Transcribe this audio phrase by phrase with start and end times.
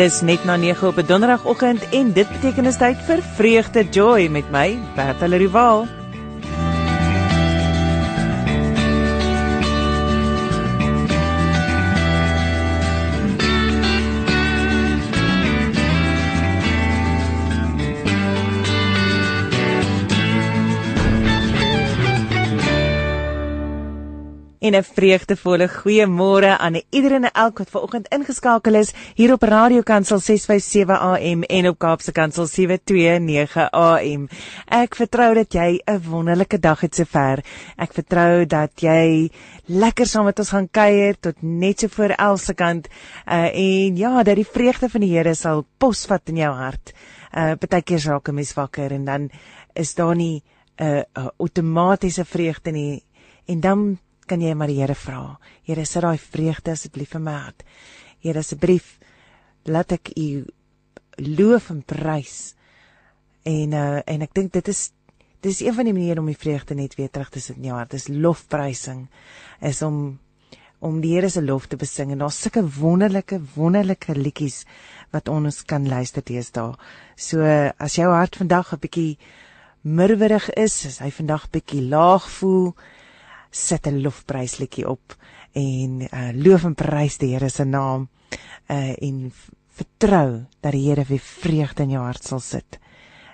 [0.00, 4.28] Dis net na 9 op 'n donderdagoggend en dit beteken is tyd vir vreugde joy
[4.28, 5.99] met my Bertha Rival.
[24.70, 29.82] En 'n vreugdevolle goeiemôre aan iedereen en elk wat vanoggend ingeskakel is hier op Radio
[29.82, 34.28] Kansel 657 AM en op Kaapse Kansel 729 AM.
[34.66, 37.42] Ek vertrou dat jy 'n wonderlike dag het sover.
[37.76, 39.30] Ek vertrou dat jy
[39.66, 42.88] lekker saam met ons gaan kuier tot net so voor Else kant
[43.26, 46.92] uh, en ja, dat die vreugde van die Here sal posvat in jou hart.
[47.34, 49.30] Uh partykeer raak 'n mens wakker en dan
[49.74, 50.42] is daar nie
[50.78, 53.02] 'n uh, uh, outomatiese vreugde nie
[53.46, 53.98] en dan
[54.30, 55.24] kan jy maar die Here vra.
[55.66, 57.66] Here, sit daai vreugde asseblief in my hart.
[58.22, 58.96] Here, asseblief
[59.68, 60.46] laat ek U
[61.20, 62.54] loof en prys.
[63.48, 64.90] En uh en ek dink dit is
[65.40, 67.76] dis een van die maniere om die vreugde net weer terug te sit in jou
[67.76, 67.94] hart.
[67.96, 69.06] Dis lofprysing
[69.60, 70.18] is om
[70.80, 74.64] om die Here se lof te besing en daar's sulke wonderlike wonderlike liedjies
[75.12, 76.78] wat ons kan luister teenoor.
[77.16, 77.44] So
[77.76, 79.18] as jou hart vandag 'n bietjie
[79.82, 82.74] murwerig is, as hy vandag bietjie laag voel,
[83.50, 85.16] sit 'n lofprysliedjie op
[85.52, 88.08] en uh, loof en prys die Here se naam
[88.70, 89.32] uh, en
[89.68, 92.78] vertrou dat die Here weer vreugde in jou hart sal sit.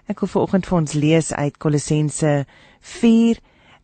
[0.07, 2.47] Ek wil vanoggend vir ons lees uit Kolossense
[2.81, 3.41] 4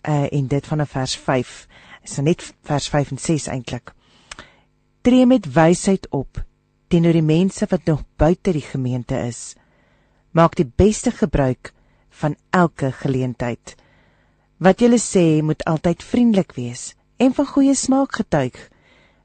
[0.09, 1.67] uh, en dit van 'n vers 5.
[2.03, 3.93] Is so net vers 5 en 6 eintlik.
[5.03, 6.45] Tree met wysheid op
[6.89, 9.57] teenoor die mense wat nog buite die gemeente is.
[10.31, 11.73] Maak die beste gebruik
[12.11, 13.75] van elke geleentheid.
[14.63, 18.59] Wat julle sê moet altyd vriendelik wees en van goeie smaak getuig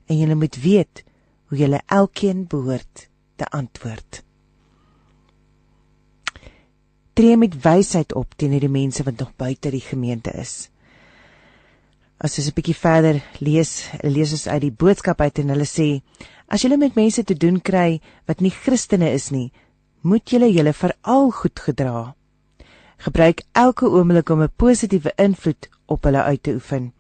[0.09, 1.03] en julle moet weet
[1.49, 3.03] hoe julle elkeen behoort
[3.37, 4.23] te antwoord.
[7.13, 10.71] Tree met wysheid op teenoor die mense wat nog buite die gemeente is.
[12.17, 16.01] As ons 'n bietjie verder lees, lees ons uit die boodskap uit en hulle sê:
[16.47, 19.51] As julle met mense te doen kry wat nie Christene is nie,
[20.01, 22.16] moet julle julle veral goed gedra
[22.97, 26.93] gebruik elke oomblik om 'n positiewe invloed op hulle uit te oefen.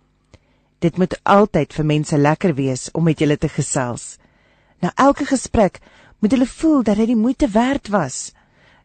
[0.79, 4.17] Dit moet altyd vir mense lekker wees om met julle te gesels.
[4.79, 5.79] Na elke gesprek
[6.19, 8.33] moet hulle voel dat dit die moeite werd was.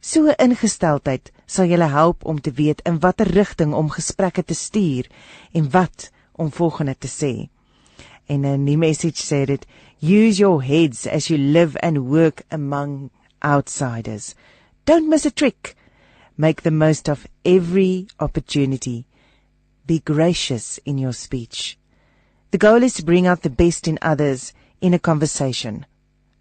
[0.01, 4.55] So 'n ingesteldheid sal julle help om te weet in watter rigting om gesprekke te
[4.55, 5.07] stuur
[5.53, 7.49] en wat om volgende te sê.
[8.27, 9.67] En 'n nuwe message sê dit:
[10.01, 14.35] Use your heads as you live and work among outsiders.
[14.85, 15.77] Don't miss a trick.
[16.37, 19.07] Make the most of every opportunity.
[19.87, 21.79] Be gracious in your speech.
[22.51, 25.87] The goal is to bring out the best in others in a conversation,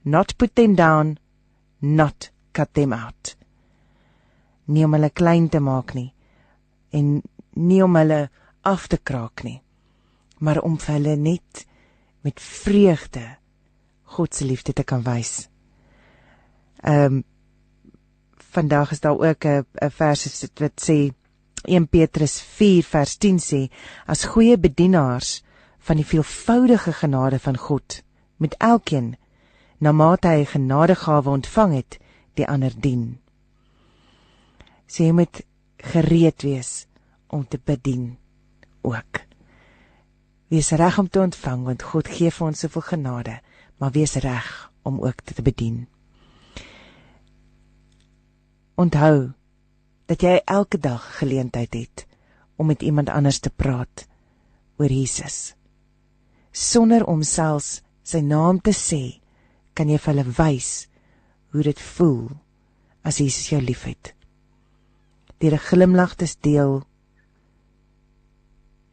[0.04, 1.20] not put them down,
[1.82, 3.36] not cut them out.
[4.68, 6.12] Nie om hulle klein te maak nie
[6.92, 7.22] en
[7.56, 8.22] nie om hulle
[8.68, 9.62] af te kraak nie,
[10.40, 11.66] maar om vir hulle net
[12.26, 13.24] met vreugde
[14.18, 15.48] God se liefde te kan wys.
[16.84, 17.24] Ehm um,
[18.52, 21.12] vandag is daar ook 'n vers wat sê
[21.64, 23.70] 1 Petrus 4 vers 10 sê
[24.06, 25.44] as goeie bedienaars
[25.80, 28.04] van die veelvoudige genade van God
[28.38, 29.16] met elkeen
[29.78, 31.98] na mate hy genadegawe ontvang het
[32.34, 33.20] die ander dien.
[34.86, 35.42] Sê jy moet
[35.94, 36.86] gereed wees
[37.28, 38.18] om te bedien
[38.82, 39.22] ook.
[40.52, 43.40] Wees reg om te ontvang want God gee vir ons soveel genade,
[43.78, 45.88] maar wees reg om ook te bedien.
[48.82, 49.32] Onthou
[50.10, 52.06] dat jy elke dag geleentheid het
[52.58, 54.08] om met iemand anders te praat
[54.82, 55.54] oor Jesus.
[56.52, 59.22] Sonder om selfs sy naam te sê,
[59.78, 60.72] kan jy vir hulle wys
[61.54, 62.32] hoe dit voel
[63.08, 64.14] as Jesus jou liefhet.
[65.40, 66.84] Deur 'n glimlag te deel,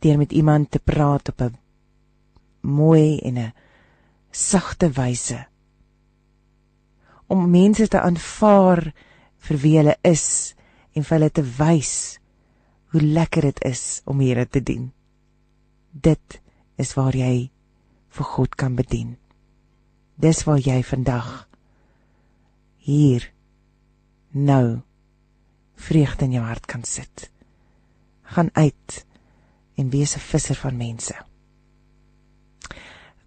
[0.00, 1.58] deur met iemand te praat op 'n
[2.60, 3.52] mooi en 'n
[4.30, 5.46] sagte wyse
[7.26, 8.94] om mense te aanvaar
[9.46, 10.54] vir wie hulle is
[10.94, 11.94] en vir hulle te wys
[12.92, 14.90] hoe lekker dit is om Here te dien.
[15.92, 16.40] Dit
[16.76, 17.50] is waar jy
[18.14, 19.16] vir God kan bedien.
[20.18, 21.48] Dis waar jy vandag
[22.88, 23.28] hier
[24.32, 24.80] nou
[25.78, 27.28] vreugde in jou hart kan sit.
[28.34, 29.04] Gaan uit
[29.78, 31.14] en wees 'n visser van mense.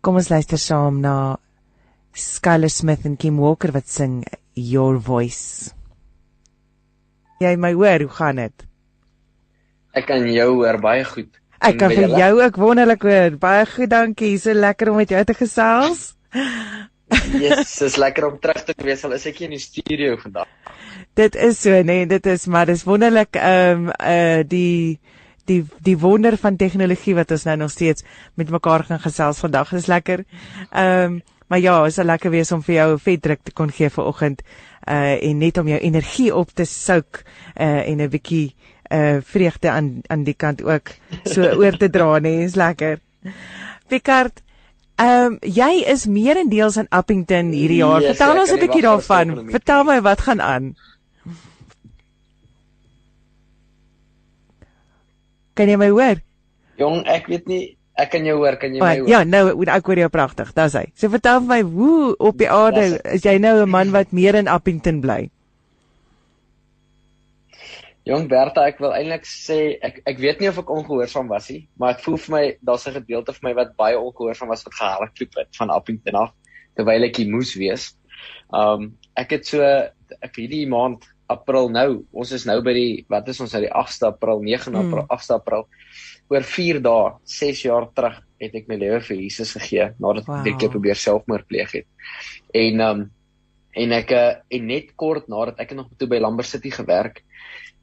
[0.01, 1.37] Kom ons luister saam na
[2.13, 5.73] Skyler Smith en Kim Walker wat sing Your Voice.
[7.41, 8.65] Jy my hoor, hoe gaan dit?
[9.97, 11.31] Ek kan jou hoor baie goed.
[11.61, 13.37] Ek kan vir jou ook wonderlik hoor.
[13.41, 14.35] Baie goed, dankie.
[14.41, 16.11] So lekker om met jou te gesels.
[17.41, 20.49] Yes, dis lekker om terug te wees al is ek in die studio vandag.
[21.17, 25.01] Dit is so, nee, dit is maar dis wonderlik ehm um, uh die
[25.49, 28.05] die die wonder van tegnologie wat ons nou nog steeds
[28.39, 29.73] met mekaar gaan gesels vandag.
[29.75, 30.25] Dis lekker.
[30.69, 31.21] Ehm um,
[31.51, 33.89] maar ja, is 'n lekker wees om vir jou 'n vet druk te kon gee
[33.89, 34.41] vir oggend
[34.87, 37.23] uh en net om jou energie op te souk
[37.55, 38.55] uh en 'n bietjie
[38.91, 40.89] uh vreugde aan aan die kant ook
[41.23, 42.99] so oor te dra, nee, is lekker.
[43.87, 44.41] Picard
[45.01, 48.03] Ehm um, jy is meerendeels in Appington hierdie jaar.
[48.03, 49.49] Yes, Vertel ons 'n bietjie daarvan.
[49.49, 50.75] Vertel my wat gaan aan.
[55.53, 56.21] Kan jy my hoor?
[56.77, 59.09] Jong, ek weet nie, ek kan jou hoor, kan jy my hoor?
[59.09, 60.53] Ja, nou ek hoor jou pragtig.
[60.57, 60.85] Dis hy.
[60.95, 64.47] So vertel my, hoe op die aarde is jy nou 'n man wat meer in
[64.47, 65.29] Appington bly?
[68.09, 71.67] Jong Bertha, ek wil eintlik sê ek ek weet nie of ek ongehoorsaam was nie,
[71.77, 74.73] maar ek voel vir my daar's 'n gedeelte van my wat baie ongehoorsaam was wat
[74.73, 76.33] gehardloop het van Appington af
[76.75, 77.93] terwyl ek hier moes wees.
[78.49, 81.87] Um ek het so ek hierdie maand April nou.
[82.11, 84.81] Ons is nou by die wat is ons nou die 8ste April, 9 hmm.
[84.81, 85.65] April, 8ste April.
[86.31, 90.45] Oor 4 dae, 6 jaar terug het ek my lewe vir Jesus gegee nadat wow.
[90.47, 91.89] ek keer probeer selfmoord pleeg het.
[92.57, 93.09] En um
[93.71, 97.21] en ek uh, en net kort nadat ek nog toe by Lambert City gewerk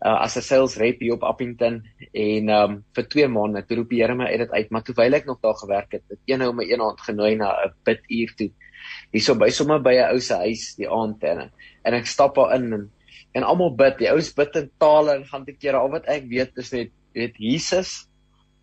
[0.05, 1.81] uh, as 'n sales rep hier op Appington
[2.13, 5.15] en um vir 2 maande toe roep die Here my uit dit uit, maar terwyl
[5.15, 8.35] ek nog daar gewerk het, het een ou my een aand genooi na 'n biduur
[8.37, 8.51] toe.
[9.13, 11.51] Hierso by sommer by 'n ou se huis die aand en
[11.85, 12.91] en ek stap daar in en
[13.39, 13.97] en almal bid.
[14.03, 15.81] Die ouens bid in tale en gaan te kere.
[15.81, 18.05] Al wat ek weet is net weet Jesus.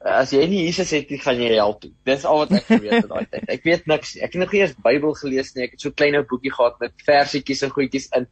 [0.05, 1.89] As jy nie Jesus het nie, gaan jy hel toe.
[2.05, 3.47] Dis al wat ek geweet het daai tyd.
[3.55, 4.13] Ek weet niks.
[4.19, 5.65] Ek het nog nie eens Bybel gelees nie.
[5.65, 8.27] Ek het so 'n klein ou boekie gehad met versietjies en goedjies in.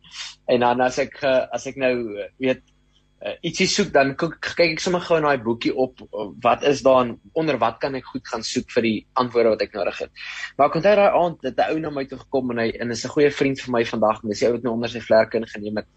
[0.53, 1.95] En dan as ek as ek nou
[2.37, 2.61] weet
[3.23, 6.01] uh, ietsie soek dan kyk ek sommer gou in daai boekie op
[6.43, 9.75] wat is daar onder wat kan ek goed gaan soek vir die antwoorde wat ek
[9.77, 10.11] nodig het.
[10.57, 12.91] Maar ek onthou daai aand dat 'n ou na my toe gekom en hy en
[12.91, 14.99] is 'n goeie vriend vir my vandag en dis hy ou wat my onder sy
[14.99, 15.87] vlerke ingeneem het.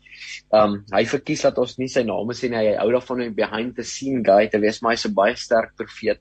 [0.53, 2.57] Um hy verkies dat ons nie sy naam sê nie.
[2.57, 5.77] Hy hou daarvan om behind the scene guy te wees, maar hy's 'n baie sterk
[5.77, 6.21] profeet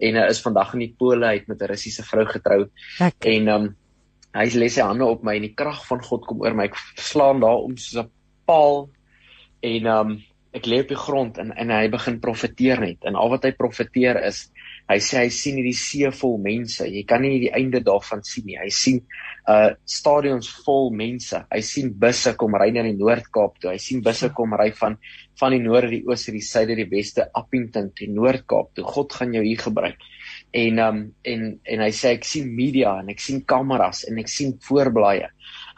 [0.00, 2.70] en hy is vandag in die pole uit met 'n Russiese vrou getrou.
[3.00, 3.14] Ek.
[3.20, 3.76] En um
[4.34, 6.64] hy lê sy hande op my en die krag van God kom oor my.
[6.64, 8.10] Ek slaan daar om soos 'n
[8.46, 8.90] paal
[9.62, 10.22] en um
[10.56, 13.04] ek lê op die grond en en hy begin profeteer net.
[13.06, 14.48] En al wat hy profeteer is
[14.90, 16.82] hy sê hy sien hierdie see vol mense.
[16.82, 18.58] Jy kan nie die einde daarvan sien nie.
[18.58, 18.98] Hy sien
[19.50, 21.38] uh stadions vol mense.
[21.50, 23.70] Hy sien busse kom ry na die Noord-Kaap toe.
[23.70, 24.98] Hy sien busse kom ry van
[25.40, 28.84] van die noorde die ooste die suide die weste Appington die Noord-Kaap toe.
[28.84, 30.02] God gaan jou hier gebruik.
[30.50, 34.28] En um en en hy sê ek sien media en ek sien kameras en ek
[34.28, 35.30] sien voorblaaie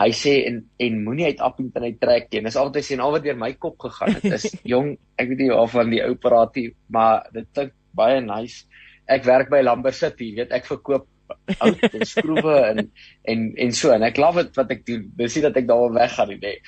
[0.03, 2.43] hy sê en en moenie uit Appington uit trek nie.
[2.47, 5.45] Dis altyd sê en al wat deur my kop gegaan het is jong, ek weet
[5.45, 6.59] nie of van die ou praat
[6.93, 8.67] maar dit klink baie nice.
[9.11, 11.09] Ek werk by Lambert City, weet ek verkoop
[11.59, 12.81] oud en skroewe en
[13.31, 15.05] en en so en ek love dit wat ek doen.
[15.19, 16.39] Dis nie dat ek daar weggaan nie.
[16.43, 16.59] Nee.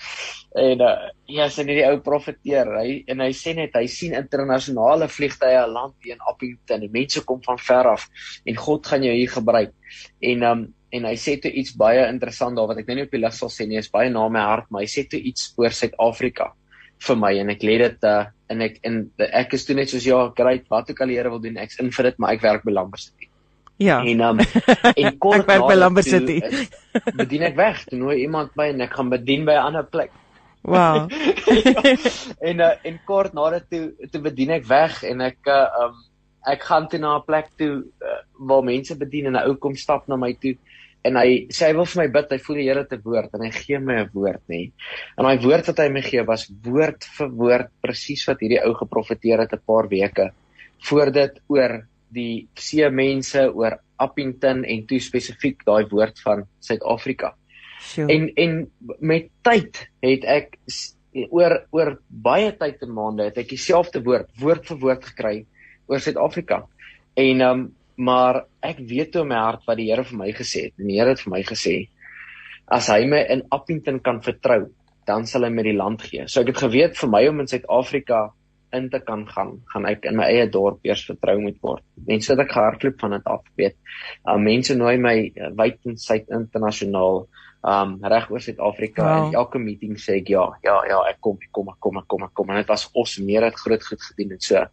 [0.65, 0.93] En uh,
[1.31, 2.71] ja, sien hierdie ou profeteer.
[2.79, 6.87] Hy en hy sê net hy sien internasionale vliegtye land hier in Appington.
[6.87, 8.09] Die mense kom van ver af
[8.45, 9.77] en God gaan jou hier gebruik.
[10.33, 13.14] En um en hy sê toe iets baie interessant daar wat ek nou nie op
[13.14, 15.50] die lig sal sê nie, is baie na my hart, maar hy sê toe iets
[15.58, 16.52] oor Suid-Afrika
[17.05, 20.05] vir my en ek lê dit uh en ek en ek is toe net soos
[20.06, 22.44] ja, great, wat ook al die Here wil doen, ek's in vir dit, maar ek
[22.44, 23.31] werk by Lambert City.
[23.82, 23.96] Ja.
[24.05, 26.36] En um en kort ek werk by Lambert City.
[27.17, 30.13] bedien ek weg, toe nooi iemand my en ek gaan bedien by 'n ander plek.
[30.65, 31.08] Wow.
[31.10, 31.96] ja,
[32.48, 35.98] en uh, en kort nadat toe toe bedien ek weg en ek uh, um
[36.44, 39.77] ek gaan toe na 'n plek toe uh, waar mense bedien en 'n ou kom
[39.77, 40.55] stap na my toe
[41.05, 43.44] en hy sê hy wil vir my bid, hy voel die Here te woord en
[43.44, 44.70] hy gee my 'n woord nê.
[45.19, 48.75] En daai woord wat hy my gee was woord vir woord presies wat hierdie ou
[48.75, 50.31] geprofeteer het 'n paar weke
[50.89, 57.34] voor dit oor die see mense oor Appington en toe spesifiek daai woord van Suid-Afrika.
[57.81, 58.08] Sure.
[58.13, 58.70] En en
[59.01, 60.58] met tyd het ek
[61.31, 65.46] oor oor baie tyd en maande het ek dieselfde woord woord vir woord gekry
[65.87, 66.65] oor Suid-Afrika.
[67.17, 70.69] En um maar ek weet toe in my hart wat die Here vir my gesê
[70.69, 70.74] het.
[70.79, 71.77] Die Here het vir my gesê
[72.72, 74.70] as hy my in Appington kan vertrou,
[75.05, 76.24] dan sal hy my die land gee.
[76.32, 78.31] So ek het geweet vir my om in Suid-Afrika
[78.74, 81.84] in te kan gaan, gaan ek in my eie dorp eers vertrou moet word.
[82.08, 83.77] Mense het ek gehardloop van dit af, weet.
[84.24, 87.27] Uh, mense nooi my uh, wyd en suid internasionaal
[87.65, 89.27] um reg oor Suid-Afrika wow.
[89.29, 92.08] en elke meeting sê ek ja, ja, ja, ek kom, ek kom, ek kom, ek
[92.13, 92.51] kom, ek kom.
[92.53, 94.65] En dit was awesome, meer het groot goed gedoen en so.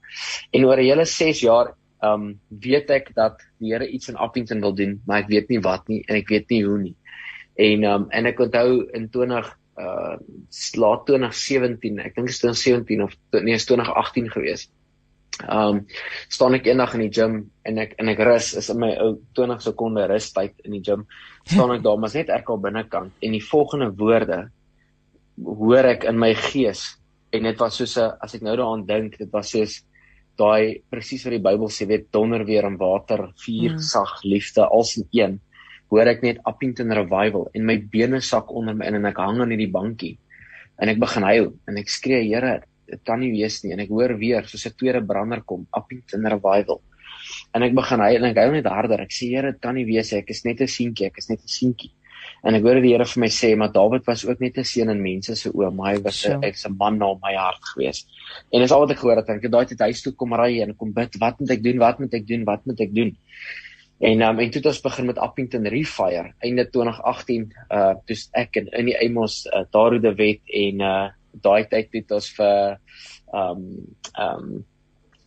[0.51, 1.71] En oor 'n hele 6 jaar
[2.01, 5.61] um weet ek dat die Here iets in Appington wil doen, maar ek weet nie
[5.61, 6.95] wat nie en ek weet nie hoe nie.
[7.61, 9.49] En um en ek onthou in 20
[9.81, 10.15] uh
[10.81, 14.67] laat 2017, ek dink dit is 2017 of nee, is 2018 gewees.
[15.45, 15.85] Um
[16.29, 19.13] staan ek eendag in die gym en ek en ek rus is in my ou
[19.37, 21.05] 20 sekonde rustyd in die gym.
[21.45, 24.41] Staan ek daar maar net ek al binnekant en die volgende woorde
[25.41, 26.83] hoor ek in my gees
[27.31, 29.81] en dit was soos 'n as ek nou daaraan dink, dit was soos
[30.39, 33.79] daai presies wat die Bybel sê, weet donder weer in water, vuur, mm.
[33.79, 35.39] sag, liefde, als in een.
[35.91, 39.41] Hoor ek net Appington Revival en my bene sak onder my in en ek hang
[39.43, 40.15] aan hierdie bankie
[40.81, 43.91] en ek begin huil en ek skree Here, dit kan nie wees nie en ek
[43.91, 46.81] hoor weer soos 'n tweede brander kom, Appington Revival.
[47.53, 49.01] En ek begin huil en ek huil net harder.
[49.01, 50.19] Ek sê Here, dit kan nie wees nie.
[50.19, 51.91] Ek is net 'n seentjie, ek is net 'n seentjie.
[52.43, 54.89] En ek hoor die Here vir my sê, maar Dawid was ook net 'n seun
[54.89, 58.05] in mense se oë, maar hy was 'n ek's 'n man na my hart gewees.
[58.51, 59.29] En dis al wat ek gehoor het.
[59.29, 61.77] Ek het daai tyd huis toe kom ry en kom bid, wat moet ek doen?
[61.77, 62.43] Wat moet ek doen?
[62.45, 63.17] Wat moet ek doen?
[64.01, 68.55] En um, en toe het ons begin met Appington Refire einde 2018 uh toe ek
[68.55, 72.79] in in die Amos uh, Daru de Wet en uh daai tyd het ons vir
[73.37, 73.61] um
[74.17, 74.47] um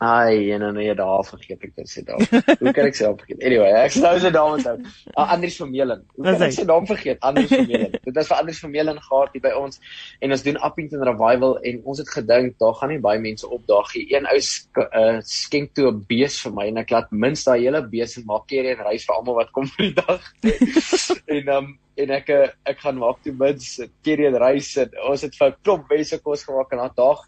[0.02, 2.18] Ai, en dan nee, daar vergeet ek dit sê daar.
[2.58, 3.38] Hoe kan ek self vergeet?
[3.46, 4.74] Anyway, ek sou se naam onthou.
[5.14, 6.02] Ah, Andries van Meulen.
[6.16, 7.20] Hoe kan ek sy naam vergeet?
[7.24, 7.94] Andries van Meulen.
[8.08, 9.78] Dit is vir Andries van Meulen gehad hier by ons
[10.18, 13.94] en ons doen Appington Revival en ons het gedink daar gaan nie baie mense opdaag
[13.94, 14.04] nie.
[14.16, 17.84] Een ou uh, skenk toe 'n bees vir my en ek laat minstens daai hele
[17.94, 20.26] bees en maak keer en reis vir almal wat kom vir die dag.
[21.38, 21.70] en um,
[22.02, 25.48] en ek eh, ek gaan maak toe mins keer en reis en ons het vir
[25.52, 27.22] 'n klomp mense kos gemaak en daai dag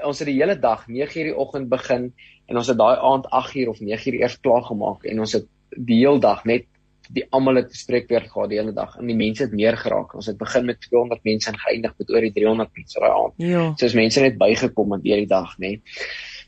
[0.00, 2.12] ons het die hele dag 9:00 die oggend begin
[2.48, 5.46] en ons het daai aand 8:00 of 9:00 eers klaar gemaak en ons het
[5.76, 6.66] die hele dag net
[7.12, 10.14] die almal het gespreek weer gehad die hele dag en die mense het meer geraak.
[10.14, 13.34] Ons het begin met 200 mense en geëindig met oor die 300 mense daai aand.
[13.42, 13.64] Ja.
[13.76, 15.72] So as mense net bygekom het deur die dag, nê.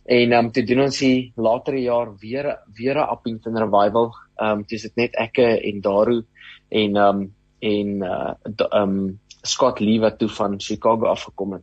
[0.05, 4.13] En ehm um, toe doen ons die latere jaar weer weer 'n Appington revival.
[4.37, 6.23] Ehm um, dis dit net ek en Daru
[6.71, 8.35] en ehm um, en uh
[8.71, 11.63] ehm um, Scott Lee wat toe van Chicago afgekom het.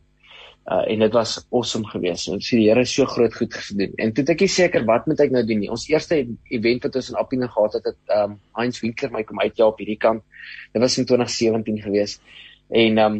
[0.62, 2.28] Uh, en dit was awesome geweest.
[2.30, 3.96] Ons sien die Here so groot goed gedoen.
[3.98, 5.70] En toe ek nie seker wat moet ek nou doen nie.
[5.74, 6.20] Ons eerste
[6.54, 9.66] event wat ons in Appington gehad het, het um Heinz Winkler my kom uit ja
[9.66, 10.22] op hierdie kant.
[10.70, 12.22] Dit was in 2017 geweest.
[12.70, 13.16] En um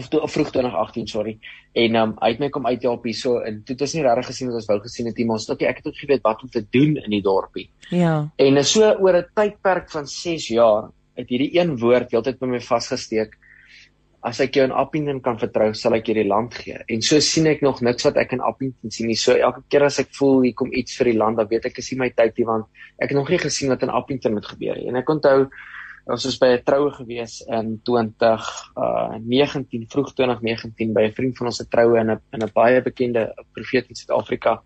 [0.00, 1.34] of toe vroeg 2018, sorry.
[1.76, 4.30] En um hy het my kom uit op hierso en toe het ons nie regtig
[4.30, 6.46] gesien wat ons wou gesien het nie, maar ons het ek het ook geweet wat
[6.46, 7.66] om te doen in die dorpie.
[7.92, 8.14] Ja.
[8.40, 10.88] En so oor 'n tydperk van 6 jaar
[11.20, 13.36] het hierdie een woord heeltyd by my vasgesteek
[14.26, 16.76] as ek jou in Appington kan vertrou, sal ek jou die land gee.
[16.92, 19.16] En so sien ek nog niks wat ek in Appington sien nie.
[19.16, 21.80] So elke keer as ek voel hier kom iets vir die land, dan weet ek
[21.80, 22.68] is nie my tyd nie want
[23.00, 24.90] ek het nog nie gesien wat in Appington moet gebeur nie.
[24.92, 25.38] En ek onthou
[26.10, 31.36] ons was by 'n troue gewees in 20 uh 19 vroeg 2019 by 'n vriend
[31.38, 34.60] van ons se troue in 'n in 'n baie bekende profeet in Suid-Afrika.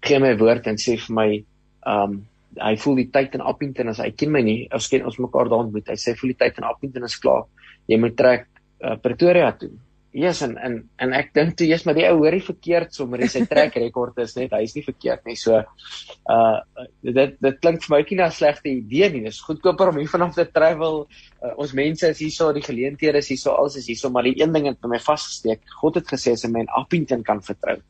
[0.00, 1.44] Gee my woord en sê vir my
[1.86, 2.26] um
[2.60, 5.48] hy voel die tyd in Appington as hy ken my nie, ons ken ons mekaar
[5.48, 5.88] daar ontmoet.
[5.88, 7.44] Hy sê voel die tyd in Appington is klaar.
[7.88, 8.46] Jy moet trek
[8.84, 9.72] uh, Pretoria toe.
[10.14, 13.26] Yes en en en ek dink toe jy's maar die ou hoorie verkeerd sommer hy
[13.32, 15.34] sy trek rekord is net hy's nie verkeerd nie.
[15.40, 19.24] So uh dit dit klink vir my nie na 'n slegte idee nie.
[19.26, 21.08] Dis goedkoper om hier vanaf te travel.
[21.42, 24.54] Uh, ons mense is hierso, die geleenthede is hierso, alles is hierso, maar die een
[24.54, 25.66] ding het by my vasgesteek.
[25.82, 27.80] God het gesê as 'n mens Appington kan vertrou.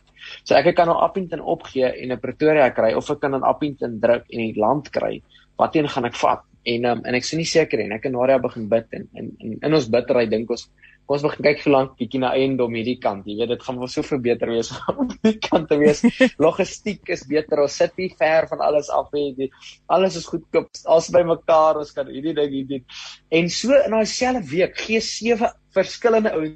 [0.44, 4.00] So ek kan nou Appington opgee en 'n Pretoria kry of ek kan in Appington
[4.00, 5.20] druk en die land kry.
[5.58, 6.42] Wateen gaan ek vat?
[6.64, 9.30] En um, en ek sien nie seker en ek en Nadia begin bid en in
[9.44, 10.64] in in ons bidtery dink ons
[11.04, 13.26] kom ons begin kyk vir lank bietjie na eiendom hierdie kant.
[13.28, 16.00] Jy weet dit gaan wel so veel beter wees om die kant te wees.
[16.44, 17.60] Logistiek is beter.
[17.66, 19.50] Ons sit nie ver van alles af nie.
[19.92, 20.72] Alles is goedkoop.
[20.88, 21.82] Alles by mekaar.
[21.82, 22.84] Ons kan hierdie ding hier doen.
[23.28, 26.48] En so in daai selfde week gee sewe verskillende ou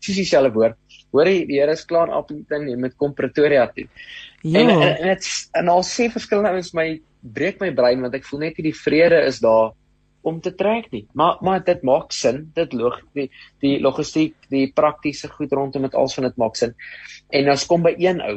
[0.00, 0.78] sies dieselfde woord.
[1.10, 3.88] Hoor jy die Here is klaar in Appington en met kom Pretoria toe.
[4.46, 4.62] Ja.
[4.62, 8.46] En en dit en al sê verskillende ouens my breek my brein want ek voel
[8.46, 9.72] net nie die vrede is daar
[10.22, 11.06] om te trek nie.
[11.16, 12.50] Maar maar dit maak sin.
[12.54, 16.74] Dit log die die logistiek, die praktiese goed rondom dit alles van dit maak sin.
[17.30, 18.36] En ons kom by een ou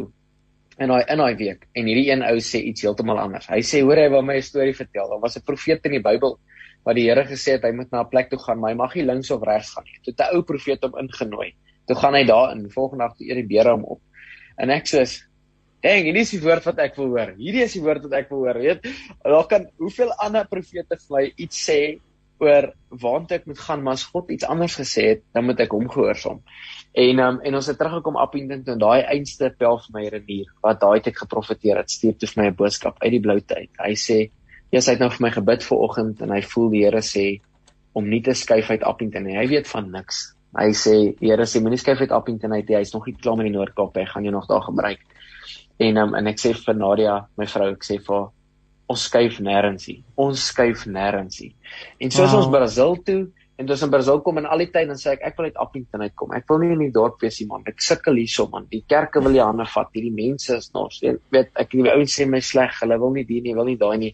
[0.81, 3.49] in daai in daai week en hierdie een ou sê iets heeltemal anders.
[3.51, 5.09] Hy sê hoor hy wil my 'n storie vertel.
[5.09, 6.39] Daar was 'n profeet in die Bybel
[6.85, 8.95] wat die Here gesê het hy moet na 'n plek toe gaan, maar hy mag
[8.95, 9.99] nie links of regs gaan nie.
[10.03, 11.53] Toe 'n ou profeet hom ingenooi.
[11.87, 12.69] Toe gaan hy daar in.
[12.69, 14.01] Volgende dag toe eer die beere hom op.
[14.57, 15.05] En ek sê
[15.83, 17.33] Dink, hierdie is die woord wat ek wil hoor.
[17.35, 18.85] Hierdie is die woord wat ek wil hoor, weet?
[19.25, 21.79] Daar kan hoeveel ander profete my iets sê
[22.43, 22.69] oor
[23.03, 25.85] waant ek moet gaan, maar as God iets anders gesê het, dan moet ek hom
[25.91, 26.41] gehoorsaam.
[27.03, 30.49] En um, en ons het teruggekom op Indien toe daai einste pel vir my renier
[30.65, 33.69] wat daai tyd geprofeteer het, stuur toe vir my 'n boodskap uit die blou tyd.
[33.79, 34.29] Hy sê,
[34.71, 37.41] "Jesus het nou vir my gebid vir oggend en hy voel die Here sê
[37.93, 39.37] om nie te skuif uit Appington nie.
[39.37, 40.33] Hy weet van niks.
[40.57, 42.67] Hy sê Here sê moenie skuif uit Appington uit.
[42.67, 43.95] Hy's nog nie klaar met die Noord-Kaap.
[43.95, 44.99] Hy gaan jou nog daar gebruik.
[45.81, 48.27] En um, en ek sê vir Nadia, my vrou, ek sê vir
[48.93, 50.01] ons skuif nêrens nie.
[50.19, 51.53] Ons skuif nêrens nie.
[52.03, 52.41] En soos wow.
[52.41, 53.21] ons Brasil toe
[53.61, 55.59] en dis in Brazil kom en al die tyd dan sê ek ek wil uit
[55.61, 56.33] Appington uitkom.
[56.35, 57.63] Ek wil nie in die dorp wees nie man.
[57.69, 58.65] Ek sukkel hierso man.
[58.71, 59.91] Die kerke wil die hande vat.
[59.93, 62.75] Hierdie mense is nog weet ek die ouens sê my sleg.
[62.81, 64.11] Hulle wil nie die nie, wil nie daai nie.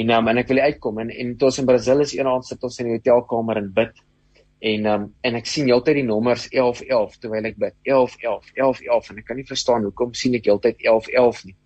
[0.00, 2.66] En um, en ek wil uitkom en en toe ons in Brazil is eendag sit
[2.66, 3.94] ons in die hotelkamer en bid.
[4.60, 7.74] En um, en ek sien heeltyd die nommers 11 11 terwyl ek bid.
[7.88, 11.44] 11 11 11 11 en ek kan nie verstaan hoekom sien ek heeltyd 11 11
[11.48, 11.56] nie.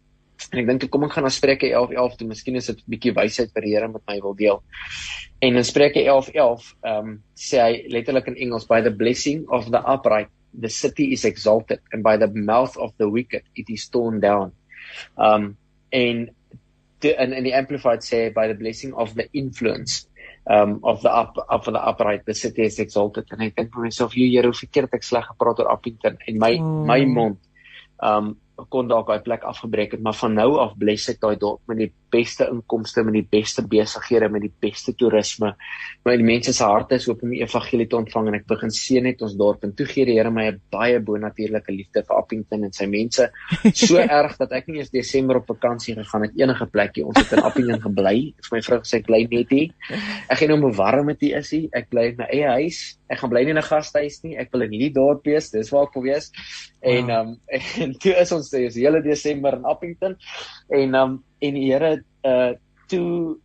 [0.51, 3.15] En ek dink kom ek gaan na Spreuke 11:11 toe, miskien is dit 'n bietjie
[3.17, 4.63] wysheid vir die Here met my wil deel.
[5.43, 9.71] En in Spreuke 11:11, ehm um, sê hy letterlik in Engels by the blessing of
[9.71, 13.89] the upright the city is exalted and by the mouth of the wicked it is
[13.89, 14.53] torn down.
[15.17, 15.57] Um
[15.91, 16.31] en
[17.01, 20.07] in in die amplified sê by the blessing of the influence
[20.47, 23.25] um of the up of the upright the city is exalted.
[23.31, 26.19] And ek dink vir myself jy Here hoe verkeerd ek sleg gepraat oor Appington.
[26.29, 26.87] En my mm.
[26.87, 27.39] my mond
[28.03, 28.35] um
[28.71, 31.81] kon dalk daai plek afgebreek het, maar van nou af bless ek daai dorp met
[31.81, 35.55] die beste inkomste, met die beste besighede, met die beste toerisme.
[36.05, 38.73] Maar die mense se harte is oop om die evangelie te ontvang en ek begin
[38.75, 42.17] seën net ons dorp en toe gee die Here my 'n baie bonatuurlike liefde vir
[42.17, 43.29] Appington en sy mense.
[43.75, 47.07] So erg dat ek nie eens Desember op vakansie gegaan het enige plekie.
[47.07, 48.35] Ons het in Appington gebly.
[48.49, 49.73] Vir my vrou gesê ek bly net hier.
[50.29, 51.65] Ek gaan nou om warm met hier is hy.
[51.73, 52.99] Ek bly in my eie huis.
[53.11, 54.37] Ek gaan bly nie in 'n gastehuis nie.
[54.39, 55.51] Ek wil in hierdie dorp wees.
[55.51, 56.31] Dis waar ek wil wees.
[56.81, 57.41] En ehm um,
[57.83, 60.17] en toe is ons sê is hele Desember in Appington
[60.69, 62.53] en um en die Here uh
[62.89, 63.39] toe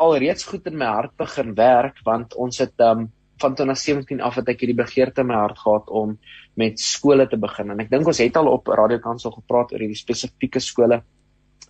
[0.00, 3.10] alreeds goed in my hart begin werk want ons het um
[3.40, 6.16] van 2017 af het ek hierdie begeerte in my hart gehad om
[6.60, 9.84] met skole te begin en ek dink ons het al op Radio Kansel gepraat oor
[9.84, 11.00] hierdie spesifieke skole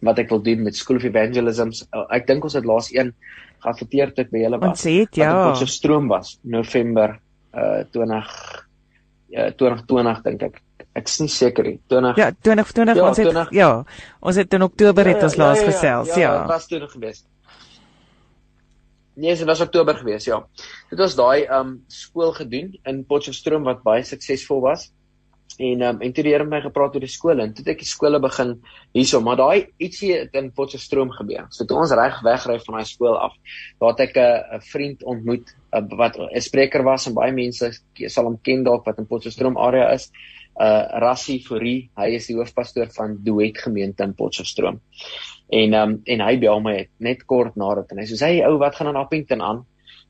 [0.07, 1.75] wat ek wil doen met School of Evangelism.
[1.93, 3.13] Uh, ek dink ons het laas een
[3.61, 4.71] geadverteer dit by julle was.
[4.79, 5.33] Ons het ja.
[5.51, 7.19] Wat op stroom was November
[7.51, 8.33] uh 20
[9.37, 10.61] uh 2020 dink ek
[11.01, 11.79] ek is nie seker nie.
[11.93, 13.73] 20 Ja, 2020 ja, ons het 20, ja,
[14.21, 16.21] ons het in Oktober het ja, ons ja, laas ja, ja, gesels, ja.
[16.21, 17.25] Ja, dit was toe gewees.
[19.21, 20.39] Nee, dit was Oktober gewees, ja.
[20.89, 24.87] Dit was daai um skool gedoen in Potchefstroom wat baie suksesvol was.
[25.61, 27.75] En um en toe die Here met my gepraat oor die skole en toe het
[27.75, 28.55] ek die skole begin
[28.97, 31.51] hierso, maar daai ietsie het in Potchefstroom gebeur.
[31.53, 33.35] So toe ons reg wegry van daai skool af,
[33.83, 35.53] daar het ek 'n vriend ontmoet
[36.01, 37.73] wat 'n spreker was en baie mense
[38.07, 40.11] sal hom ken dalk wat in Potchefstroom area is
[40.61, 44.81] uh Rassie Fourie, hy is die hoofpastoor van Duet gemeente in Potchefstroom.
[45.51, 48.59] En um en hy bel my net kort na dit en hy sê hy ou
[48.63, 49.65] wat gaan aan Appington aan?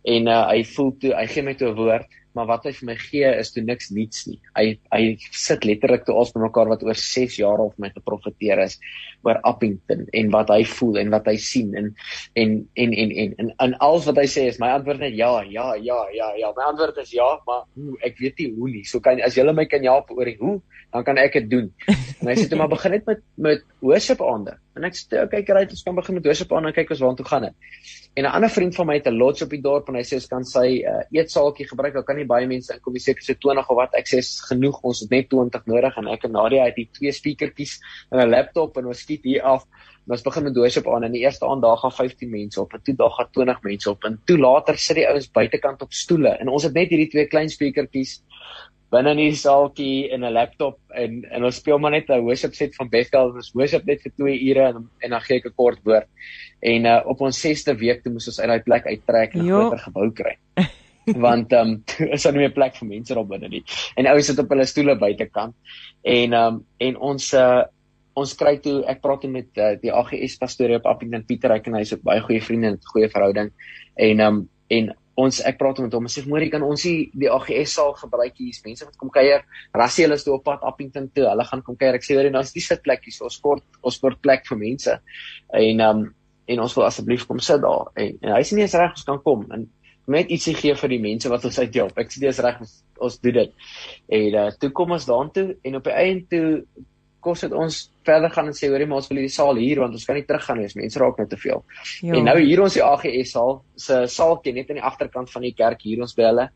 [0.08, 2.86] En uh hy voel toe hy gee my toe 'n woord maar wat hy vir
[2.86, 4.38] my gee is toe niks niets nie.
[4.56, 5.02] Hy hy
[5.34, 8.78] sit letterlik toe ons bymekaar wat oor 6 jaar vir my geprofeteer is
[9.26, 11.90] oor Appington en wat hy voel en wat hy sien en
[12.40, 15.32] en en en en en, en alles wat hy sê is my antwoord net ja,
[15.42, 16.52] ja, ja, ja, ja.
[16.56, 18.84] My antwoord is ja, maar hoe ek weet nie hoe nie.
[18.88, 20.60] So kan as jy my kan help oor die hoe,
[20.94, 21.70] dan kan ek dit doen.
[22.20, 24.56] En hy sê toe maar begin net met met worship aande.
[24.78, 27.26] En ek sê okay, kyk, ons kan begin met worship aande en kyk ons waartoe
[27.26, 27.56] gaan dit.
[28.18, 30.18] En 'n ander vriend van my het 'n lodge op die dorp en hy sê
[30.18, 31.94] ons kan sy uh, eetsaaltjie gebruik.
[31.94, 33.94] Daar kan nie baie mense inkom nie, seker so 20 of wat.
[33.98, 34.80] Ek sê is genoeg.
[34.86, 37.78] Ons het net 20 nodig en ek en Nadia het hier twee speakertjies
[38.10, 39.66] en 'n laptop en ons skiet hier af.
[40.06, 42.72] En ons begin met worship aan en die eerste aand daar gaan 15 mense op
[42.74, 45.92] en toe daar gaan 20 mense op en toe later sit die ouens buitekant op
[45.92, 48.20] stoele en ons het net hierdie twee klein speakertjies
[48.90, 52.54] binne in die saaltjie in 'n laptop en en ons speel maar net 'n worship
[52.54, 53.32] set van Bethel.
[53.34, 56.08] Ons worship net vir 2 ure en en dan gee ek 'n kort woord.
[56.60, 59.48] En uh, op ons 6ste week toe moes ons uit daai plek uittrek en 'n
[59.48, 60.36] groter gebou kry.
[61.16, 61.82] Want ehm um,
[62.14, 63.64] is daar nie meer plek vir mense daar binne nie.
[63.96, 65.56] En ouens sit op hulle stoele buitekant.
[66.02, 67.62] En ehm um, en ons uh,
[68.20, 71.78] ons kry toe ek praat met uh, die AGS pastoor op Appington Pieter hy en
[71.78, 73.52] hy is ook baie goeie vriende en 'n goeie verhouding.
[73.96, 77.10] En ehm um, en ons ek praat met hom en sê môre kan ons die,
[77.18, 79.42] die AGS saal gebruik hier's mense wat kom kuier.
[79.76, 81.26] Rassie hulle is toe op pad Appington toe.
[81.28, 81.98] Hulle gaan kom kuier.
[81.98, 84.96] Ek sê hoor en daar's die sitplekkies ons kort ons kort plek vir mense.
[85.52, 86.06] En um,
[86.50, 87.90] en ons wil asseblief kom sit daar.
[88.00, 89.44] En, en hy sê nie is reg ons kan kom.
[89.54, 89.68] En
[90.06, 93.18] net ietsie gee vir die mense wat ons uithelp ek sê dis reg ons, ons
[93.20, 93.52] doen dit
[94.08, 96.86] en uh, toe kom ons daartoe en op die einde toe
[97.24, 99.96] kos dit ons verder gaan en sê hoorie maar ons wil hierdie saal hier want
[99.96, 101.62] ons kan nie teruggaan nie, mense raak net te veel.
[102.00, 102.14] Jo.
[102.16, 105.52] En nou hier ons die AGS saal, se saaltjie net aan die agterkant van die
[105.56, 106.46] kerk hier ons by hulle.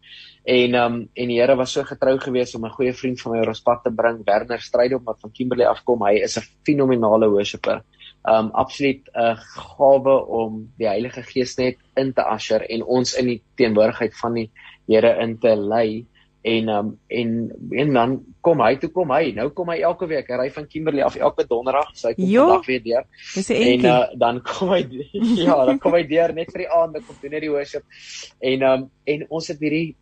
[0.56, 3.38] En um en die Here was so getrou geweest om 'n goeie vriend van my
[3.42, 6.06] oor ons pad te bring, Werner Strydom wat van Kimberley afkom.
[6.08, 7.82] Hy is 'n fenominale worshipper.
[8.24, 13.26] Um absoluut 'n gawe om die Heilige Gees net in te usher en ons in
[13.26, 14.50] die teenwoordigheid van die
[14.86, 16.06] Here in te lei.
[16.42, 19.32] En um en en dan kom hy toe kom hy.
[19.36, 20.28] Nou kom hy elke week.
[20.28, 21.90] Hy ry van Kimberley af elke donderdag.
[21.96, 23.04] So hy kom vandag weer deur.
[23.48, 24.82] En uh, dan kom hy
[25.44, 27.84] ja dan kom hy deur net vir die aand kom doen net die worship.
[28.40, 29.96] En um en ons het hierdie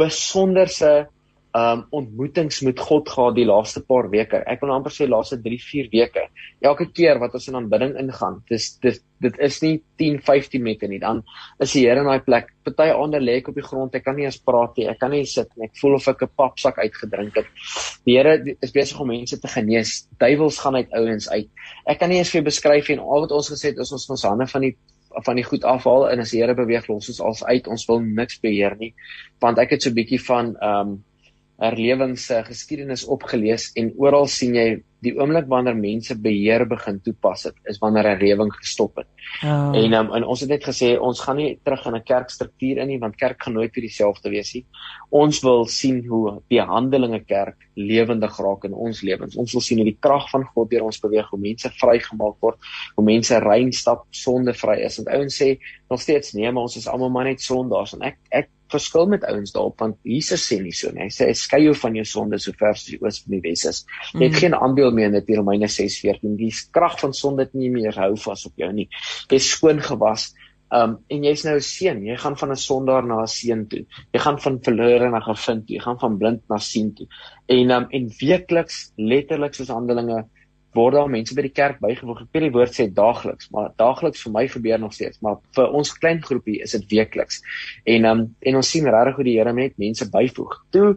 [0.00, 1.08] besonderse
[1.56, 4.38] um ontmoetings met God gehad die laaste paar weke.
[4.46, 6.26] Ek wil amper sê laaste 3, 4 weke.
[6.62, 10.88] Elke keer wat ons in aanbidding ingaan, dis dis dit is nie 10, 15 minute
[10.88, 11.00] nie.
[11.02, 11.24] Dan
[11.60, 12.52] is die Here in daai plek.
[12.64, 14.86] Party aande lê ek op die grond, ek kan nie eens praat nie.
[14.88, 15.66] Ek kan nie sit nie.
[15.66, 17.50] Ek voel of ek 'n papsak uitgedrink het.
[18.06, 20.06] Die Here is besig om mense te genees.
[20.18, 21.50] Duiwels gaan uit ouens uit.
[21.86, 24.08] Ek kan nie eens vir jou beskryf en al wat ons gesê het is ons
[24.10, 24.76] ons hande van die
[25.26, 27.66] van die goed afhaal en as die Here beweeg los ons als uit.
[27.66, 28.94] Ons wil niks beheer nie.
[29.40, 31.04] Want ek het so bietjie van ehm um,
[31.60, 34.68] herlewings se geskiedenis opgelees en oral sien jy
[35.04, 39.06] die oomblik wanneer mense beheer begin toepas het is wanneer 'n rewing gestop het.
[39.42, 39.72] Oh.
[39.76, 42.88] En um, en ons het net gesê ons gaan nie terug in 'n kerkstruktuur in
[42.88, 44.64] nie want kerk gaan nooit weer dieselfde wees nie.
[45.10, 49.36] Ons wil sien hoe die Handelinge kerk lewendig raak in ons lewens.
[49.36, 52.58] Ons wil sien hoe die krag van God deur ons beweeg, hoe mense vrygemaak word,
[52.96, 54.98] hoe mense rein stap sondevry is.
[54.98, 58.18] En ouens sê nog steeds nee, maar ons is almal maar net sondaars en ek
[58.30, 61.06] ek verskil met ouens daarop want Jesus sê nie so nie.
[61.08, 63.64] Hy sê skei jou van jou sonde so ver as die oos van die wes
[63.70, 63.84] is.
[64.12, 64.40] Jy het mm.
[64.44, 66.36] geen aandeel meer in dit in Romeine 6:14.
[66.40, 68.88] Die krag van sonde het nie meer hou vas op jou nie.
[69.28, 70.30] Jy is skoon gewas.
[70.70, 72.04] Um en jy's nou 'n seun.
[72.06, 73.84] Jy gaan van 'n sondaar na 'n seun toe.
[74.12, 75.76] Jy gaan van verlore na gevind toe.
[75.76, 77.06] Jy gaan van blind na sien toe.
[77.48, 80.26] En um en weekliks letterlik soos Handelinge
[80.74, 82.22] word daar mense by die kerk bygevoeg.
[82.24, 85.72] Ek weet die woord sê daagliks, maar daagliks vir my gebeur nog steeds, maar vir
[85.76, 87.40] ons klein groepie is dit weekliks.
[87.90, 90.54] En um, en ons sien regtig hoe die Here net mense byvoeg.
[90.74, 90.94] Toe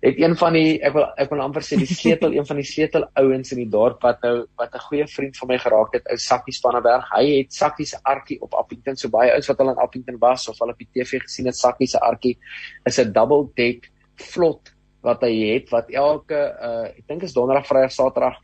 [0.00, 2.66] het een van die ek wil ek wil amper sê die sleutel een van die
[2.66, 6.06] sleutel ouens in die dorp wat nou wat 'n goeie vriend van my geraak het,
[6.08, 7.08] ou Sakkie Spanneberg.
[7.12, 10.48] Hy het Sakkie se arkie op Appington so baie ouens wat al in Appington was
[10.48, 12.38] of al op die TV gesien het Sakkie se arkie
[12.84, 17.66] is 'n double deck vlot wat hy het wat elke uh ek dink is donderdag,
[17.66, 18.40] vrydag, saterdag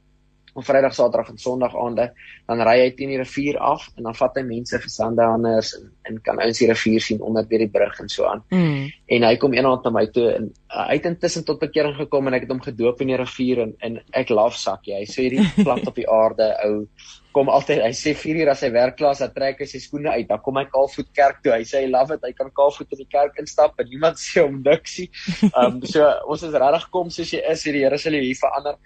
[0.57, 2.11] op Vrydag, Saterdag en Sondag aande,
[2.49, 5.91] dan ry hy teen die rivier af en dan vat hy mense vir sandhanders en
[6.07, 8.43] en kan ouens die rivier sien onder by die brug en so aan.
[8.55, 8.87] Mm.
[9.17, 12.29] En hy kom eendag na my toe en uh, hy het intussen tot bekering gekom
[12.29, 14.95] en ek het hom gedoop in die rivier en en ek love sakkie.
[15.01, 16.87] Hy sê hierdie plant op die aarde ou
[17.37, 20.15] kom altyd hy sê 4 uur as hy werk klaar, dan trek hy sy skoene
[20.15, 20.29] uit.
[20.31, 21.53] Dan kom hy kaalvoet kerk toe.
[21.53, 22.25] Hy sê hy love it.
[22.25, 25.09] Hy kan kaalvoet in die kerk instap en niemand sê hom niks nie.
[25.51, 27.67] Um so ons is regtig kom soos jy is.
[27.67, 28.81] Die Here sal jou hier verander.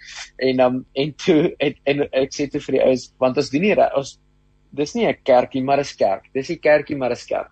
[0.49, 3.67] En um en toe en, en ek sê toe vir die ouens want ons doen
[3.69, 4.15] nie ons
[4.81, 6.31] dis nie 'n kerkie maar 'n kerk.
[6.35, 7.51] Dis nie kerkie maar 'n kerk.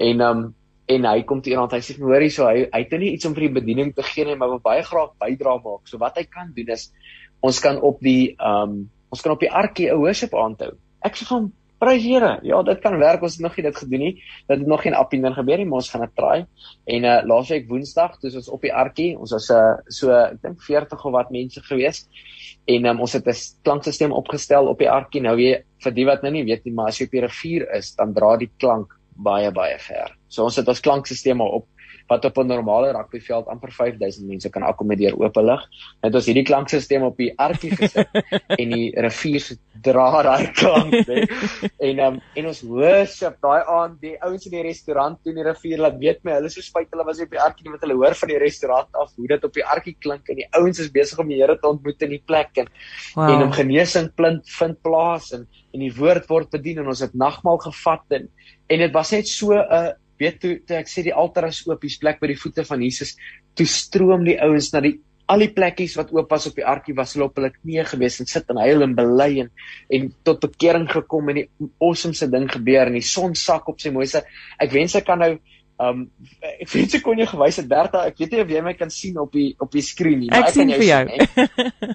[0.00, 0.44] En um
[0.88, 3.34] en hy kom toe iemand hy sê hoorie so hy hy het nie iets om
[3.34, 5.84] vir die bediening te gee nie maar wil baie graag bydra maak.
[5.84, 6.92] So wat hy kan doen is
[7.42, 10.72] ons kan op die um ons kan op die arkie 'n worship aanhou.
[11.02, 12.38] Ek sê van prys Here.
[12.42, 13.22] Ja, dit kan werk.
[13.22, 14.14] Ons het nog nie dit gedoen nie.
[14.48, 16.46] Dit het nog geen appiening gebeur nie, maar ons gaan dit try.
[16.86, 20.42] En uh laasweek Woensdag, toe ons op die arkie, ons was 'n uh, so ek
[20.42, 22.08] dink 40 of wat mense gewees.
[22.66, 25.22] En um, ons het 'n klankstelsel opgestel op die arkie.
[25.22, 27.68] Nou jy vir die wat nou nie weet nie, maar as jy op die rivier
[27.74, 30.16] is, dan dra die klank baie baie ver.
[30.28, 31.66] So ons het ons klankstelsel op
[32.08, 35.62] wat op 'n normale rugbyveld amper 5000 mense kan akkommodeer oop lig.
[36.02, 38.08] Net ons hierdie klankstelsel op die arkie gesit
[38.60, 39.44] en die rivier
[39.82, 41.22] dra daai klank hè.
[41.78, 45.46] En um, en ons worship daai aand die ouens in die restaurant toe in die
[45.46, 48.14] rivier laat weet my hulle so spyt hulle was op die arkie wat hulle hoor
[48.14, 51.18] van die restaurant af hoe dit op die arkie klink en die ouens is besig
[51.18, 52.68] om die Here te ontmoet in die plek en
[53.14, 53.28] wow.
[53.28, 57.14] en om genesing plint vind plaas en en die woord word bedien en ons het
[57.14, 58.28] nagmaal gevat en
[58.68, 61.64] en dit was net so 'n uh, weet toe, toe ek sê die altaar is
[61.66, 63.16] oop, hier's plek by die voete van Jesus,
[63.54, 66.94] toe stroom die ouens na die al die plekkies wat oop was op die arkie
[66.96, 69.50] was hulle op hulle knieë gewees en sit en huil en bely en
[69.98, 71.46] en tot bekering gekom en die
[71.84, 74.24] awesomeste ding gebeur en die son sak op sy mooiste.
[74.60, 75.34] Ek wens ek kan nou
[75.84, 76.06] um
[76.40, 78.90] ek wens ek kon jou gewys het Bertha, ek weet nie of jy my kan
[78.94, 81.94] sien op die op die skerm nie, maar ek, ek kan jou vir jou.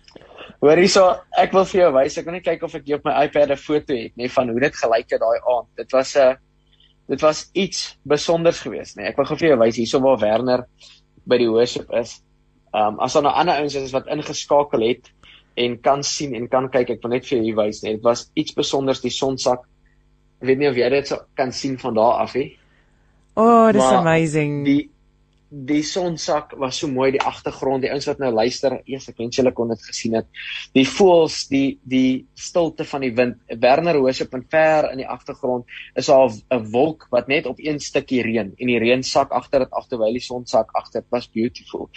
[0.64, 1.04] Hoor hierso,
[1.36, 3.52] ek wil vir jou wys, ek wil net kyk of ek hier op my iPad
[3.52, 5.68] 'n foto het, nê, van hoe dit gelyk het daai aand.
[5.76, 6.36] Dit was 'n uh,
[7.12, 9.10] dit was iets besonders geweest, nee.
[9.10, 10.66] Ek wil gou vir jou wys hierso waar Werner
[11.28, 12.18] by die worship is.
[12.74, 15.12] Um as daar nou ander ouens is wat ingeskakel het
[15.60, 17.98] en kan sien en kan kyk, ek wil net vir jou hier wys, nee.
[18.00, 19.68] Dit was iets besonders die sonsak.
[20.42, 22.54] Ek weet nie of jy dit so kan sien van daar af nie.
[23.36, 24.64] Oh, this is amazing.
[24.66, 24.90] Die
[25.54, 29.38] die sonsak was so mooi die agtergrond die ouens wat nou luister eers ek wens
[29.38, 30.26] julle kon dit gesien het.
[30.74, 35.70] Die voels die die stilte van die wind Werner Hoosop en ver in die agtergrond
[36.00, 39.68] is al 'n wolk wat net op een stukkie reën en die reën sak agter
[39.68, 41.90] dit af terwyl die son sak agter was beautiful.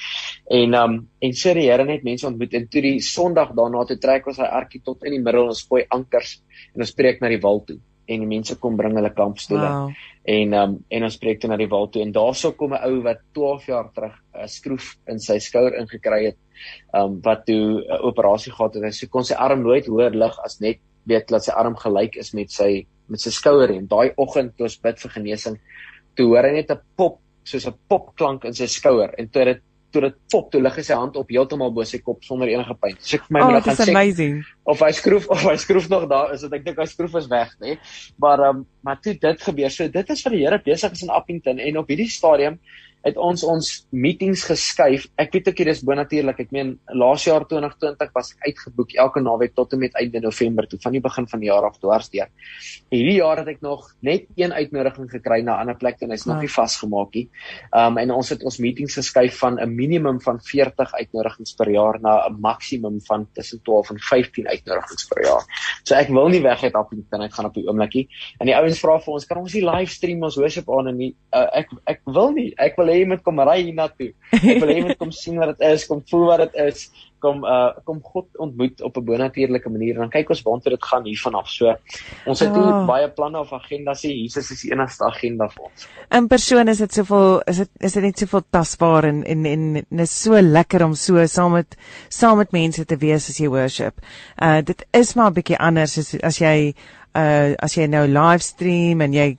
[0.50, 3.98] En um en sê die Here net mense ontmoet en toe die Sondag daarna toe
[3.98, 6.42] trek ons hy arkie tot in die middel ons gooi ankers
[6.74, 9.68] en ons spreek na die wal toe en die mense kom bring hulle kampstoele.
[9.68, 9.92] Wow.
[10.36, 13.02] En um en ons spreek toe na die wal toe en daarso kom 'n ou
[13.02, 16.38] wat 12 jaar terug 'n skroef in sy skouer ingekry het.
[16.94, 20.38] Um wat toe 'n operasie gehad het en sy kon sy arm nooit hoër lig
[20.44, 24.12] as net weet dat sy arm gelyk is met sy met sy skouer en daai
[24.16, 25.60] oggend toe ons bid vir genesing,
[26.16, 29.62] toe hoor hy net 'n pop soos 'n popklank in sy skouer en toe dit
[29.96, 32.76] toe dit pop toe lig hy sy hand op heeltemal bo sy kop sonder enige
[32.82, 32.96] pyn.
[33.00, 34.40] So ek vir my oh, moet gaan amazing.
[34.68, 37.54] Of hy skroef of hy skroef nog daar is, ek dink hy skroef is weg,
[37.64, 37.76] nê.
[38.22, 39.72] Maar ehm um, maar toe dit gebeur.
[39.72, 42.60] So dit is vir die Here besig is in Appington en op hierdie stadium
[43.06, 45.06] het ons ons meetings geskuif.
[45.20, 46.40] Ek weet ook hier is bonatuurlik.
[46.46, 50.66] Ek meen laas jaar 2020 was ek uitgeboek elke naweek tot en met einde November
[50.66, 52.30] toe van die begin van die jaar af dwarsdeur.
[52.90, 56.26] Hierdie jaar het ek nog net een uitnodiging gekry na 'n ander plek en hy's
[56.26, 57.28] nog nie vasgemaak nie.
[57.72, 62.00] Um en ons het ons meetings geskuif van 'n minimum van 40 uitnodigings per jaar
[62.00, 65.44] na 'n maksimum van tussen 12 en 15 uitnodigings per jaar.
[65.84, 68.08] So ek wil nie weg uit die internet gaan op die oomblikie.
[68.38, 71.14] En die ouens vra vir ons, kan ons nie livestream ons worship aan en nie?
[71.32, 72.52] Uh, ek ek wil nie.
[72.56, 74.12] Ek wil hê jy moet kom ry hiernatoe.
[74.32, 76.86] Ek wil hê jy moet kom sien wat dit is, kom voel wat dit is,
[77.22, 80.84] kom uh kom God ontmoet op 'n bonatuurlike manier en dan kyk ons waartoe dit
[80.84, 81.48] gaan hiervan af.
[81.48, 81.74] So
[82.26, 82.86] ons het nie oh.
[82.86, 84.22] baie planne of agendas nie.
[84.22, 85.88] Jesus is die enigste agenda vir ons.
[86.10, 90.04] In persoon is dit soveel is dit is dit net soveel tasbaar en en en
[90.06, 91.76] is so lekker om so saam met
[92.08, 94.00] saam met mense te wees as jy worship.
[94.42, 96.74] Uh dit is maar 'n bietjie anders as as jy
[97.14, 99.36] uh as jy nou livestream en jy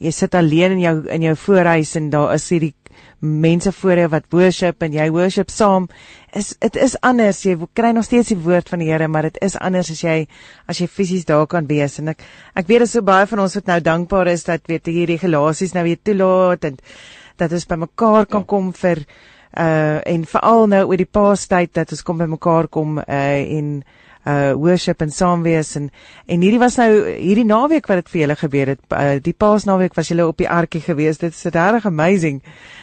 [0.00, 2.74] jy sit alleen in jou in jou voorhuis en daar is hierdie
[3.20, 5.88] mense voor jou wat worship en jy worship saam
[6.36, 9.36] is dit is anders jy kry nog steeds die woord van die Here maar dit
[9.44, 10.26] is anders as jy
[10.66, 12.24] as jy fisies daar kan wees en ek
[12.56, 15.74] ek weet dit so baie van ons wat nou dankbaar is dat weet hierdie regulasies
[15.76, 16.80] nou weer toelaat en
[17.36, 18.48] dat ons bymekaar kan ja.
[18.48, 19.04] kom vir
[19.50, 23.82] uh en veral nou oor die paastyd dat ons kom bymekaar kom uh en
[24.26, 25.88] uh worship en saam wees en
[26.26, 29.96] en hierdie was nou hierdie naweek wat dit vir julle gebeur het uh, die paasnaweek
[29.96, 32.42] was julle op die arkie gewees dit is regtig amazing.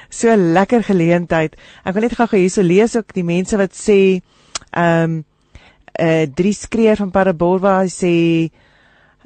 [0.09, 1.55] So lekker geleentheid.
[1.85, 4.21] Ek wil net gou hierso lees ook die mense wat sê
[4.73, 5.23] um
[5.97, 8.49] uh drie skreer van Parabolwa sê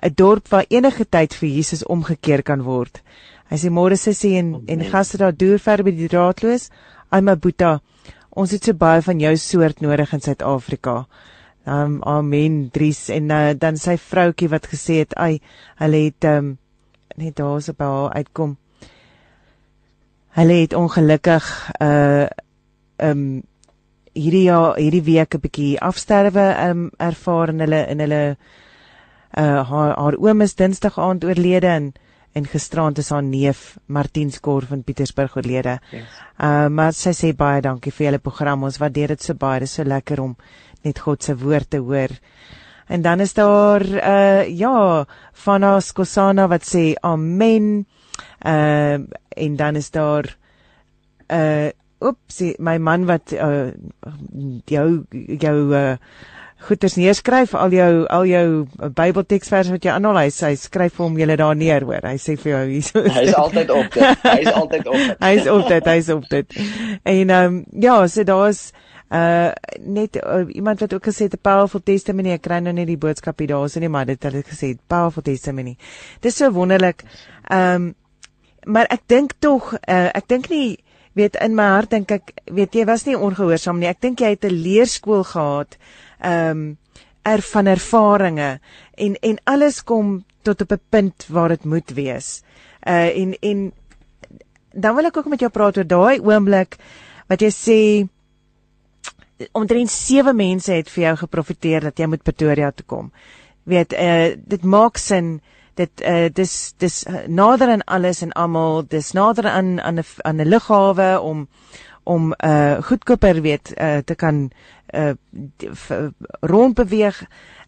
[0.02, 3.02] 'n dorp waar enige tyd vir Jesus omgekeer kan word.
[3.50, 6.69] Hy sê môre sê en oh, en gaste daar deur ver by die draadloos.
[7.12, 7.80] Ai my boeta
[8.32, 11.06] ons het so baie van jou soort nodig in Suid-Afrika
[11.65, 15.41] Um amen Dries en uh, dan sy vroutjie wat gesê het, "Ai,
[15.78, 16.58] hulle het um
[17.15, 18.58] net daar so by haar uitkom.
[20.38, 22.28] Hulle het ongelukkig uh
[23.02, 23.41] um
[24.13, 28.38] hierdie jaar hierdie week 'n bietjie afsterwe um ervaar in hulle in hulle
[29.38, 31.93] uh haar haar oom is Dinsdag aand oorlede en
[32.34, 35.80] en gisterand is haar neef Martin Skor van Pietersburg oorlede.
[35.91, 36.08] Yes.
[36.39, 38.63] Uh maar sy sê baie dankie vir julle program.
[38.63, 39.60] Ons waardeer dit so baie.
[39.60, 40.36] Dit is so lekker om
[40.85, 42.13] net God se woord te hoor.
[42.91, 45.05] En dan is daar uh ja,
[45.45, 47.85] van Skosana wat sê amen.
[48.45, 50.37] Uh en dan is daar
[51.31, 51.69] uh
[52.01, 53.71] oeps, my man wat uh
[54.65, 55.05] jou
[55.39, 55.95] jou uh
[56.61, 61.17] goeders neerskryf al jou al jou Bybelteksverse wat jy aanhaal hy, hy skryf vir hom
[61.17, 62.05] julle daar neer hoor.
[62.05, 64.27] Hy sê vir jou hierso hy is altyd op dit.
[64.27, 65.17] Hy is altyd op dit.
[65.25, 66.61] Hy is op dit hy is op dit.
[67.01, 68.71] En ehm um, ja so daar's
[69.12, 72.88] uh net uh, iemand wat ook gesê het 'n powerful testimony ek kry nou net
[72.88, 75.78] die boodskap hier daarso nie maar dit het hulle gesê powerful testimony.
[76.21, 77.04] Dis so wonderlik.
[77.50, 77.95] Um
[78.65, 80.78] maar ek dink tog uh, ek dink nie
[81.13, 83.88] weet in my hart dink ek weet jy was nie ongehoorsaam nie.
[83.88, 85.78] Ek dink jy het 'n leerskool gehad
[86.24, 86.78] um
[87.24, 88.60] er van ervarings
[88.95, 92.43] en en alles kom tot op 'n punt waar dit moet wees.
[92.88, 93.71] Uh en en
[94.74, 96.78] dan wil ek ook met jou praat oor daai oomblik
[97.28, 98.08] wat jy sê
[99.51, 103.12] omtrent sewe mense het vir jou geprofiteer dat jy moet Pretoria toe kom.
[103.63, 105.41] Weet, uh dit maak sin
[105.80, 110.41] dit uh dis dis nader aan alles en almal, dis nader aan aan 'n aan
[110.41, 111.47] 'n lughawe om
[112.04, 114.51] om uh goedkoper weet uh te kan
[114.93, 115.13] uh
[116.41, 117.21] rond beweeg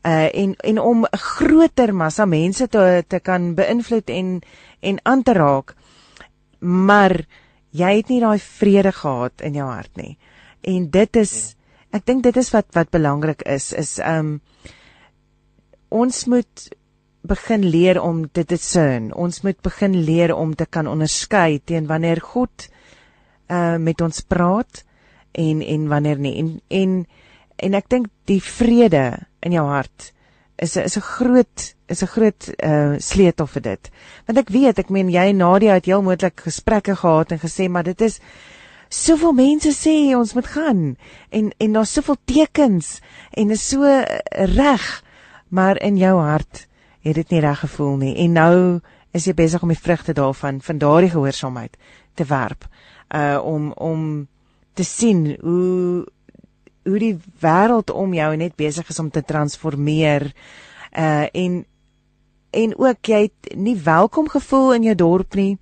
[0.06, 4.42] uh en en om 'n groter massa mense te te kan beïnvloed en
[4.80, 5.76] en aan te raak.
[6.60, 7.26] Maar
[7.70, 10.18] jy het nie daai vrede gehad in jou hart nie.
[10.62, 11.63] En dit is ja
[11.94, 14.40] Ek dink dit is wat wat belangrik is is um
[15.94, 16.70] ons moet
[17.24, 19.12] begin leer om dit te sien.
[19.14, 22.68] Ons moet begin leer om te kan onderskei teen wanneer God
[23.54, 24.84] uh met ons praat
[25.32, 26.36] en en wanneer nie.
[26.42, 26.98] En en
[27.64, 29.06] en ek dink die vrede
[29.46, 30.12] in jou hart
[30.58, 33.92] is is 'n groot is 'n groot uh sleutel vir dit.
[34.26, 37.70] Want ek weet, ek meen jy en Nadia het heel moontlik gesprekke gehad en gesê
[37.70, 38.20] maar dit is
[38.94, 40.84] soveel mense sê ons moet gaan
[41.30, 43.00] en en daar's soveel tekens
[43.32, 43.90] en is so
[44.54, 44.86] reg
[45.50, 46.68] maar in jou hart
[47.04, 48.58] het dit nie reg gevoel nie en nou
[49.14, 51.78] is jy besig om die vrugte daarvan van daardie gehoorsaamheid
[52.14, 52.68] te werp
[53.14, 54.28] uh om om
[54.74, 56.06] te sien hoe
[56.84, 60.32] hoe die wêreld om jou net besig is om te transformeer
[60.98, 61.64] uh en
[62.54, 65.58] en ook jy het nie welkom gevoel in jou dorp nie.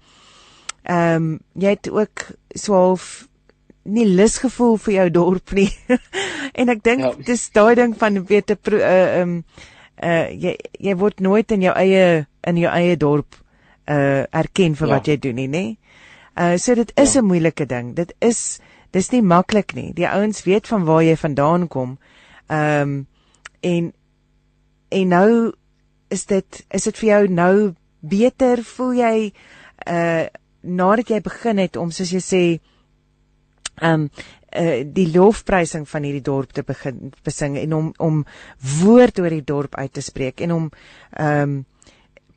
[0.84, 3.28] Ehm um, jy het ook so half
[3.84, 5.70] nie lusgevoel vir jou dorp nie.
[6.60, 7.12] en ek dink ja.
[7.26, 9.44] dis daai ding van weet 'n uh um
[10.02, 13.36] uh jy jy word nooit in jou eie in jou eie dorp
[13.88, 14.94] uh erken vir ja.
[14.94, 15.66] wat jy doen nie, nê?
[16.38, 17.28] Uh so dit is 'n ja.
[17.28, 17.96] moeilike ding.
[17.96, 18.60] Dit is
[18.92, 19.94] dis nie maklik nie.
[19.94, 21.98] Die ouens weet van waar jy vandaan kom.
[22.52, 23.08] Um,
[23.62, 23.94] en
[24.90, 25.54] en nou
[26.10, 27.56] is dit is dit vir jou nou
[28.00, 29.16] beter voel jy
[29.88, 30.28] uh
[30.62, 32.44] nadat jy begin het om soos jy sê
[33.82, 34.10] um
[34.52, 38.24] uh die lofprysing van hierdie dorp te begin besing en om om
[38.82, 40.70] woord oor die dorp uit te spreek en om
[41.20, 41.66] um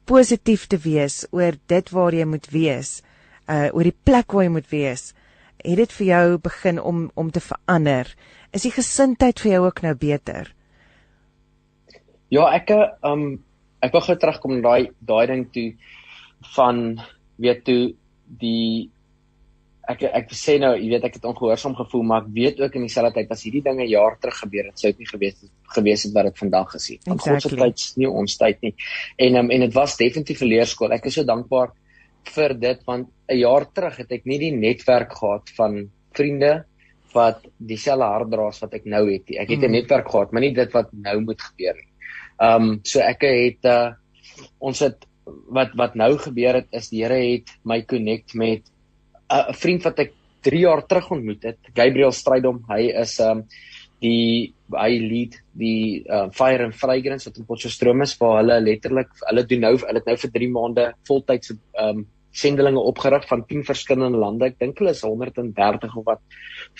[0.06, 3.00] positief te wees oor dit waar jy moet wees
[3.48, 5.12] uh oor die plek waar jy moet wees
[5.64, 8.10] het dit vir jou begin om om te verander.
[8.52, 10.52] Is die gesindheid vir jou ook nou beter?
[12.30, 12.70] Ja ek
[13.02, 13.44] um
[13.80, 15.68] ek wil gou terugkom na daai daai ding toe
[16.54, 17.00] van
[17.40, 17.94] weet toe
[18.26, 18.90] die
[19.88, 22.86] ek ek sê nou, jy weet ek het ongehoorsaam gevoel, maar ek weet ook in
[22.86, 26.04] dieselfde tyd as hierdie dinge jaar terug gebeur het, sou dit nie gewees het gewees
[26.06, 27.00] het wat dit vandag gesien.
[27.04, 27.40] Want exactly.
[27.40, 28.74] God se tyd is nie ons tyd nie.
[29.26, 30.92] En um, en dit was definitief 'n leerskool.
[30.92, 31.74] Ek is so dankbaar
[32.34, 36.64] vir dit want 'n jaar terug het ek nie die netwerk gehad van vriende
[37.14, 39.30] wat dieselfde hartdraas wat ek nou het.
[39.30, 39.72] Ek het 'n mm.
[39.72, 41.90] netwerk gehad, maar nie dit wat nou moet gebeur nie.
[42.40, 43.92] Um so ek het uh,
[44.58, 49.50] ons het wat wat nou gebeur het is die Here het my connect met 'n
[49.50, 50.12] uh, vriend wat ek
[50.44, 52.64] 3 jaar terug ontmoet het, Gabriel Strydom.
[52.68, 53.44] Hy is um
[54.04, 59.08] die hy lead die uh, Fire and Fragrance wat in Potchefstroom is waar hulle letterlik
[59.30, 63.62] hulle doen nou hulle het nou vir 3 maande voltydse um sendelinge opgerig van 10
[63.68, 64.48] verskillende lande.
[64.50, 66.20] Ek dink hulle is 130 of wat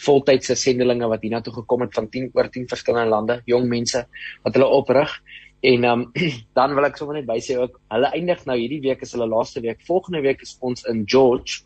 [0.03, 4.03] voltydse sendelinge wat hiernatoe gekom het van 10 oor 10 verskillende lande, jong mense
[4.43, 5.15] wat hulle oprig.
[5.61, 6.13] En um,
[6.59, 9.61] dan wil ek sommer net bysê ook, hulle eindig nou hierdie week is hulle laaste
[9.61, 9.85] week.
[9.87, 11.63] Volgende week is ons in George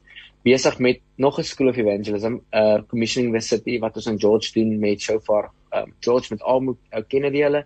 [0.46, 4.79] besig met nog 'n School of Evangelism, uh, commissioning university wat ons in George doen
[4.79, 7.64] met so far um, George met almal ou Kennedy hulle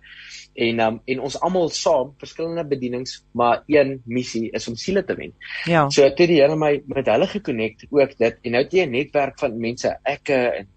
[0.53, 5.15] en um, en ons almal saam verskillende bedienings, maar een missie is om siele te
[5.15, 5.33] wen.
[5.65, 5.87] Ja.
[5.89, 8.91] So toe die Here my met hulle gekonnekt ook dit en nou het jy 'n
[8.91, 10.67] netwerk van mense, ek en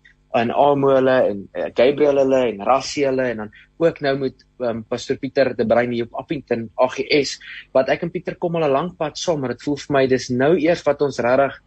[0.40, 4.82] en Almoele en uh, Gabriel hulle en Rassie hulle en dan ook nou met um,
[4.88, 7.36] Pastor Pieter de Bruin hier op Appington AGS
[7.76, 10.06] wat ek en Pieter kom al 'n lank pad saam maar dit voel vir my
[10.06, 11.60] dis nou eers wat ons regtig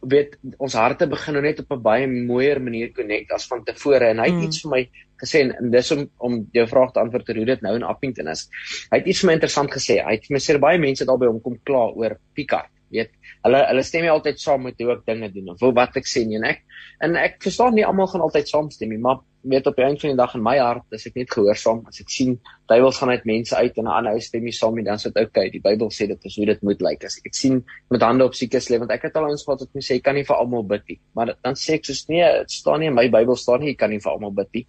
[0.00, 4.10] weet ons harte begin nou net op 'n baie mooier manier connect as van tevore
[4.10, 4.46] en hy het mm.
[4.48, 4.82] iets vir my
[5.22, 8.28] gesê en, en dis om om jou vraag te antwoord hoe dit nou in Appington
[8.28, 8.48] is.
[8.90, 10.00] Hy het iets vir my interessant gesê.
[10.04, 13.10] Hy het vir my sê baie mense daar by hom kom kla oor Picard weet
[13.44, 16.24] hulle hulle stem nie altyd saam met hoe ek dinge doen of wat ek sê
[16.28, 16.64] nie en ek
[17.04, 20.10] en ek verstaan nie almal gaan altyd saamstem nie maar weet op die einde van
[20.10, 22.36] die dag in my hart as ek net gehoorsaam as ek sien
[22.70, 25.12] duiwels gaan uit mense uit en 'n ander ou stem nie saam nie dan sê
[25.12, 27.04] dit okay die Bybel sê dit is hoe dit moet lyk.
[27.04, 29.74] As ek sien met hande op siekes lê want ek het al ons gehad wat
[29.74, 30.98] mense sê jy kan nie vir almal bid nie.
[31.14, 33.76] Maar dan sê ek soos nee dit staan nie in my Bybel staan nie jy
[33.76, 34.66] kan nie vir almal bid nie.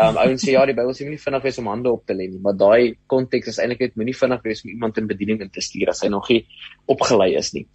[0.00, 2.28] Um ouens sê ja die Bybel sê moenie vinnig wees om hande op te lê
[2.30, 5.50] nie maar daai konteks is eintlik net moenie vinnig wees om iemand in bediening in
[5.50, 6.46] te stuur as hy nog nie
[6.88, 7.66] opgelei is nie.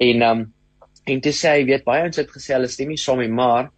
[0.00, 0.52] En um
[1.08, 3.70] en te sê jy weet baie ons het gesê hulle stem nie saam nie maar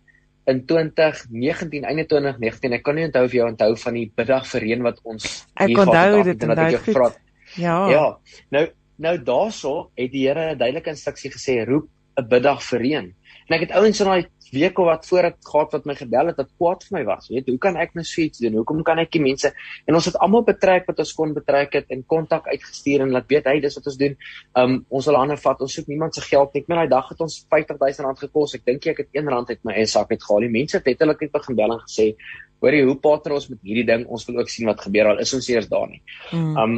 [0.46, 4.60] in 2019 einde 2019 ek kan nie onthou of jy onthou van die biddag vir
[4.60, 7.10] reën wat ons ek onthou dit en dit gevra
[7.56, 7.88] ja.
[7.90, 8.18] Ja.
[8.50, 8.66] Nou
[9.00, 13.14] nou daaroor het die Here 'n duidelike instruksie gesê roep 'n biddag vir reën.
[13.48, 16.30] En ek het ouens in daai week of wat voor ek gehad wat my gebel
[16.30, 18.58] het wat kwaad vir my was weet hoe kan ek nou suits doen?
[18.60, 19.52] Hoekom kan ek die mense?
[19.86, 23.28] En ons het almal betrek wat ons kon betrek het en kontak uitgestuur en laat
[23.30, 24.18] weet hy dis wat ons doen.
[24.58, 25.64] Um, ons wil ander vat.
[25.66, 28.54] Ons soek niemand se geld net met daai dag het ons 50000 rand gekos.
[28.58, 31.34] Ek dink ek het 1 rand uit my sak uitgehaal die mense het letterlik net
[31.34, 32.12] begin bel en gesê
[32.60, 34.04] hoorie hoe partner ons met hierdie ding?
[34.12, 35.12] Ons wil ook sien wat gebeur.
[35.12, 36.02] Al is ons eers daar nie.
[36.30, 36.58] Mm.
[36.60, 36.76] Um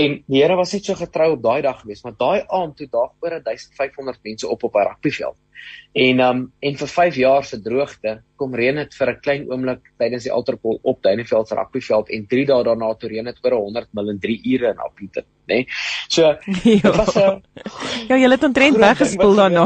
[0.00, 2.88] en die Here was net so getrou op daai dag geweest maar daai aand toe
[2.90, 5.36] daar oor 1500 mense op op 'n rugbyveld.
[5.92, 9.92] En um en vir 5 jaar se droogte kom reën dit vir 'n klein oomblik
[10.00, 13.58] tydens die alterpol op Duineveld se rugbyveld en 3 dae daarna toe reën dit oor
[13.58, 15.54] 100 mil in 3 ure in Appington, né?
[15.54, 15.66] Nee?
[16.08, 17.42] So dit was 'n
[18.08, 19.64] Ja, jy het ontrent weggespoel daarna.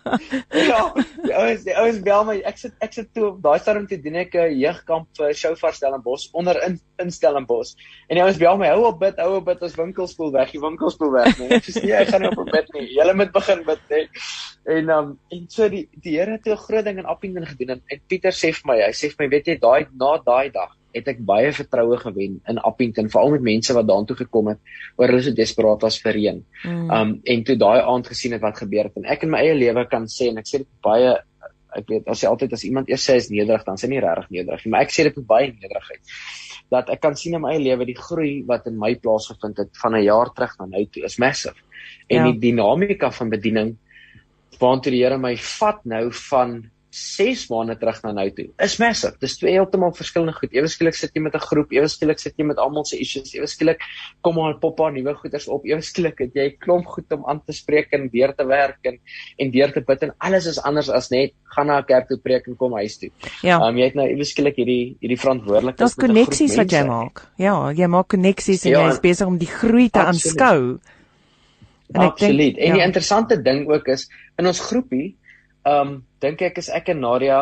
[0.70, 0.82] ja,
[1.22, 2.36] die ouens, die ouens bel my.
[2.46, 5.74] Ek sit ek sit toe op daai stadium te doen ek 'n jeugkamp vir Shofar
[5.74, 7.74] Stellenbosch onder in, in Stellenbosch.
[8.08, 10.60] En die ouens bel my, hou op bid, hou op bid, ons winkelspoel weg, die
[10.60, 11.48] winkelspoel weg, né?
[11.48, 11.58] Nee?
[11.58, 12.86] Ek sê nee, ek gaan nie op bid nie.
[12.94, 14.02] Julle moet begin bid, né?
[14.04, 14.08] Nee?
[14.64, 17.82] En um en so die die Here het 'n groot ding in Appington gedoen en,
[17.86, 20.76] en Pieter sê vir my, hy sê vir my, weet jy, daai na daai dag
[20.92, 24.60] het ek baie vertroue gewen in Appington, veral met mense wat daartoe gekom het
[25.00, 26.42] oor hulle so desperaat was vir reën.
[26.64, 26.90] Mm.
[26.92, 29.56] Um en toe daai aand gesien het wat gebeur het en ek in my eie
[29.56, 31.16] lewe kan sê en ek sê dit baie
[31.72, 34.28] ek weet as jy altyd as iemand eers sê is nederig dan sê nie regtig
[34.36, 36.18] nederig nie, maar ek sê dit met baie nederigheid
[36.72, 39.72] dat ek kan sien in my eie lewe die groei wat in my plaasgevind het
[39.82, 41.56] van 'n jaar terug na nou toe is massive.
[42.08, 42.24] En ja.
[42.30, 43.76] die dinamika van bediening
[44.60, 49.16] waantoe die Here my vat nou van 6 maande terug na nou toe is massive.
[49.20, 50.52] Dis twee heeltemal verskillende goed.
[50.52, 53.32] Ewe skielik sit jy met 'n groep, ewe skielik sit jy met almal se issues,
[53.34, 53.80] ewe skielik
[54.20, 55.64] kom maar pop paar nuwe goeders op.
[55.64, 58.78] Ewe skielik het jy 'n klomp goed om aan te spreek en deur te werk
[58.84, 58.98] en
[59.38, 62.18] en deur te bid en alles is anders as net gaan na 'n kerk toe
[62.18, 63.10] preek en kom huis toe.
[63.42, 63.60] Ja.
[63.66, 65.78] Um, jy het nou ewe skielik hierdie hierdie verantwoordelikheid.
[65.78, 67.32] Daar's koneksies wat jy maak.
[67.36, 70.78] Ja, jy maak koneksies en ja, jy is besig om die groei te aanskou.
[71.92, 72.56] Absoluut.
[72.56, 72.74] En ja.
[72.74, 75.16] die interessante ding ook is in ons groepie,
[75.68, 77.40] um, dink ek is ek en Nadia,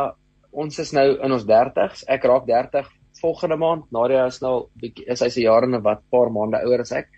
[0.51, 2.05] ons is nou in ons 30s.
[2.09, 2.89] Ek raak 30
[3.21, 3.87] volgende maand.
[3.93, 7.11] Nadia is nou bietjie is hy se jare en wat paar maande ouer as ek.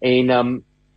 [0.00, 0.56] En ehm um,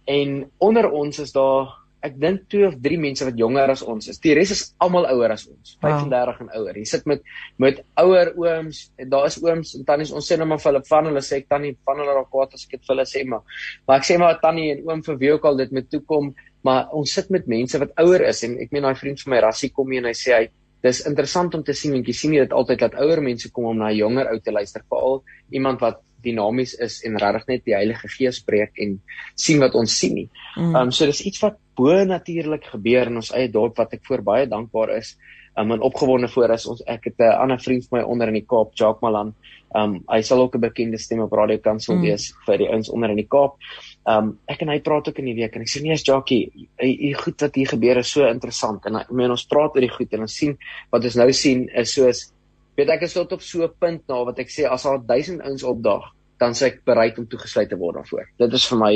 [0.10, 0.30] en
[0.66, 1.68] onder ons is daar
[2.06, 4.20] ek dink twee of drie mense wat jonger as ons is.
[4.24, 6.46] Die res is almal ouer as ons, 35 wow.
[6.46, 6.80] en ouer.
[6.80, 7.24] Jy sit met
[7.60, 10.14] met ouer ooms en daar is ooms en tannies.
[10.16, 12.56] Ons sê nou maar vir hulle van hulle sê ek tannie van hulle raak kwaad
[12.56, 13.44] as ek dit vir hulle sê maar.
[13.88, 16.32] Maar ek sê maar tannie en oom vir wie ook al dit met toe kom,
[16.68, 19.44] maar ons sit met mense wat ouer is en ek meen daai vriend van my
[19.48, 20.46] Rassie kom hier en hy sê hy
[20.84, 23.68] dis interessant om te sien want jy sien jy dit altyd dat ouer mense kom
[23.74, 25.20] om na jonger ou te luister veral
[25.52, 29.00] iemand wat dinamies is en regtig net die Heilige Gees spreek en
[29.36, 30.30] sien wat ons sien nie.
[30.56, 30.76] Mm.
[30.76, 34.06] Ehm um, so dis iets wat bo natuurlik gebeur in ons eie dorp wat ek
[34.08, 35.16] voor baie dankbaar is.
[35.60, 38.34] Um, en opgewonde voor is ons ek het 'n ander vriend van my onder in
[38.34, 39.34] die Kaap, Jacques Malan.
[39.76, 42.02] Um hy sal ook 'n bekende stem op Radio Kansel mm.
[42.02, 43.58] wees vir die ouens onder in die Kaap.
[44.06, 46.52] Um ek en hy praat ook in die week en ek sê nee, is Jackie,
[46.80, 49.96] die goed wat hier gebeur is so interessant en ek meen ons praat oor die
[49.98, 50.58] goed en ons sien
[50.92, 52.32] wat ons nou sien is soos
[52.80, 55.42] weet ek is tot op so 'n punt nou wat ek sê as daar 1000
[55.42, 58.28] ouens opdaag, dan sê ek bereid om toegesluit te word daarvoor.
[58.38, 58.94] Dit is vir my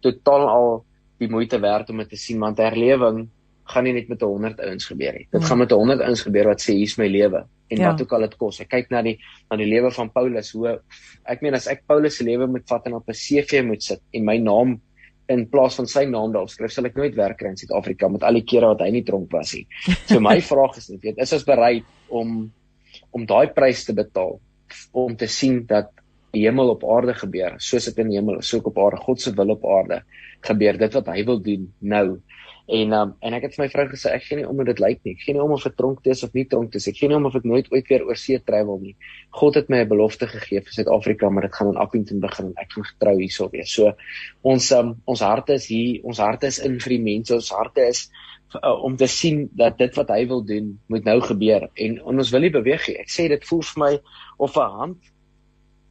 [0.00, 0.70] totaal al
[1.18, 3.28] die moeite werd om dit te sien want herlewing
[3.68, 5.26] gaan nie net met 100 ouens gebeur nie.
[5.30, 5.48] Dit hmm.
[5.48, 7.90] gaan met 100 ouens gebeur wat sê hier's my lewe en ja.
[7.90, 8.60] wat ook al dit kos.
[8.64, 9.18] Ek kyk na die
[9.50, 10.78] na die lewe van Paulus hoe
[11.28, 14.00] ek meen as ek Paulus se lewe moet vat en op 'n CV moet sit
[14.12, 14.78] en my naam
[15.28, 18.22] in plaas van sy naam daarop skryf, sal ek nooit werk kry in Suid-Afrika met
[18.24, 19.66] al die kere wat hy nie tronk was nie.
[20.08, 22.46] So my vraag is net, weet, is ons bereid om
[23.10, 24.38] om daai prys te betaal
[24.92, 25.92] om te sien dat
[26.34, 29.04] die hemel op aarde gebeur, soos dit in die hemel is, so ook op aarde,
[29.04, 30.02] God se wil op aarde
[30.44, 32.20] gebeur, dit wat hy wil doen nou.
[32.68, 34.80] En um, en ek het vir my vrou gesê ek gee nie om hoe dit
[34.84, 35.14] lyk nie.
[35.16, 36.84] Ek gee nie om of ek tronk is of nie tronk is.
[36.90, 38.92] Ek gee nie om of ek nooit ooit weer oor see travel nie.
[39.38, 42.52] God het my 'n belofte gegee vir Suid-Afrika, maar dit gaan in Appington begin.
[42.60, 43.72] Ek gaan getrou hierso wees.
[43.72, 43.94] So
[44.42, 47.34] ons um, ons harte is hier, ons harte is in vir die mense.
[47.34, 48.10] Ons harte is
[48.56, 52.20] uh, om te sien dat dit wat hy wil doen moet nou gebeur en, en
[52.24, 52.98] ons wil nie beweeg nie.
[53.02, 53.92] Ek sê dit voel vir my
[54.38, 55.12] of 'n hand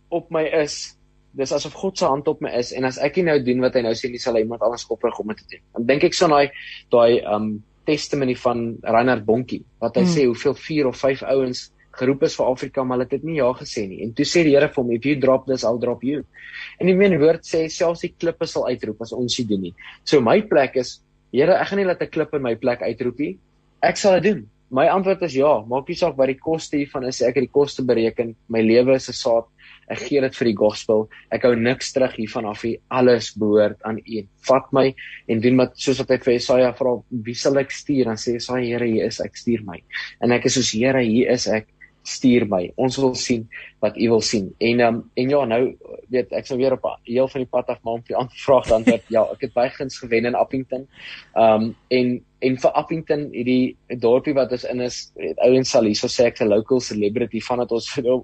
[0.10, 0.98] op my is.
[1.38, 3.76] Dis asof God se hand op my is en as ek nie nou doen wat
[3.76, 5.64] hy nou sê nie sal hy iemand anders oprig om dit te doen.
[5.74, 6.50] Dan dink ek so daai
[6.90, 10.14] daai um testimony van Reinhard Bonkie wat hy hmm.
[10.16, 13.38] sê hoeveel 4 of 5 ouens geroep is vir Afrika maar hulle het dit nie
[13.38, 14.02] ja gesê nie.
[14.06, 16.24] En toe sê die Here vir hom if you drop this I'll drop you.
[16.80, 19.74] En die meen woord sê selfs die klippe sal uitroep as ons dit doen nie.
[20.06, 21.00] So my plek is
[21.34, 23.38] Here, ek gaan nie laat 'n klip in my plek uitroep nie.
[23.84, 24.50] Ek sal dit doen.
[24.70, 25.64] My antwoord is ja.
[25.68, 27.22] Maak nie saak wat die koste hiervan is.
[27.22, 28.36] Ek het die koste bereken.
[28.50, 29.46] My lewe is 'n saad
[29.88, 31.06] Ek gee dit vir die gospel.
[31.32, 32.76] Ek hou niks terug hiervan af nie.
[32.92, 34.24] Alles behoort aan U.
[34.50, 34.90] Vat my
[35.32, 38.10] en doen wat soos wat hy vir Jesaja vra, wie sal ek stuur?
[38.12, 39.80] Dan sê Jesaja, Here, hier is ek, stuur my.
[40.24, 41.72] En ek is soos Here, hier is ek
[42.08, 42.64] stuur my.
[42.80, 43.48] Ons wil sien
[43.84, 44.54] wat u wil sien.
[44.64, 45.62] En um, en ja, nou
[46.14, 48.88] weet ek sou weer op heel van die pad af maar om die aanvraag dan
[48.88, 50.88] dat ja, ek het baie guns gewen in Appington.
[51.36, 56.06] Um en en vir Appington hierdie dorpie wat ons in is, weet ouens sal hierso
[56.06, 58.18] sê ek's 'n local celebrity vandat ons vir nou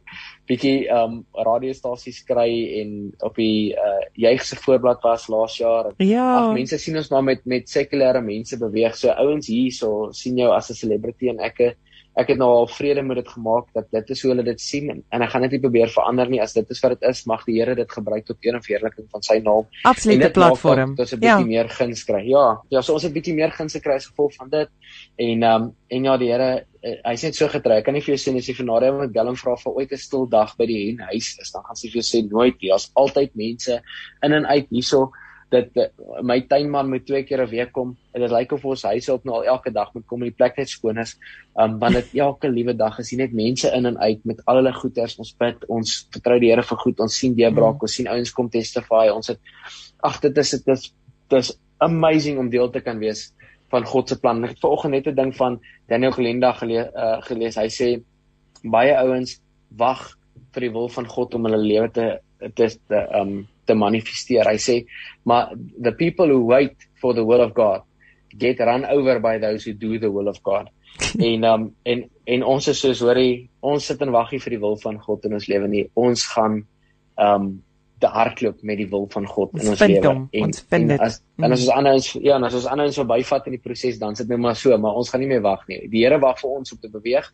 [0.50, 2.50] bietjie um radiostasies kry
[2.82, 2.92] en
[3.26, 5.92] op die uh juig se voorblad was laas jaar.
[5.98, 6.28] Ja.
[6.40, 8.96] Ag mense sien ons maar met met sekulêre mense beweeg.
[8.96, 11.76] So ouens hierso sien jou as 'n celebrity en ek
[12.20, 14.90] ek het nou al vrede met dit gemaak dat dit is hoe hulle dit sien
[14.94, 17.24] en, en ek gaan dit nie probeer verander nie as dit is wat dit is
[17.30, 19.66] mag die Here dit gebruik tot eer en verheerliking van sy naam.
[19.90, 20.96] Absolute platform.
[20.98, 21.52] Dit is 'n bietjie ja.
[21.54, 22.22] meer guns kry.
[22.30, 24.70] Ja, ja, so ons het bietjie meer guns gekry as gevolg van dit.
[25.18, 27.78] En ehm um, en ja, die Here uh, hy's net so getrou.
[27.78, 29.98] Ek kan nie vir jou sê as jy Nadia met Bellum vra vir ooit 'n
[29.98, 32.70] stil dag by die hen huis is, dan gaan sy vir jou sê nooit nie.
[32.70, 33.82] Daar's altyd mense
[34.24, 35.12] in en uit hierso
[35.54, 35.78] dit
[36.26, 39.26] my tuinman moet twee keer 'n week kom en dit lyk of ons huis op
[39.26, 41.16] nou al elke dag moet kom en die plek net skoon is.
[41.56, 44.62] Um want dit elke liewe dag is hier net mense in en uit met al
[44.62, 45.18] hulle goeders.
[45.20, 47.00] Ons bid, ons vertrou die Here vir goed.
[47.00, 47.82] Ons sien deurbraak, mm.
[47.82, 49.10] ons sien ouens kom testify.
[49.14, 49.40] Ons het
[50.02, 50.94] ag dit is dit is
[51.30, 53.32] dis amazing om deel te kan wees
[53.74, 54.44] van God se plan.
[54.44, 57.56] Ek het vanoggend net 'n ding van Daniel Gelenda gele, uh, gelees.
[57.56, 58.04] Hy sê
[58.64, 59.40] baie ouens
[59.78, 60.18] wag
[60.54, 62.20] vir die wil van God om hulle lewe te
[62.56, 62.70] te
[63.20, 64.48] um te manifesteer.
[64.50, 64.78] Hy sê,
[65.24, 67.82] maar the people who wait for the will of God
[68.38, 70.70] get run over by those who do the will of God.
[71.20, 74.64] en um en en ons is soos hoorie, ons sit en wag hier vir die
[74.64, 75.88] wil van God in ons lewe nie.
[76.00, 76.64] Ons gaan
[77.22, 77.54] um
[78.04, 80.12] te hardloop met die wil van God ons in ons lewe.
[80.12, 81.04] En, ons vind dit.
[81.06, 83.64] As, en as ons ander ons ja, en as ons ander ons verbyvat in die
[83.64, 85.80] proses, dan sit dit nou maar so, maar ons gaan nie meer wag nie.
[85.92, 87.30] Die Here wag vir ons om te beweeg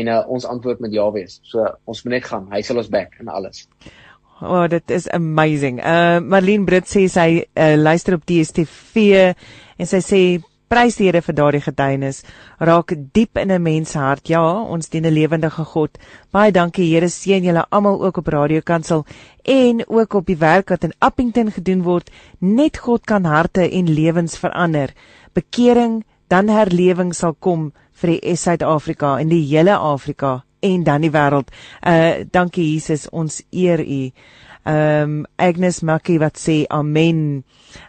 [0.00, 1.38] en uh, ons antwoord met ja wees.
[1.48, 2.48] So ons moet net gaan.
[2.54, 3.66] Hy sal ons back in alles.
[4.40, 5.80] Oh, dit is amazing.
[5.82, 9.02] Uh Marlene Brits sê sy uh, luister op DStv
[9.78, 10.20] en sy sê
[10.70, 12.20] prys die Here vir daardie getuienis.
[12.62, 14.28] Raak diep in 'n mens se hart.
[14.28, 15.98] Ja, ons dien 'n lewendige God.
[16.30, 19.04] Baie dankie Here, seën julle almal ook op Radio Kansel
[19.42, 22.10] en ook op die werk wat in Appington gedoen word.
[22.38, 24.94] Net God kan harte en lewens verander.
[25.32, 31.12] Bekering, dan herlewing sal kom vir die Suid-Afrika en die hele Afrika en dan die
[31.14, 31.50] wêreld.
[31.80, 34.10] Uh dankie Jesus, ons eer U.
[34.68, 37.44] Ehm um, Agnes Makkie wat sê amen.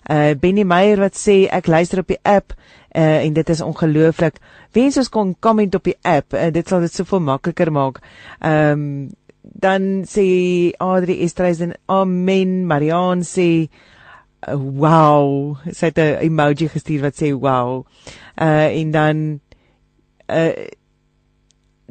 [0.09, 2.53] Uh Benny Meyer wat sê ek luister op die app
[2.95, 4.39] uh en dit is ongelooflik.
[4.71, 6.33] Wens ons kon comment op die app.
[6.33, 7.99] Uh, dit sal dit soveel makliker maak.
[8.39, 9.09] Ehm um,
[9.41, 12.65] dan sê Adri Estreisen amen.
[12.67, 13.67] Marianne sê
[14.47, 15.57] uh, wow.
[15.71, 17.85] Sy het 'n emoji gestuur wat sê wow.
[18.39, 19.39] Uh en dan
[20.29, 20.53] uh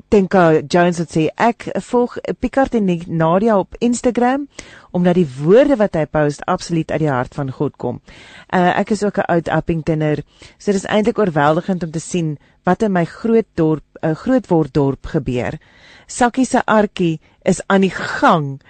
[0.09, 4.47] Tenka Jones het sê ek volg Picard en Nadia op Instagram
[4.91, 8.01] omdat die woorde wat hy post absoluut uit die hart van God kom.
[8.49, 10.23] Uh, ek is ook 'n oud Appingtoner,
[10.59, 14.15] so dit is eintlik oorweldigend om te sien wat in my groot dorp, 'n uh,
[14.15, 15.59] groot word dorp gebeur.
[16.07, 18.61] Sakkie se arkie is aan die gang.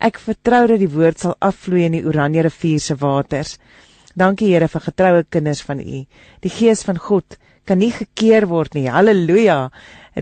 [0.00, 3.58] Ek vertrou dat die woord sal afvloei in die Oranje rivier se waters.
[4.14, 6.06] Dankie Here vir getroue kinders van U.
[6.40, 7.36] Die gees van God
[7.68, 8.88] kan nie gekeer word nie.
[8.88, 9.70] Halleluja.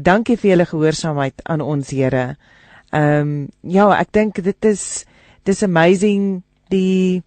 [0.03, 2.36] Dankie vir julle gehoorsaamheid aan ons Here.
[2.92, 5.05] Ehm um, ja, ek dink dit is
[5.44, 7.22] dis amazing die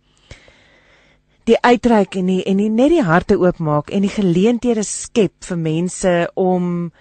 [1.50, 5.58] die uitreik en die, en die net die harte oopmaak en die geleenthede skep vir
[5.58, 6.92] mense om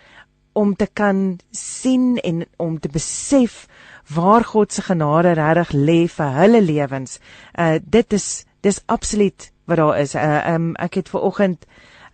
[0.59, 3.67] om te kan sien en om te besef
[4.15, 7.19] waar God se genade regtig lê vir hulle lewens.
[7.59, 10.15] Uh dit is dis absoluut wat daar is.
[10.15, 11.67] Uh um, ek het ver oggend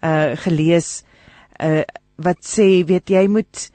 [0.02, 1.04] uh gelees
[1.62, 1.84] uh
[2.16, 3.70] wat sê weet jy moet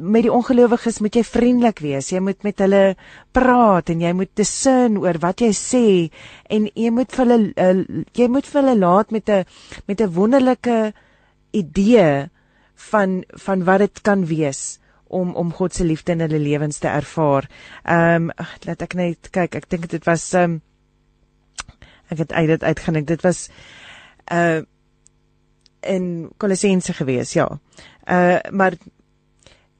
[0.00, 2.10] met die ongelowiges moet jy vriendelik wees.
[2.10, 2.82] Jy moet met hulle
[3.36, 5.84] praat en jy moet discern oor wat jy sê
[6.50, 9.44] en jy moet vir hulle uh, jy moet vir hulle laat met 'n
[9.86, 10.92] met 'n wonderlike
[11.52, 12.30] idee
[12.90, 16.88] van van wat dit kan wees om om God se liefde in hulle lewens te
[16.88, 17.48] ervaar.
[17.84, 19.54] Ehm um, laat ek net kyk.
[19.54, 20.62] Ek dink dit was ehm um,
[22.10, 23.06] ek het uit dit uitgenik.
[23.06, 23.48] Dit was
[24.32, 24.62] uh
[25.80, 27.48] in Kolossense gewees, ja.
[28.04, 28.74] Uh maar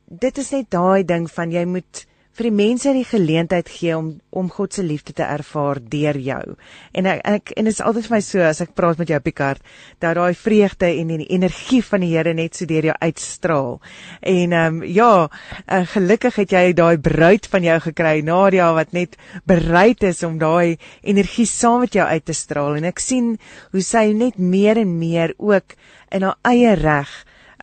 [0.04, 2.06] dit is net daai ding van jy moet
[2.38, 6.54] vir die mense die geleentheid gee om om God se liefde te ervaar deur jou.
[6.94, 9.18] En ek, ek en dit is altyd vir my so as ek praat met jou
[9.24, 9.64] Picard
[9.98, 13.80] dat daai vreugde en die energie van die Here net so deur jou uitstraal.
[14.22, 18.94] En ehm um, ja, uh, gelukkig het jy daai bruid van jou gekry, Nadia wat
[18.94, 19.18] net
[19.50, 23.34] bereid is om daai energie saam met jou uit te straal en ek sien
[23.74, 25.74] hoe sy net meer en meer ook
[26.14, 27.10] in haar eie reg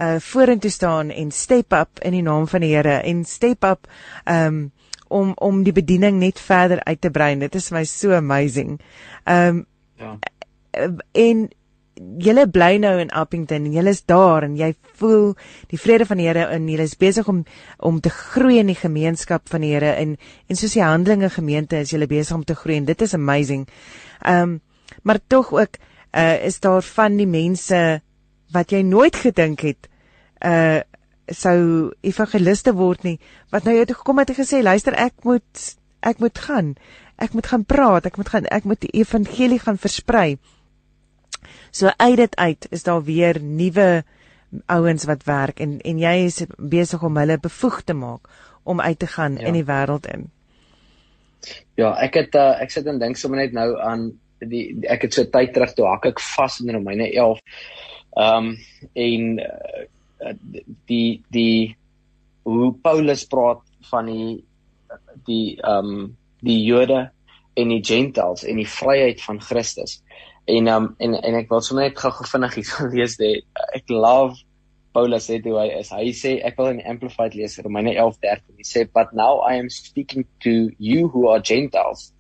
[0.01, 3.87] uh vorentoe staan en step up in die naam van die Here en step up
[4.29, 4.71] um
[5.07, 7.35] om om die bediening net verder uit te brei.
[7.39, 8.79] Dit is my so amazing.
[9.25, 10.17] Um ja.
[11.11, 11.47] En
[12.21, 15.31] julle bly nou in Appington en julle is daar en jy voel
[15.71, 17.43] die vrede van die Here en julle is besig om
[17.77, 20.17] om te groei in die gemeenskap van die Here en
[20.47, 23.67] en soos die Handelinge gemeente is julle besig om te groei en dit is amazing.
[24.21, 24.59] Um
[25.03, 25.81] maar tog ook
[26.13, 28.01] uh is daar van die mense
[28.53, 29.89] wat jy nooit gedink het
[30.45, 30.83] uh
[31.27, 33.17] sou evangeliste word nie
[33.51, 35.63] wat nou jy toe gekom het en gesê luister ek moet
[36.07, 36.75] ek moet gaan.
[37.17, 38.05] Ek moet gaan praat.
[38.05, 40.37] Ek moet gaan ek moet die evangelie gaan versprei.
[41.71, 44.03] So uit dit uit is daar weer nuwe
[44.71, 48.29] ouens wat werk en en jy is besig om hulle bevoeg te maak
[48.63, 49.47] om uit te gaan ja.
[49.47, 50.29] in die wêreld in.
[51.75, 55.17] Ja ek het uh, ek sit en dink sommer net nou aan die ek het
[55.17, 57.43] so tyd terug toe hak ek vas in Romeine 11
[58.16, 58.55] Ehm um,
[58.93, 60.34] en uh,
[60.89, 61.76] die die
[62.47, 64.43] hoe Paulus praat van die
[65.28, 67.10] die ehm um, die Jode
[67.58, 70.01] en die Gentiles en die vryheid van Christus.
[70.45, 73.45] En um, en en ek wil sommer net gou vinnig iets lees dit.
[73.76, 74.38] Ek love
[74.95, 75.89] Paulus sê hoe hy is.
[75.93, 78.62] Hy sê ek wil in Amplified lees Romeine 11:13.
[78.62, 82.14] Hy sê but now I am speaking to you who are Gentiles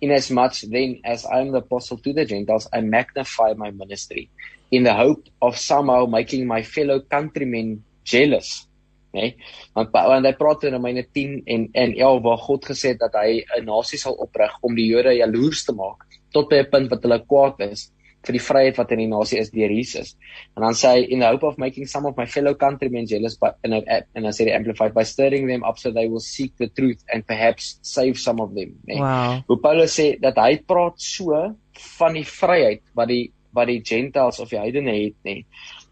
[0.00, 3.70] in as much then as I am the apostle to the Gentiles I magnify my
[3.70, 4.30] ministry
[4.70, 8.66] in the hope of somehow making my fellow countrymen jealous
[9.12, 9.30] nê nee?
[9.74, 13.16] want want hy praat in Romeine 10 en en 11 waar God gesê het dat
[13.18, 16.90] hy 'n nasie sal oprig om die Jode jaloers te maak tot by 'n punt
[16.90, 17.90] wat hulle kwaad is
[18.26, 20.12] vir die vryheid wat in die nasie is deur Jesus.
[20.56, 23.36] En dan sê hy in the hope of making some of my fellow countrymen jealous
[23.40, 23.80] but in a
[24.14, 27.26] and I the amplified by stirring them up so they will seek the truth and
[27.26, 28.76] perhaps save some of them.
[28.84, 29.00] Nee.
[29.00, 29.42] Wow.
[29.48, 31.56] Hoe Paulus sê dat hy praat so
[32.00, 35.36] van die vryheid wat die wat die gentiles of die heidene het nê.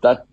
[0.05, 0.27] Dat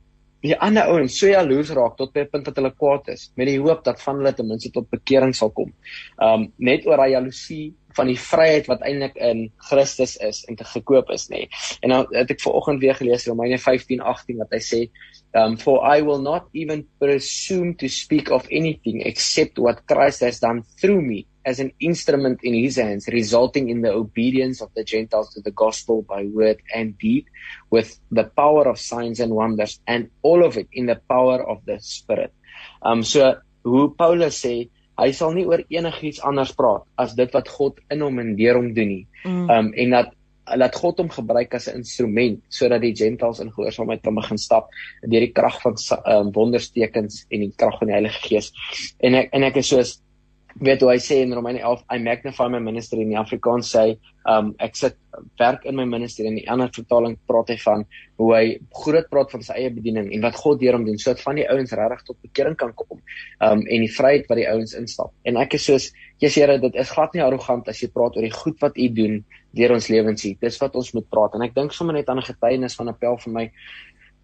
[0.45, 3.47] die ander ouens so jaloers raak tot by 'n punt dat hulle kwaad is met
[3.47, 5.73] die hoop dat van hulle ten minste tot bekering sal kom.
[6.21, 10.67] Um net oor daai jaloesie van die vryheid wat eintlik in Christus is en te
[10.67, 11.45] gekoop is nê.
[11.45, 11.49] Nee.
[11.81, 14.81] En nou het ek vanoggend weer gelees Romeine 15:18 wat hy sê,
[15.33, 20.39] um for I will not even presume to speak of anything except what Christ has
[20.39, 24.83] done through me as an instrument in his hands resulting in the obedience of the
[24.83, 27.25] Gentiles to the gospel by word and deed
[27.69, 31.63] with the power of signs and wonders and all of it in the power of
[31.65, 32.33] the spirit.
[32.81, 37.49] Um so hoe Paulus sê hy sal nie oor enigiets anders praat as dit wat
[37.51, 39.03] God in hom en deur hom doen nie.
[39.23, 39.49] Mm.
[39.49, 40.13] Um en dat
[40.45, 44.69] laat God hom gebruik as 'n instrument sodat die gentiles in gehoorsaamheid kan begin stap
[45.01, 45.75] deur die krag van
[46.05, 48.51] um, wonderstekens en die krag van die Heilige Gees.
[48.99, 50.01] En ek en ek is soos
[50.63, 53.97] weet hoe hy sê in Romeine 11 I magnify my ministry in die Afrikaans sê
[54.31, 54.95] um ek sit
[55.39, 57.83] werk in my ministry en die ander vertaling praat hy van
[58.21, 58.43] hoe hy
[58.79, 61.47] groot praat van sy eie bediening en wat God deur hom doen sodat van die
[61.51, 63.01] ouens regtig tot bekering kan kom
[63.43, 65.11] um en die vryheid wat die ouens instap.
[65.27, 65.91] En ek is soos
[66.23, 68.87] Jesus Here dit is glad nie arrogant as jy praat oor die goed wat u
[68.95, 69.19] doen
[69.55, 70.35] deur ons lewens hier.
[70.39, 71.35] Dis wat ons moet praat.
[71.35, 73.45] En ek dink sommer net aan 'n getuienis van 'n pel vir my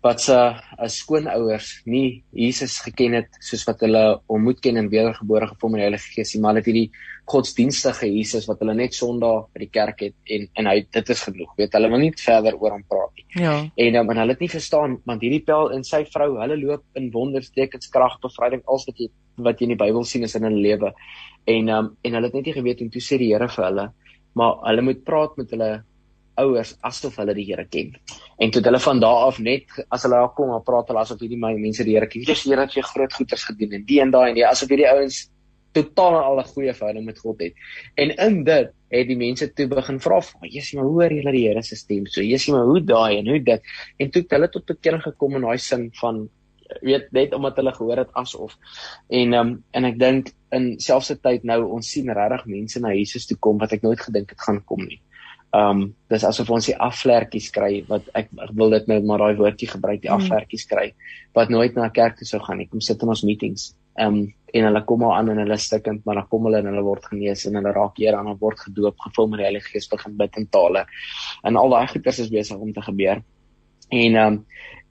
[0.01, 0.35] wat se
[0.81, 5.75] as skoonouers nie Jesus geken het soos wat hulle hom moet ken en wedergebore gevorm
[5.77, 6.89] in die Heilige Gees nie, maar het hierdie
[7.29, 11.21] godsdienstige Jesus wat hulle net Sondag by die kerk het en en hy dit is
[11.27, 11.51] genoeg.
[11.59, 13.27] Weet hulle wil nie verder oor hom praat nie.
[13.43, 13.53] Ja.
[13.85, 17.11] En um, hulle het nie verstaan want hierdie pel en sy vrou, hulle loop in
[17.13, 20.65] wonderstekens krag bevryding als wat jy wat jy in die Bybel sien is in hulle
[20.65, 20.91] lewe.
[21.49, 23.87] En um, en hulle het net nie geweet en toe sê die Here vir hulle,
[24.33, 25.71] maar hulle moet praat met hulle
[26.39, 27.95] ouers asof hulle die Here ken.
[28.39, 31.19] En toe hulle van daardie af net as hulle daar kom, dan praat hulle asof
[31.19, 32.23] hierdie mense die Here ken.
[32.23, 34.89] Jesus Here het vir groot goeders gedoen en die en daai en die asof hierdie
[34.89, 35.27] ouens
[35.73, 37.53] totaal al 'n goeie verhouding met God het.
[37.95, 41.47] En in dit het die mense toe begin vra, "Jesus, maar hoe hoor julle die
[41.47, 43.61] Here se stem?" So, "Jesus, maar hoe daai en hoe dit?"
[43.97, 46.29] En toe het hulle tot bekering gekom in daai sin van
[46.81, 48.57] weet net omdat hulle gehoor het asof
[49.09, 53.27] en um, en ek dink in selfs tyd nou ons sien regtig mense na Jesus
[53.29, 55.01] toe kom wat ek nooit gedink het gaan kom nie.
[55.51, 59.19] Ehm um, dis asof ons die afvlerkies kry wat ek, ek wil dit net maar
[59.19, 60.21] daai woordjie gebruik die mm.
[60.21, 60.93] afvlerkies kry
[61.35, 62.69] wat nooit na kerk toe sou gaan nie.
[62.71, 63.73] Kom sit in ons meetings.
[63.99, 66.65] Ehm um, en hulle kom al aan en hulle stikkend maar dan kom hulle en
[66.67, 69.71] hulle word genees en hulle raak hier aan en word gedoop, gevul met die Heilige
[69.73, 70.85] Gees, begin bid in tale.
[71.47, 73.23] En al daai goeders is besig om te gebeur.
[73.91, 74.41] En ehm um,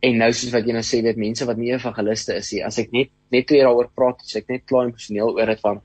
[0.01, 2.79] en nou soos wat jy nou sê weet mense wat nie evangeliste is nie, as
[2.81, 5.83] ek net net weer daaroor praat, as ek net klaar emosioneel oor dit van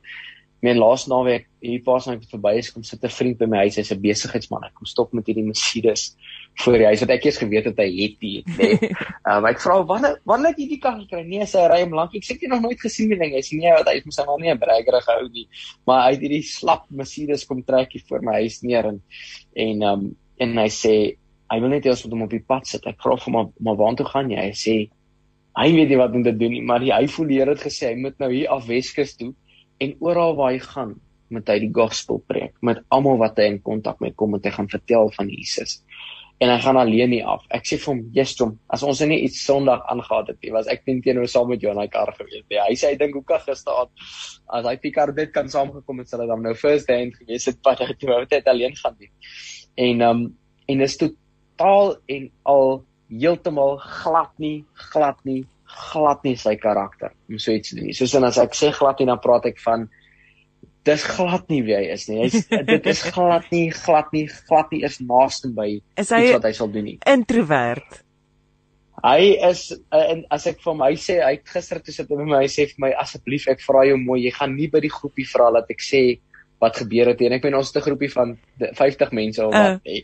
[0.65, 3.77] meen laas naweek hier pas net verby is kom sit 'n vriend by my huis.
[3.77, 4.65] Hy's 'n besigheidsman.
[4.65, 6.15] Ek kom stop met hierdie Mercedes
[6.63, 8.69] voor die huis wat ek eers geweet het hy het die nê
[9.29, 11.23] um, ek vra wanneer wanneer het jy die kar gekry?
[11.27, 12.15] Nee sy ry hom lank.
[12.15, 13.35] Ek sê jy nog nooit gesien die ding.
[13.35, 15.47] Hy sê nee wat hy moet sy maar nie 'n braggerig hou nie.
[15.85, 19.01] Maar hy het hierdie slap Mercedes kom trek hier voor my huis neer en
[19.55, 20.95] en um, en hy sê
[21.51, 22.85] hy wil net hê ons moet hom op die pad sit.
[22.85, 24.49] Ek vra hom maar maar waartoe gaan jy?
[24.49, 24.77] Hy sê
[25.55, 27.93] hy weet nie wat om te doen nie maar hy voel die Here het gesê
[27.93, 29.33] hy moet nou hier af Weskus toe
[29.83, 30.95] en oral waar hy gaan
[31.33, 34.53] met hy die gospel preek met almal wat hy in kontak mee kom en hy
[34.53, 35.79] gaan vertel van Jesus.
[36.43, 37.45] En hy gaan alleen nie af.
[37.55, 40.83] Ek sê vir hom jestom as ons nie iets sonderdag aangegaan het nie was ek
[40.85, 43.23] teen teenoor saam met jou in daai kar gewees nee hy sê hy dink hoe
[43.27, 43.91] kan gestaan
[44.57, 47.61] as hy pikar dit kan saamgekom het sal dit dan nou first hand gewees het
[47.65, 49.13] wat hy toe het alleen gaan doen
[49.87, 50.25] en um
[50.67, 55.43] en is totaal en al heeltemal glad nie glad nie
[55.75, 57.91] glad nie sy karakter om so iets te doen.
[57.95, 59.87] Soos en as ek sê glad nie dan praat ek van
[60.85, 62.21] dis glad nie wie hy is nie.
[62.23, 65.69] Hy's dit is glad nie glad nie glad nie is naaste by
[66.01, 66.97] is hy iets wat hy sal doen nie.
[67.09, 68.01] Introvert.
[69.05, 72.29] Hy is uh, en as ek vir my sê hy gister toe sit hy by
[72.29, 74.93] my hy sê vir my asseblief ek vra jou mooi jy gaan nie by die
[74.93, 76.01] groepie vra dat ek sê
[76.65, 77.21] wat gebeur het.
[77.21, 79.99] En ek meen ons het 'n groepie van 50 mense al wat uh.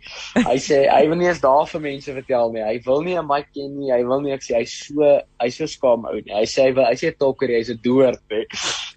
[0.52, 2.64] hy sê hy wil nie eens daar vir mense vertel nie.
[2.64, 3.92] Hy wil nie 'n mic ken nie.
[3.92, 5.10] Hy wil nie ek sê hy's so
[5.42, 6.34] hy's so skaam ou nie.
[6.34, 8.46] Hy sê hy wil hy sê talker hy's 'n doer hè.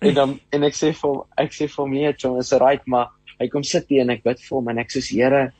[0.04, 3.08] En dan en ek sê vir ek sê vir my John is right maar
[3.40, 5.52] hy kom sit hier en ek bid vir hom en ek sê Here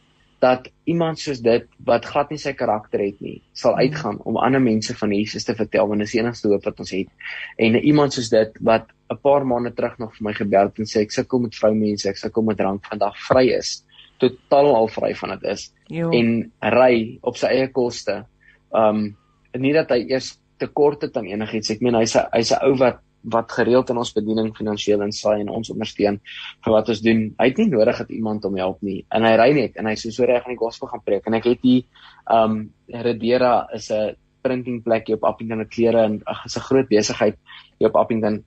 [0.45, 3.87] dat iemand soos dit wat glad nie sy karakter het nie sal mm.
[3.87, 6.85] uitgaan om ander mense van Jesus te vertel want dit is die enigste hoop wat
[6.85, 10.71] ons het en iemand soos dit wat 'n paar maande terug nog vir my gebel
[10.71, 13.83] het en sê ek sukkel met vroumense ek sukkel met drank vandag vry is
[14.23, 16.11] totaal al vry van dit is jo.
[16.11, 18.25] en ry op sy eie koste
[18.73, 19.17] um
[19.55, 22.75] nie dat hy eers tekort het aan enigiets ek meen hy's 'n hy's 'n ou
[22.79, 26.21] wat wat gereeld in ons bediening finansiëel insaai en ons ondersteun
[26.65, 27.23] vir wat ons doen.
[27.41, 28.99] Hy het nie nodig dat iemand hom help nie.
[29.15, 31.39] En hy ry net en hy sê so reg aan die gospel gaan preek en
[31.41, 31.85] ek het hier
[32.31, 32.59] um
[32.89, 37.37] Redera is 'n printing plekjie op Appington klere en ag is 'n groot besigheid
[37.79, 38.45] hier op Appington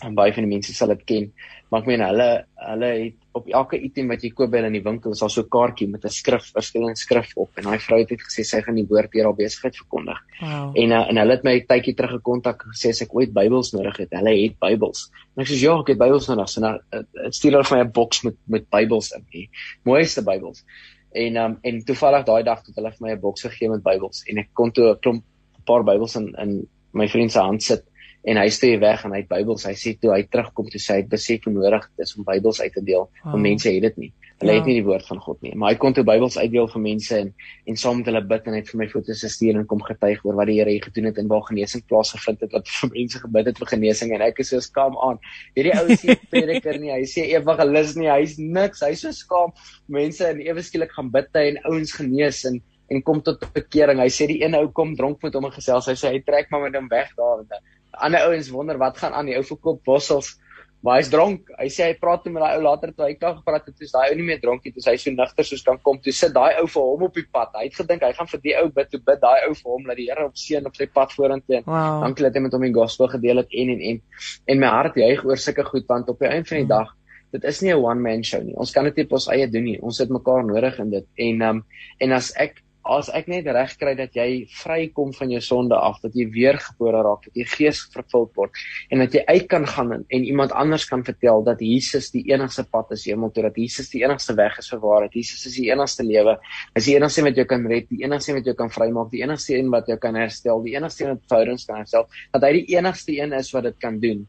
[0.00, 1.26] en baie van die mense sal dit ken.
[1.70, 2.28] Maar ek meen hulle
[2.68, 5.32] hulle het op elke item wat jy koop by hulle in die winkel is daar
[5.32, 8.44] so 'n kaartjie met 'n skrif, verskillende skrif op en daai vrou het net gesê
[8.44, 10.18] sy gaan die woord deur haar besigheid verkondig.
[10.40, 10.72] Wow.
[10.76, 13.96] En uh, en hulle het my tydjie terug gekontak gesê as ek ooit Bybels nodig
[13.96, 15.10] het, hulle het Bybels.
[15.36, 16.48] En ek sê ja, ek het Bybels nodig.
[16.48, 19.24] So nou uh, stuur hulle vir my 'n boks met met Bybels in.
[19.32, 19.48] Die
[19.84, 20.64] mooiste Bybels.
[21.12, 24.24] En um, en toevallig daai dag het hulle vir my 'n boks gegee met Bybels
[24.26, 25.24] en ek kon toe 'n klomp
[25.64, 27.84] paar Bybels in in my vriend se hand sit
[28.22, 29.66] en hy stuur weg en hy het Bybels.
[29.66, 32.26] Hy sê toe hy terugkom toe sê hy het besef hoe nodig dit is om
[32.26, 33.08] Bybels uit te deel.
[33.24, 33.46] Want oh.
[33.48, 34.12] mense het dit nie.
[34.42, 34.58] Hulle ja.
[34.58, 35.52] het nie die woord van God nie.
[35.58, 37.28] Maar hy kon toe Bybels uitdeel vir mense en
[37.70, 40.38] en saam met hulle bid en het vir my foto's gestuur en kom getuig oor
[40.38, 43.60] wat die Here gedoen het en waar genesing plaasgevind het wat vir mense gebid het
[43.62, 45.22] vir genesing en ek is so skaam aan.
[45.58, 46.90] Hierdie ou is nie prediker nie.
[46.94, 48.10] Hy sê evangelis nie.
[48.10, 48.82] Hy's niks.
[48.86, 49.54] Hy's so skaam.
[49.90, 52.62] Mense en ewe skielik gaan bid hy en ouens genees en
[52.92, 54.02] en kom tot bekering.
[54.02, 55.86] Hy sê die een ou kom dronk met hom en gesels.
[55.88, 57.62] Hy sê hy trek maar met hom weg daar en
[57.92, 60.36] ander ouens wonder wat gaan aan die ou verkoop bossels
[60.82, 61.50] maar hy's dronk.
[61.60, 64.08] Hy sê hy praat met daai ou later toe hy klaar gepraat het dis daai
[64.10, 66.00] ou nie meer dronk nie dis hy so nigter soos kan kom.
[66.02, 67.52] Toe sit daai ou vir hom op die pad.
[67.54, 69.86] Hy het gedink hy gaan vir die ou bid toe bid daai ou vir hom
[69.90, 72.02] dat die Here op seën op sy pad vorentoe wow.
[72.02, 74.02] dankie dat hy met hom die gospel gedeel het en en en.
[74.50, 76.74] En my hart juig oor sulke goed want op die einde van die mm.
[76.74, 76.90] dag
[77.32, 78.56] dit is nie 'n one man show nie.
[78.60, 79.78] Ons kan dit nie op ons eie doen nie.
[79.80, 81.06] Ons het mekaar nodig in dit.
[81.16, 81.64] En um,
[81.98, 86.00] en as ek as ek net reg kry dat jy vrykom van jou sonde af,
[86.02, 88.58] dat jy weergebore raak, dat jy gees vervul word
[88.90, 92.24] en dat jy uit kan gaan en, en iemand anders kan vertel dat Jesus die
[92.32, 95.14] enigste pad is hemel toe, dat Jesus die enigste weg is vir waarheid.
[95.14, 96.36] Jesus is die enigste lewe.
[96.78, 99.56] Is die enigste wat jou kan red, die enigste wat jou kan vrymaak, die enigste
[99.56, 103.14] een wat jou kan herstel, die enigste wat verhoudings kan herstel, dat hy die enigste
[103.18, 104.26] een is wat dit kan doen.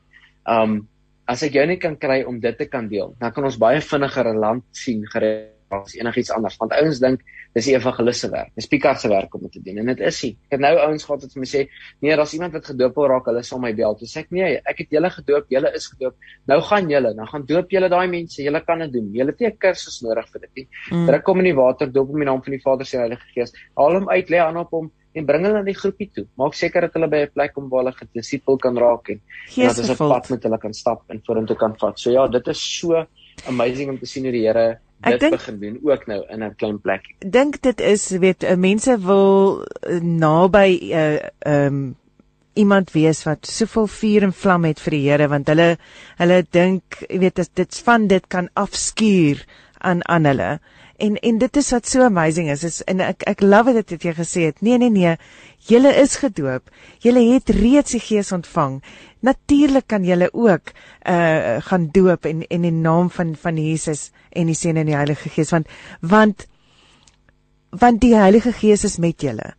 [0.50, 0.84] Um
[1.24, 3.80] as ek jou net kan kry om dit te kan deel, dan kan ons baie
[3.82, 8.52] vinniger 'n land sien gered as enigiets anders want ouens dink dis die evangeliste werk.
[8.58, 10.32] Dis Pieter se werk om dit te doen en dit is nie.
[10.48, 11.68] Ek het nou ouens gehad wat vir my sê,
[12.02, 14.62] "Nee, daar's iemand wat gedoop wil raak, hulle sal my bel." Toe sê ek, "Nee,
[14.66, 16.16] ek het julle gedoop, julle is gedoop.
[16.48, 18.44] Nou gaan julle, nou gaan doop julle daai mense.
[18.44, 19.12] Julle kan dit doen.
[19.14, 20.68] Julle het nie 'n kursus nodig vir dit nie.
[20.92, 21.08] Mm.
[21.08, 23.28] Druk hom in die water, doop hom in die naam van die Vader se Heilige
[23.34, 23.54] Gees.
[23.78, 26.26] Haal hom uit, lê aan op hom en bring hulle na die groepie toe.
[26.40, 29.22] Maak seker dat hulle by 'n plek kom waar hulle gedisipel kan raak en,
[29.58, 32.00] en dat hulle 'n pad met hulle kan stap en vorentoe kan vat.
[32.00, 33.06] So ja, dit is so
[33.48, 34.80] amazing om te sien hoe die Here
[35.12, 37.14] dit denk, begin doen ook nou in 'n klein plek.
[37.20, 41.96] Dink dit is weet eh, mense wil uh, naby 'n uh, eh, um
[42.54, 45.78] iemand wees wat soveel vuur en vlam het vir die Here want hulle
[46.18, 49.46] hulle dink jy weet dit's van dit kan afskuur
[49.78, 50.60] aan aan hulle.
[50.98, 52.64] En en dit is wat so amazing is.
[52.64, 54.62] is en ek ek love dit wat jy gesê het.
[54.62, 55.16] Nee nee nee.
[55.58, 56.70] Julle is gedoop.
[57.00, 58.82] Julle het reeds die Gees ontvang.
[59.20, 60.74] Natuurlik kan julle ook
[61.10, 64.96] uh gaan doop en en in naam van van Jesus en die Seun en die
[64.96, 65.68] Heilige Gees want
[66.02, 66.48] want
[67.70, 69.54] want die Heilige Gees is met julle.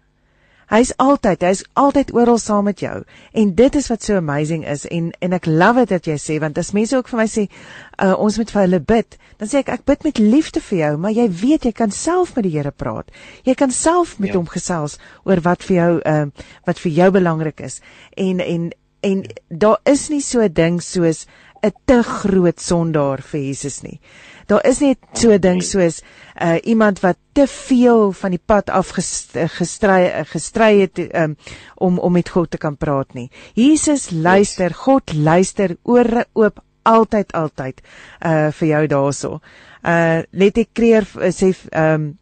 [0.70, 3.02] Hy's altyd, hy's altyd oral saam met jou.
[3.32, 6.38] En dit is wat so amazing is en en ek love dit dat jy sê
[6.40, 9.60] want as mense ook vir my sê uh, ons moet vir hulle bid, dan sê
[9.64, 12.54] ek ek bid met liefde vir jou, maar jy weet jy kan self met die
[12.54, 13.10] Here praat.
[13.44, 14.38] Jy kan self met ja.
[14.38, 16.26] hom gesels oor wat vir jou uh,
[16.68, 17.80] wat vir jou belangrik is.
[18.16, 18.72] En en
[19.04, 21.26] en daar is nie so 'n ding soos
[21.64, 24.00] 'n te groot sondaar vir Jesus nie.
[24.46, 26.02] Daar is net so 'n ding soos
[26.42, 31.36] uh, iemand wat te veel van die pad af gestry gestry het um,
[31.74, 33.30] om om met God te kan praat nie.
[33.54, 34.78] Jesus luister, yes.
[34.78, 37.80] God luister ore oop altyd altyd
[38.20, 39.40] uh vir jou daarso.
[39.82, 42.18] Uh let ek kreer sê ehm um,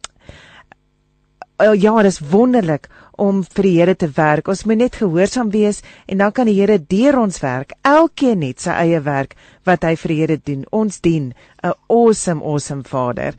[1.61, 2.87] uh, ja, dit is wonderlik
[3.17, 4.47] om vir die Here te werk.
[4.47, 7.73] Ons moet net gehoorsaam wees en dan kan die Here deur ons werk.
[7.83, 9.35] Elkeen net sy eie werk
[9.65, 10.65] wat hy vir die Here doen.
[10.71, 11.33] Ons dien
[11.63, 13.33] 'n awesome awesome Vader.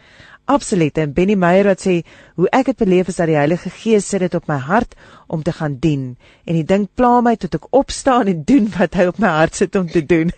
[0.44, 0.98] Absoluut.
[0.98, 2.02] En Benny Meyer wat sê
[2.36, 4.92] hoe ek dit beleef is dat die Heilige Gees sit dit op my hart
[5.32, 6.02] om te gaan dien.
[6.44, 9.56] En die ding pla my tot ek opstaan en doen wat hy op my hart
[9.56, 10.34] sit om te doen.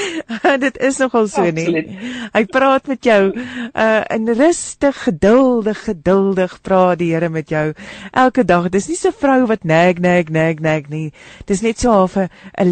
[0.64, 1.84] dit is nogal so nie.
[2.32, 7.74] Ek praat met jou uh in rustig, geduldig, geduldig praat die Here met jou
[8.10, 8.72] elke dag.
[8.72, 11.12] Dis nie so 'n vrou wat nag nag nag nag nie.
[11.44, 12.30] Dis net so half 'n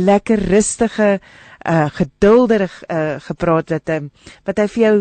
[0.08, 1.20] lekker rustige
[1.68, 4.10] uh geduldig uh gepraat wat um,
[4.44, 4.98] wat hy vir jou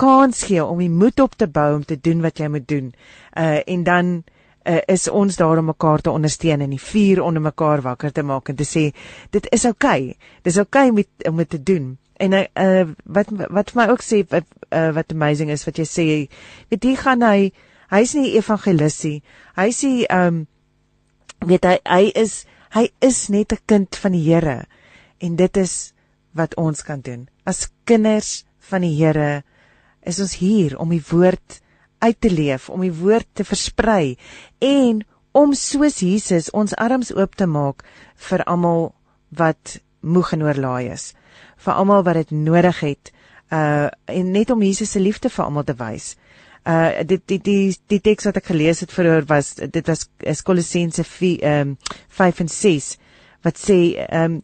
[0.00, 2.92] kans gee om die moed op te bou om te doen wat jy moet doen.
[3.36, 4.12] Uh en dan
[4.64, 8.22] uh, is ons daar om mekaar te ondersteun en die vuur onder mekaar wakker te
[8.22, 8.90] maak en te sê
[9.30, 10.10] dit is oukei.
[10.10, 10.16] Okay.
[10.42, 11.90] Dis oukei okay om dit om dit te doen.
[12.20, 15.88] En uh wat wat vir my ook sê wat uh, wat amazing is wat jy
[15.88, 16.06] sê
[16.70, 17.52] weet jy gaan hy
[17.90, 19.20] hy's nie evangelisie.
[19.56, 20.46] Hy sê um
[21.46, 22.44] weet hy hy is
[22.76, 24.60] hy is net 'n kind van die Here
[25.20, 25.92] En dit is
[26.32, 27.28] wat ons kan doen.
[27.44, 29.42] As kinders van die Here
[30.06, 31.60] is ons hier om die woord
[32.00, 34.16] uit te leef, om die woord te versprei
[34.64, 35.02] en
[35.36, 37.84] om soos Jesus ons arms oop te maak
[38.28, 38.90] vir almal
[39.36, 41.12] wat moeg en oorlaai is,
[41.60, 43.12] vir almal wat dit nodig het,
[43.50, 46.14] uh en net om Jesus se liefde vir almal te wys.
[46.64, 51.04] Uh dit die die die teks wat ek gelees het vroeër was dit was Kolossense
[51.04, 51.76] 4 ehm um,
[52.08, 52.90] 5 en 6
[53.44, 54.42] wat sê ehm um,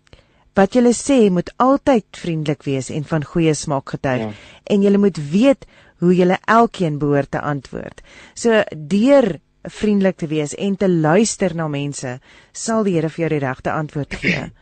[0.56, 4.30] wat julle sê moet altyd vriendelik wees en van goeie smaak getuig ja.
[4.72, 5.66] en julle moet weet
[6.00, 8.02] hoe julle elkeen behoort te antwoord.
[8.34, 12.18] So deur vriendelik te wees en te luister na mense,
[12.52, 14.44] sal die Here vir jou die regte antwoord gee.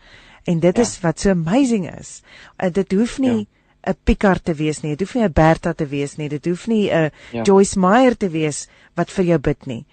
[0.45, 0.83] En dit ja.
[0.83, 2.19] is wat so amazing is.
[2.61, 3.47] Uh, dit hoef nie ja.
[3.89, 6.67] 'n Picard te wees nie, dit hoef nie 'n Bertha te wees nie, dit hoef
[6.69, 7.43] nie 'n ja.
[7.43, 9.87] Joyce Meyer te wees wat vir jou bid nie.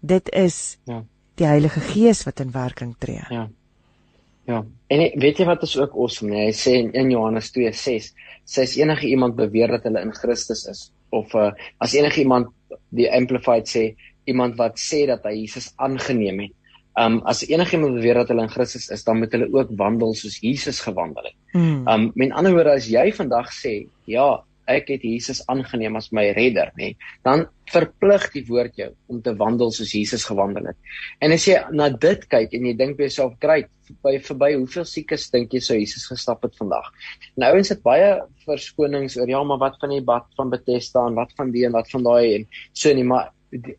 [0.00, 1.04] Dit is ja.
[1.34, 3.24] die Heilige Gees wat in werking tree.
[3.28, 3.48] Ja.
[4.50, 4.60] Ja.
[4.90, 6.48] En weet jy wat is ook awesome, nee?
[6.48, 8.10] hy sê in 1 Johannes 2:6,
[8.50, 11.50] sê as enige iemand beweer dat hulle in Christus is of uh,
[11.82, 12.50] as enige iemand
[12.94, 13.90] die amplified sê
[14.30, 16.56] iemand wat sê dat hy Jesus aangeneem het.
[16.98, 20.40] Um as enigiemand beweer dat hulle in Christus is, dan moet hulle ook wandel soos
[20.42, 21.36] Jesus gewandel het.
[21.54, 21.86] Hmm.
[21.88, 23.74] Um met ander woorde as jy vandag sê,
[24.10, 26.92] ja, ek het Jesus aangeneem as my redder, nê,
[27.26, 30.78] dan verplig die woord jou om te wandel soos Jesus gewandel het.
[31.22, 33.70] En as jy na dit kyk en jy dink by jouself, "Great,
[34.04, 36.92] by verby hoeveel siekes dink jy sou Jesus gestap het vandag?"
[37.36, 41.14] Nou ouens het baie verskonings oor ja, maar wat van die bad van Bethesda en
[41.14, 43.32] wat van die en wat van daai en so nie, maar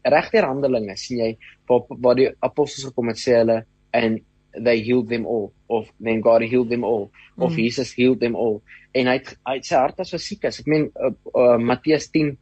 [0.04, 1.38] regter Handelinge sien jy
[1.68, 3.64] waar waar die apostels gekom het sê hulle
[3.94, 4.22] and
[4.54, 7.56] they healed them all of then God healed them all of mm.
[7.56, 8.62] Jesus healed them all
[8.94, 12.10] en hy het, hy het sy hart as siek is ek meen uh, uh, Matteus
[12.12, 12.36] 10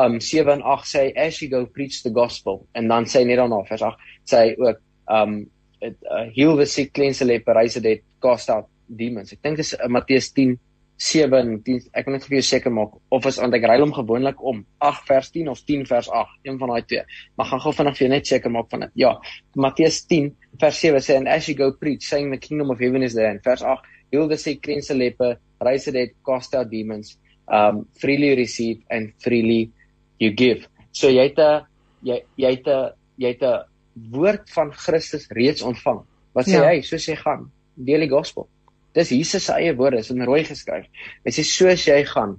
[0.00, 3.38] um 7 en 8 sê as you go preach the gospel en dan sê net
[3.38, 4.80] daarna vers 8 sê ook
[5.14, 5.44] um
[5.80, 9.32] it, uh, heal the sick cleanse the leper raise the dead cast out demons.
[9.32, 10.56] Ek dink dis uh, Matteus 10
[11.04, 13.80] 7 en 10 ek wil net vir jou seker maak of is want ek ry
[13.82, 17.02] hom gewoonlik om 8 vers 10 of 10 vers 8 een van daai twee.
[17.36, 18.94] Maar gaan gou vinnig vir jou net seker maak van dit.
[19.04, 19.14] Ja
[19.58, 20.30] Matteus 10
[20.62, 23.30] vers 7 sê and as you go preach saying the kingdom of heaven is there
[23.30, 25.34] in vers 8 heal the sick cleanse the leper
[25.64, 27.16] raise dead cast out demons
[27.48, 29.70] um freely receive and freely
[30.18, 31.66] you give so jy het 'n
[32.02, 33.64] jy jy het 'n jy het 'n
[34.10, 36.02] woord van Christus reeds ontvang
[36.34, 36.68] wat sê ja.
[36.70, 38.48] hy soos jy gaan deel die gospel
[38.94, 40.86] Dis Jesus se eie woorde, is in rooi geskryf.
[41.26, 42.36] Hy sê soos jy gaan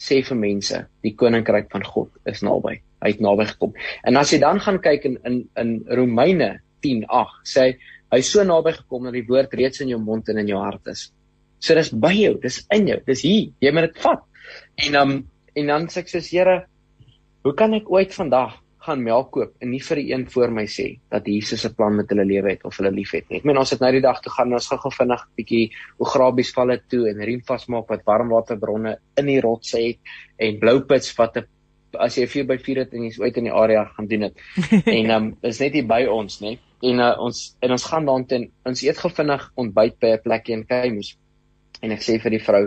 [0.00, 2.76] sê vir mense, die koninkryk van God is naby.
[3.04, 3.72] Hy het naby gekom.
[4.04, 6.50] En as jy dan gaan kyk in in in Romeine
[6.84, 10.42] 10:8, sê hy hy's so naby gekom dat die woord reeds in jou mond en
[10.42, 11.08] in jou hart is.
[11.58, 13.52] So dis by jou, dis in jou, dis hier.
[13.60, 14.22] Jy moet dit vat.
[14.88, 15.16] En um
[15.54, 16.64] en dan sê ek soos Here,
[17.44, 20.64] hoe kan ek ooit vandag gaan melk koop en nie vir die een voor my
[20.68, 23.38] sê dat Jesus 'n plan met hulle lewe het of hulle liefhet nie.
[23.38, 26.52] Ek meen ons het nou die dag toe gaan ons gou-gou vinnig bietjie hoe grabies
[26.52, 29.98] val dit toe en riem vasmaak wat warmwaterbronne in die rotse het
[30.38, 31.46] en bloupits wat 'n
[31.98, 34.34] as jy 4 by 4 het en jy's uit in die area gaan doen dit.
[34.98, 36.58] en ehm um, is net hier by ons, nê.
[36.82, 40.54] En uh, ons en ons gaan daartoe ons eet gou vinnig ontbyt by 'n plekkie
[40.54, 41.16] in Kaimus.
[41.84, 42.64] En ek sê vir die vrou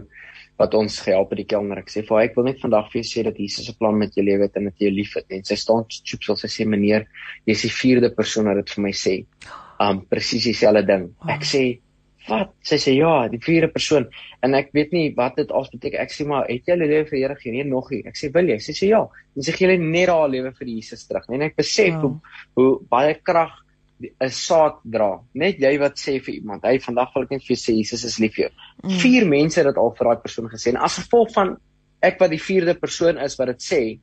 [0.57, 1.82] wat ons gehelp het die kelner.
[1.84, 3.97] Ek sê vir haar ek wil net vandag vir jou sê dat Jesus 'n plan
[3.97, 5.26] met jou lewe het en dat jy liefhet.
[5.30, 7.07] En sy staan chips al sy sê meneer,
[7.45, 9.26] jy's die vierde persoon wat dit vir my sê.
[9.80, 11.13] Um presies dieselfde ding.
[11.30, 11.80] Ek sê
[12.28, 12.51] wat?
[12.63, 14.07] Sy sê ja, die vierde persoon.
[14.43, 15.99] En ek weet nie wat dit als beteken.
[15.99, 17.51] Ek sê maar het jy jou lewe vir Here gegee?
[17.51, 18.01] Nee, nog nie.
[18.05, 18.59] Ek sê wil jy?
[18.59, 19.03] Sy sê ja.
[19.36, 21.30] En sy gee net haar lewe vir Jesus terug.
[21.30, 22.01] En ek besef wow.
[22.01, 22.20] hoe
[22.55, 23.53] hoe baie krag
[24.00, 25.20] 'n saad dra.
[25.34, 28.04] Net jy wat sê vir iemand, "Hey, vandag wil ek net vir jou sê Jesus
[28.04, 29.00] is lief vir jou." Mm.
[29.00, 31.58] Vier mense het dit al vir daai persoon gesê en as gevolg van
[32.02, 34.00] ek wat die vierde persoon is wat dit sê,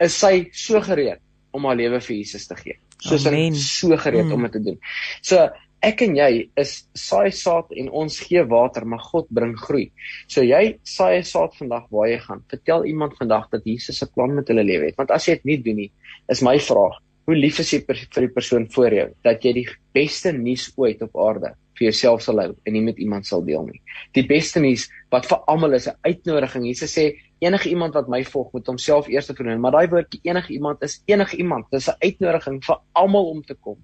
[0.00, 1.20] is sy so gereed
[1.52, 2.78] om haar lewe vir Jesus te gee.
[3.00, 4.32] So sy so gereed mm.
[4.32, 4.78] om dit te doen.
[5.22, 5.48] So
[5.84, 6.30] ek en jy
[6.60, 9.90] is saai saad en ons gee water, maar God bring groei.
[10.26, 12.42] So jy saai saad vandag waar jy gaan.
[12.50, 14.96] Vertel iemand vandag dat Jesus 'n plan met hulle lewe het.
[14.96, 15.90] Want as jy dit nie doen nie,
[16.28, 19.68] is my vraag, hoe lief is jy vir die persoon voor jou dat jy die
[19.96, 23.66] beste nuus ooit op aarde vir jouself sal hou en nie met iemand sal deel
[23.66, 23.80] nie.
[24.14, 26.66] Die beste nuus wat vir almal is 'n uitnodiging.
[26.66, 30.52] Jesus sê enige iemand wat my volg moet homself eers vernoem, maar daai woordjie enige
[30.52, 31.66] iemand is enige iemand.
[31.70, 33.78] Dis 'n uitnodiging vir almal om te kom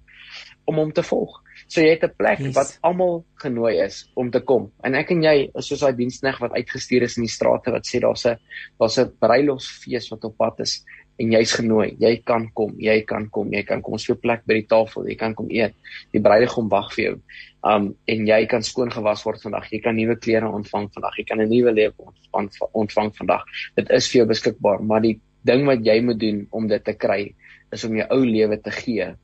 [0.65, 1.41] om hom te volg.
[1.67, 2.55] So jy het 'n plek yes.
[2.55, 4.71] wat almal genooi is om te kom.
[4.83, 7.85] En ek en jy is soos daai dienskneg wat uitgestuur is in die strate wat
[7.85, 8.37] sê daar's 'n
[8.79, 10.83] daar's 'n bruilofsfees wat op pad is
[11.19, 11.95] en jy's genooi.
[11.99, 15.07] Jy kan kom, jy kan kom, jy kan kom ons vir plek by die tafel,
[15.07, 15.73] jy kan kom eet.
[16.13, 17.15] Die bruidegom wag vir jou.
[17.63, 19.71] Um en jy kan skoon gewas word vandag.
[19.71, 21.17] Jy kan nuwe klere ontvang vandag.
[21.17, 23.43] Jy kan 'n nuwe lewe ontvang ontvang vandag.
[23.75, 26.93] Dit is vir jou beskikbaar, maar die ding wat jy moet doen om dit te
[26.93, 27.33] kry
[27.71, 29.15] is om jou ou lewe te gee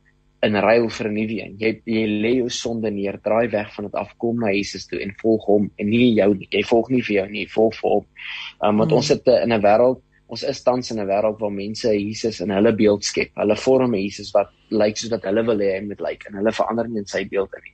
[0.46, 1.56] in ruil vir 'n nuwe een.
[1.60, 5.00] Jy jy lê jou sonde neer, draai weg van dit af, kom na Jesus toe
[5.02, 6.48] en volg hom en nie jou nie.
[6.52, 8.06] Jy volg nie vir jou nie, volg vir hom.
[8.62, 8.98] Um, want mm.
[8.98, 12.50] ons sit in 'n wêreld Ons is tans in 'n wêreld waar mense Jesus in
[12.52, 13.32] hulle beeld skep.
[13.36, 16.52] Hulle vorm Jesus wat lyk soos wat hulle wil hê hy moet lyk en hulle
[16.52, 17.74] verander nie in sy beeld nie.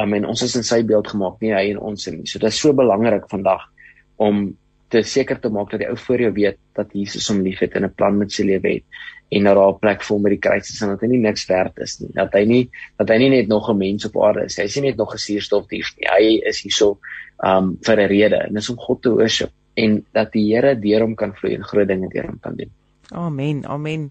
[0.00, 2.24] Um, en ons is in sy beeld gemaak, nie hy in ons nie.
[2.24, 3.68] So dit is so belangrik vandag
[4.16, 4.56] om
[4.88, 7.84] te seker te maak dat die ou voor jou weet dat Jesus hom liefhet en
[7.84, 8.84] 'n plan met sy lewe het
[9.32, 11.22] en dat daar 'n plek vir hom by die kruis is en dat hy nie
[11.24, 12.10] niks werd is nie.
[12.14, 14.56] Dat hy nie dat hy nie net nog 'n mens op aarde is.
[14.56, 16.08] Hy is nie net nog 'n suurstofdief nie.
[16.08, 16.98] Hy is hierso
[17.44, 21.00] um vir 'n rede en dis om God te worship en dat die Here deur
[21.00, 22.70] hom kan vloei en groot dinge deur hom kan doen.
[23.10, 23.64] Amen.
[23.66, 24.10] Amen.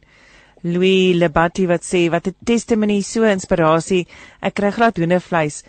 [0.63, 4.07] Louis Lebatti wat sê wat 'n testimony so inspirasie.
[4.41, 5.63] Ek kry glad hoendervleis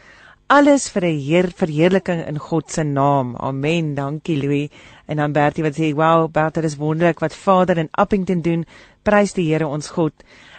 [0.53, 3.36] alles vir 'n heer verheerliking in God se naam.
[3.36, 3.94] Amen.
[3.94, 4.68] Dankie Louis.
[5.07, 8.66] En dan Bertie wat sê, "Wow, Bertie, dit is wonderlik wat Vader in Appington doen.
[9.03, 10.12] Prys die Here ons God."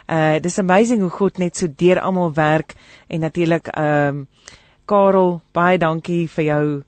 [0.10, 2.74] Uh dis amazing hoe God net so deur almal werk
[3.08, 4.28] en natuurlik ehm um,
[4.86, 6.84] Karel, baie dankie vir jou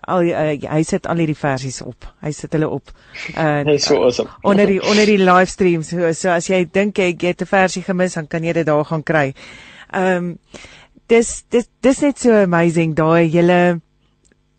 [0.00, 2.06] al uh, hy sit al hierdie versies op.
[2.20, 2.92] Hy sit hulle op.
[3.36, 4.28] Uh so awesome.
[4.42, 5.82] onder die onder die livestream.
[5.82, 8.84] So, so as jy dink jy het 'n versie gemis, dan kan jy dit daar
[8.84, 9.34] gaan kry.
[9.92, 10.38] Ehm um,
[11.10, 13.60] dis dis dis net so amazing daai julle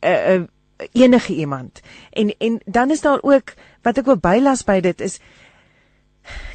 [0.03, 0.41] uh, uh,
[0.93, 1.81] enige iemand.
[2.11, 5.19] En en dan is daar ook wat ek wil bylas by dit is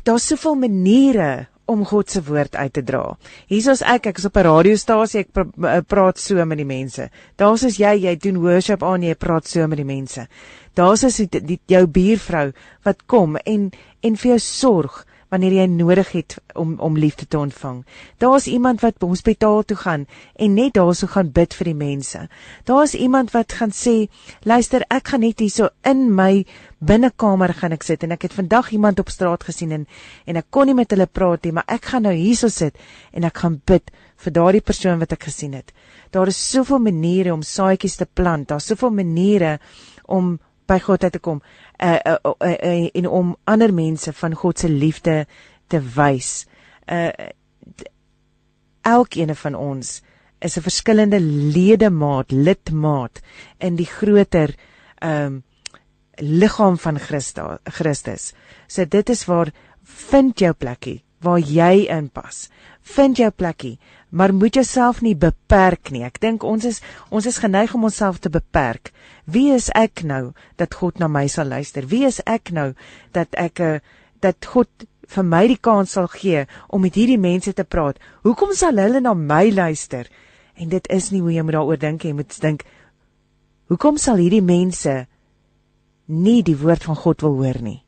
[0.06, 3.16] daar's soveel maniere om God se woord uit te dra.
[3.50, 7.10] Hiersoos ek, ek is op 'n radiostasie, ek pra, uh, praat so met die mense.
[7.36, 10.28] Daar's as jy, jy doen worship aan, jy praat so met die mense.
[10.74, 12.52] Daar's as die, die jou buurvrou
[12.84, 13.72] wat kom en
[14.02, 15.04] en vir jou sorg
[15.36, 17.82] wanneer jy nodig het om om liefde te ontvang.
[18.22, 22.22] Daar's iemand wat by hospitaal toe gaan en net daarso gaan bid vir die mense.
[22.64, 24.08] Daar's iemand wat gaan sê,
[24.42, 26.46] "Luister, ek gaan net hierso in my
[26.80, 29.86] binnekamer gaan ek sit en ek het vandag iemand op straat gesien en
[30.26, 32.76] en ek kon nie met hulle praat nie, maar ek gaan nou hierso sit
[33.12, 35.72] en ek gaan bid vir daardie persoon wat ek gesien het."
[36.10, 38.48] Daar is soveel maniere om saadjies te plant.
[38.48, 39.58] Daar's soveel maniere
[40.06, 41.40] om by God uit te kom
[41.78, 45.26] uh, uh, uh, uh, en om ander mense van God se liefde
[45.68, 46.46] te wys.
[46.86, 47.10] Uh
[48.86, 50.02] elkeen van ons
[50.38, 53.20] is 'n verskillende ledemaat, lidmaat
[53.58, 54.54] in die groter
[54.98, 55.44] ehm um,
[56.18, 58.32] liggaam van Christa, Christus.
[58.66, 59.52] So dit is waar
[59.82, 62.48] vind jou plekkie waar jy inpas.
[62.82, 63.78] Vind jou plekkie
[64.08, 66.04] maar moet jouself nie beperk nie.
[66.06, 66.80] Ek dink ons is
[67.10, 68.92] ons is geneig om onsself te beperk.
[69.24, 71.86] Wie is ek nou dat God na my sal luister?
[71.86, 72.72] Wie is ek nou
[73.12, 73.80] dat ek eh,
[74.22, 77.98] dat God vir my die kans sal gee om met hierdie mense te praat?
[78.22, 80.06] Hoekom sal hulle na my luister?
[80.56, 82.64] En dit is nie hoe jy moet daaroor dink jy moet dink
[83.66, 85.06] hoekom sal hierdie mense
[86.06, 87.85] nie die woord van God wil hoor nie?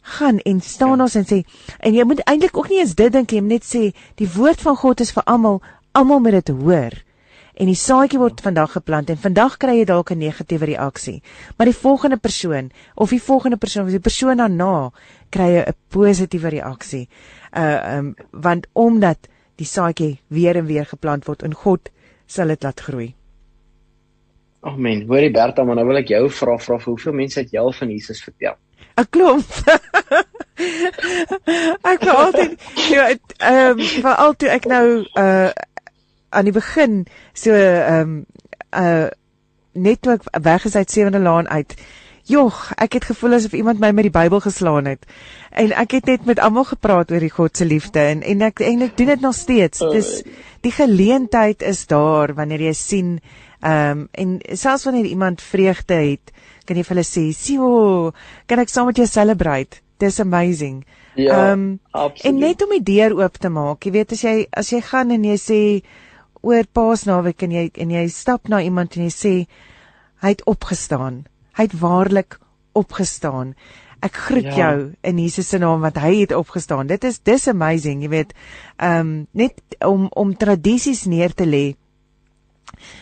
[0.00, 1.04] Gaan en staan ja.
[1.04, 1.42] ons en sê
[1.78, 3.82] en jy moet eintlik ook nie eens dit dink jy moet net sê
[4.20, 5.60] die woord van God is vir almal
[5.92, 6.96] almal moet dit hoor
[7.60, 11.22] en die saadjie word vandag geplant en vandag kry jy dalk 'n negatiewe reaksie
[11.56, 14.90] maar die volgende persoon of die volgende persoon of die persoon daarna
[15.30, 17.08] kry jy 'n positiewe reaksie
[17.52, 21.90] uh um want omdat die saadjie weer en weer geplant word en God
[22.26, 23.14] sal dit laat groei
[24.62, 25.06] Amen.
[25.08, 27.88] Hoorie Berta, maar nou wil ek jou vra vra hoeveel mense het jy al van
[27.88, 28.58] Jesus vertel?
[29.00, 29.48] 'n klomp.
[31.92, 35.50] ek wou altyd ja, ehm um, vir altyd ek nou uh
[36.30, 38.26] aan die begin so ehm um,
[38.76, 39.08] uh
[39.72, 41.74] net toe ek weg is uit Sewende Laan uit.
[42.30, 45.06] Jogg, ek het gevoel asof iemand my met die Bybel geslaan het.
[45.50, 48.60] En ek het net met almal gepraat oor die God se liefde en en ek
[48.66, 49.82] en ek doen dit nog steeds.
[49.94, 50.20] Dis
[50.62, 53.18] die geleentheid is daar wanneer jy sien
[53.60, 56.32] ehm um, en selfs wanneer iemand vreugde het,
[56.64, 58.12] kan jy vir hulle sê, "Sjoe,
[58.46, 59.82] kan ek saam met jou celebrate?
[59.98, 60.84] Dis amazing."
[61.14, 61.52] Ja.
[61.52, 63.84] Ehm um, en net om die deur oop te maak.
[63.84, 65.60] Jy weet as jy as jy gaan en jy sê
[66.40, 69.34] oor Paasnaweek en jy en jy stap na iemand en jy sê
[70.22, 71.26] hy het opgestaan.
[71.58, 72.38] Hy het waarlik
[72.72, 73.54] opgestaan.
[74.00, 74.56] Ek groet ja.
[74.56, 76.88] jou in Jesus se naam want hy het opgestaan.
[76.88, 78.32] Dit is dis amazing, jy weet.
[78.78, 81.74] Ehm um, net om om tradisies neer te lê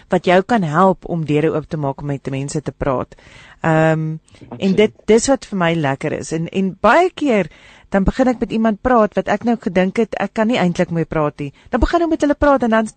[0.09, 3.14] wat jou kan help om deure oop te maak om met mense te praat.
[3.61, 4.21] Ehm um,
[4.59, 6.33] en dit dis wat vir my lekker is.
[6.33, 7.51] En en baie keer
[7.89, 10.91] dan begin ek met iemand praat wat ek nou gedink het ek kan nie eintlik
[10.91, 11.53] mee praat nie.
[11.71, 12.91] Dan begin ek met hulle praat en dan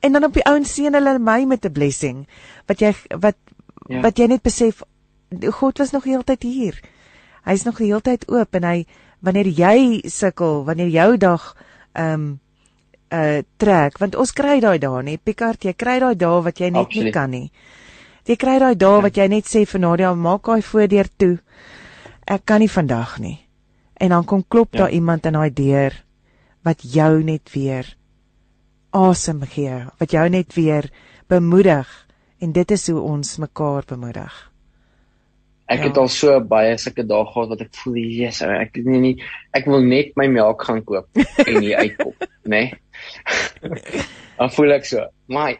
[0.00, 2.26] en dan op die ouens sien hulle my met 'n blessing
[2.66, 3.36] wat jy wat
[3.88, 4.00] ja.
[4.00, 4.82] wat jy net besef
[5.60, 6.80] God was nog heeltyd hier.
[7.44, 8.86] Hy's nog heeltyd oop en hy
[9.20, 11.54] wanneer jy sukkel, wanneer jou dag
[11.92, 12.40] ehm um,
[13.12, 16.70] uh trek want ons kry daai dae nê Picard jy kry daai dae wat jy
[16.70, 17.04] net Absoluut.
[17.04, 17.50] nie kan nie
[18.28, 21.36] jy kry daai dae wat jy net sê vir Nadia maak daai voordeur toe
[22.26, 23.38] ek kan nie vandag nie
[24.00, 24.84] en dan kom klop ja.
[24.84, 26.04] daar iemand aan daai deur
[26.64, 27.98] wat jou net weer
[28.90, 30.90] asem gee, wat jou net weer
[31.28, 31.88] bemoedig
[32.40, 34.34] en dit is hoe ons mekaar bemoedig.
[35.68, 35.88] Ek ja.
[35.90, 39.14] het al so baie sulke dae gehad wat ek voel Jesus, ek nie, nie
[39.56, 41.08] ek wil net my melk gaan koop
[41.44, 42.14] en hier uitkom,
[42.48, 42.62] nê?
[42.70, 44.04] Nee?
[44.38, 45.04] Dan voel ek so,
[45.34, 45.52] my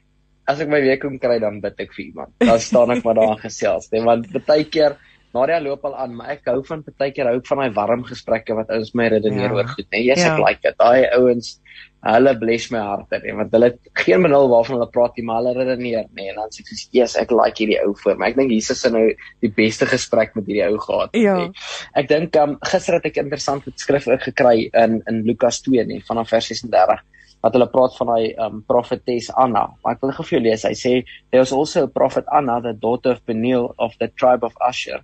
[0.48, 2.32] as ek my week kom kry dan bid ek vir iemand.
[2.40, 4.96] Dan staan ek maar daar gesels, nee, want baie keer
[5.36, 8.04] Nadia loop al aan, maar ek hou van baie keer hou ek van daai warm
[8.08, 9.56] gesprekke wat ouens my redeneer ja.
[9.56, 9.88] oor goed?
[9.92, 10.34] Nee, yes, ja.
[10.34, 10.78] ek like dit.
[10.80, 11.58] Daai ouens
[12.06, 15.54] hulle bless my hart en want hulle geen benul waarvan hulle praat nie maar hulle
[15.56, 18.38] redeneer nee, en dan sê ek soos yes ek like hierdie ou voor my ek
[18.38, 19.04] dink Jesus het nou
[19.42, 21.34] die beste gesprek met hierdie ou gehad ja.
[21.40, 21.66] nee.
[21.98, 25.98] ek dink um, gister het ek 'n interessante skrif gekry in in Lukas 2 nê
[26.06, 27.02] vanaf vers 36
[27.42, 30.66] wat hulle praat van daai um, profetes Anna maar ek wil gou vir jou lees
[30.68, 30.94] hy sê
[31.30, 35.02] there was also a prophet Anna the daughter of Peniel of the tribe of Asher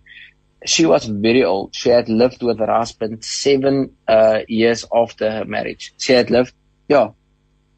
[0.66, 1.74] She was very old.
[1.76, 5.92] She had lived with her husband seven uh, years after her marriage.
[5.98, 6.54] She had lived
[6.88, 7.14] Ja.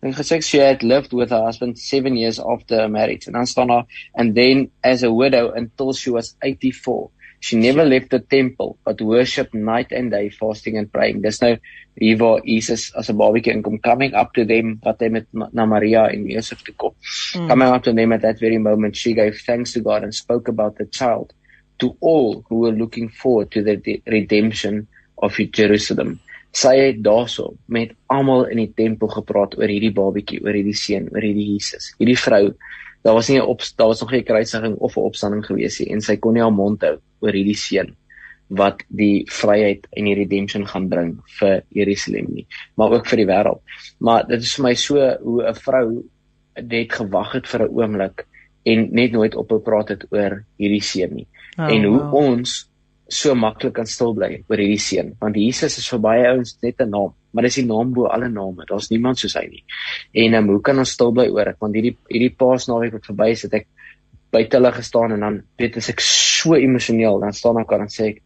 [0.01, 3.27] En gesê she had lived with her husband 7 years after marriage.
[3.27, 7.11] En dan staan daar and then as a widow until she was 84.
[7.41, 11.23] She never left the temple but worshiped night and day fasting and praying.
[11.23, 11.57] Dis nou
[12.01, 15.67] hier waar Jesus as 'n babatjie inkom coming up to them wat hy met na
[15.67, 16.95] Maria en Josef toe kom.
[17.35, 17.49] Mm.
[17.49, 20.49] Coming up to them at that very moment she gave thanks to God and spoke
[20.49, 21.33] about the child
[21.79, 26.21] to all who were looking forward to the redemption of Jerusalem
[26.57, 31.11] sy het daarso met almal in die tempel gepraat oor hierdie babatjie, oor hierdie seun,
[31.13, 31.91] oor hierdie Jesus.
[32.01, 32.45] Hierdie vrou,
[33.05, 35.81] daar was nie 'n op daar was nog nie 'n kruisiging of 'n opstanding gewees
[35.81, 37.95] nie en sy kon nie haar mond hou oor hierdie seun
[38.49, 42.47] wat die vryheid en die redemption gaan bring vir Jerusalem nie,
[42.77, 43.61] maar ook vir die wêreld.
[43.99, 46.05] Maar dit is vir my so hoe 'n vrou
[46.63, 48.27] net gewag het vir 'n oomblik
[48.65, 51.27] en net nooit ophou praat het oor hierdie seun nie.
[51.59, 52.15] Oh, en hoe wow.
[52.15, 52.69] ons
[53.09, 56.81] so maklik kan stil bly oor hierdie seun want Jesus is vir baie ouens net
[56.81, 58.65] 'n naam maar dis die naam bo alle name.
[58.65, 59.65] Daar's niemand soos hy nie.
[60.25, 61.59] En um, hoe kan ons stil bly oor dit?
[61.61, 63.67] Want hierdie hierdie paasnaweek wat verby is het ek
[64.33, 67.21] buite hulle gestaan en dan weet as ek so emosioneel.
[67.21, 68.23] Dan staan ek aan en sê ek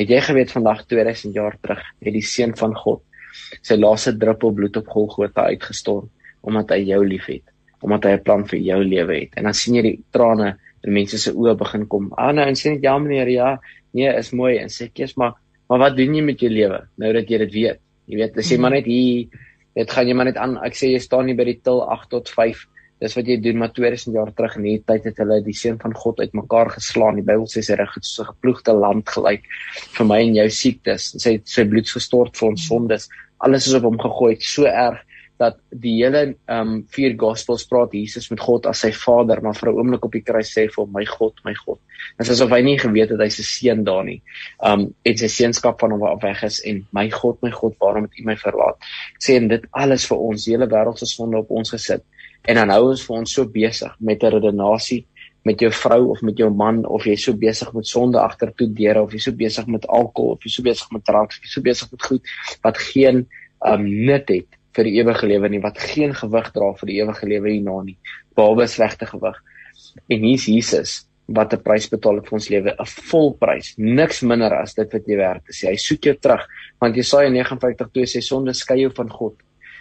[0.00, 3.04] het jy geweet vandag 2000 jaar terug het die seun van God
[3.64, 6.08] sy laaste druppel bloed op Golgotha uitgestort
[6.48, 7.44] omdat hy jou liefhet
[7.84, 9.36] omdat hy 'n plan vir jou lewe het?
[9.36, 12.08] En dan sien jy die trane in mense se oë begin kom.
[12.16, 13.58] Ah nou en sê net ja meneer, ja,
[13.96, 15.36] nee, is mooi en sê kies maar
[15.66, 17.80] maar wat doen jy met jou lewe nou dat jy dit weet?
[18.06, 19.26] Jy weet, as jy maar net hier
[19.76, 20.56] dit gaan jy maar net aan.
[20.64, 22.62] Ek sê jy staan nie by die til 8 tot 5.
[23.02, 25.76] Dis wat jy doen maar 2000 jaar terug in hierdie tyd het hulle die seun
[25.82, 27.18] van God uitmekaar geslaan.
[27.20, 29.44] Die Bybel sê sy reg het so 'n geploegde land gelyk
[29.98, 31.12] vir my en jou siektes.
[31.20, 33.08] Sy sy bloed gestort vir ons sondes.
[33.44, 35.02] Alles is op hom gegooi, so erg
[35.38, 39.54] dat die hele ehm um, vier gospels praat Jesus met God as sy Vader, maar
[39.54, 41.78] vir 'n oomblik op die kruis sê vir "My God, my God."
[42.18, 44.22] Dit is asof hy nie geweet het hy's 'n seun daar nie.
[44.62, 47.76] Ehm um, en sy seunskap van hom af weg is en, "My God, my God,
[47.78, 48.76] waarom het U my verlaat?"
[49.18, 52.02] Sê en dit alles vir ons, die hele wêreld se sonde op ons gesit.
[52.44, 55.06] En dan hou ons vir ons so besig met 'n redenasie
[55.46, 59.02] met jou vrou of met jou man of jy so besig met sonde agtertoe deure
[59.02, 61.62] of jy so besig met alkohol of jy so besig met drank of jy so
[61.62, 62.32] besig met goed
[62.66, 63.26] wat geen
[63.66, 67.26] um, nut het vir die ewige lewe nie wat geen gewig dra vir die ewige
[67.26, 67.96] lewe hierna nie
[68.36, 69.36] behalwe slegte gewig.
[70.12, 74.52] En hier's Jesus wat 'n prys betaal het vir ons lewe 'n volprys niks minder
[74.54, 75.62] as dit wat jy werd is.
[75.62, 76.46] Hy soek jou terug
[76.80, 79.34] want Jesaja 59:2 sê sonde skei jou van God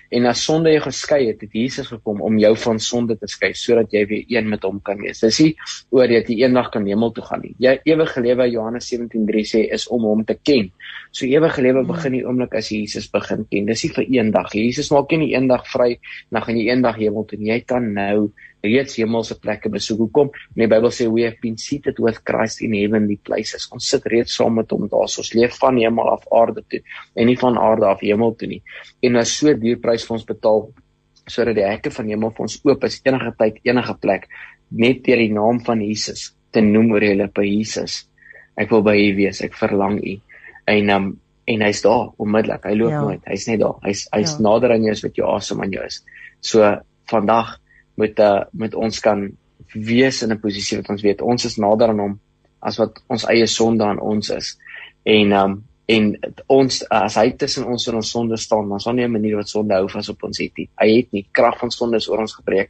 [0.10, 3.54] En as sonde jou geskei het, het Jesus gekom om jou van sonde te skei
[3.58, 5.24] sodat jy weer een met hom kan wees.
[5.24, 5.52] Dis nie
[5.96, 7.56] oor dat jy eendag kan hemel toe gaan nie.
[7.64, 10.72] Jy ewige lewe Johannes 17:3 sê is om hom te ken.
[11.12, 11.92] So ewige lewe hmm.
[11.94, 13.70] begin die oomblik as jy Jesus begin ken.
[13.72, 14.54] Dis nie vir eendag.
[14.54, 15.96] Jesus maak jou nie eendag vry
[16.32, 17.40] dan gaan jy eendag hemel toe.
[17.40, 18.32] Jy kan nou
[18.66, 20.02] reeds hemelse plekke besoek.
[20.06, 20.32] Hoekom?
[20.56, 23.70] In die Bybel sê we have been seated with Christ in heavenly places.
[23.76, 25.10] Ons sit reeds saam met hom daar.
[25.12, 26.82] So ons leef van hemel af aarde toe
[27.16, 28.62] en nie van aarde af hemel toe nie.
[29.06, 30.68] En as so duur prys vir ons betaal
[31.26, 34.28] sodat die hekke van hemel vir ons oop is enige tyd, enige plek
[34.70, 38.04] net deur die naam van Jesus te noem oor julle by Jesus.
[38.56, 39.42] Ek wil by U wees.
[39.44, 40.16] Ek verlang U.
[40.72, 41.14] En um,
[41.46, 42.64] en hy's daar onmiddellik.
[42.66, 43.02] Hy loop ja.
[43.04, 43.28] nooit.
[43.30, 43.78] Hy's net daar.
[43.86, 44.44] Hy's hy's ja.
[44.48, 46.00] nader aan jou as wat jou asem aan jou is.
[46.42, 46.72] So
[47.12, 47.58] vandag
[47.96, 49.30] moet uh, moet ons kan
[49.74, 52.20] wees in 'n posisie wat ons weet ons is nader aan hom
[52.66, 54.56] as wat ons eie sonde aan ons is.
[55.04, 56.08] En um en
[56.50, 59.50] ons as hy tussen ons en ons sonde staan, dan sal nie 'n manier wat
[59.50, 60.70] sonde hou vas op ons het nie.
[60.82, 62.70] Hy het nie krag van sonde is oor ons gebreek.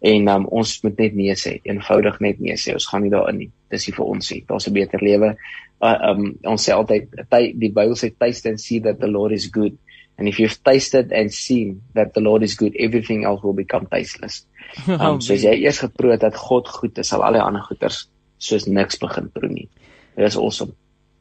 [0.00, 2.72] En um ons moet net nee sê, eenvoudig net nee sê.
[2.72, 3.50] Ons gaan nie daarin nie.
[3.70, 4.44] Dis nie vir ons nie.
[4.46, 5.36] Daar's 'n beter lewe.
[5.80, 7.08] Uh, um ons sê altyd
[7.54, 9.72] die Bybel sê taste and see that the Lord is good.
[10.16, 13.86] And if you've tasted and seen that the Lord is good, everything else will become
[13.86, 14.46] tasteless.
[14.88, 18.08] Um, so as jy eers geproe dat God goed is, sal al die ander goeters
[18.42, 19.68] soos niks begin proe nie.
[20.16, 20.74] Dit is awesome.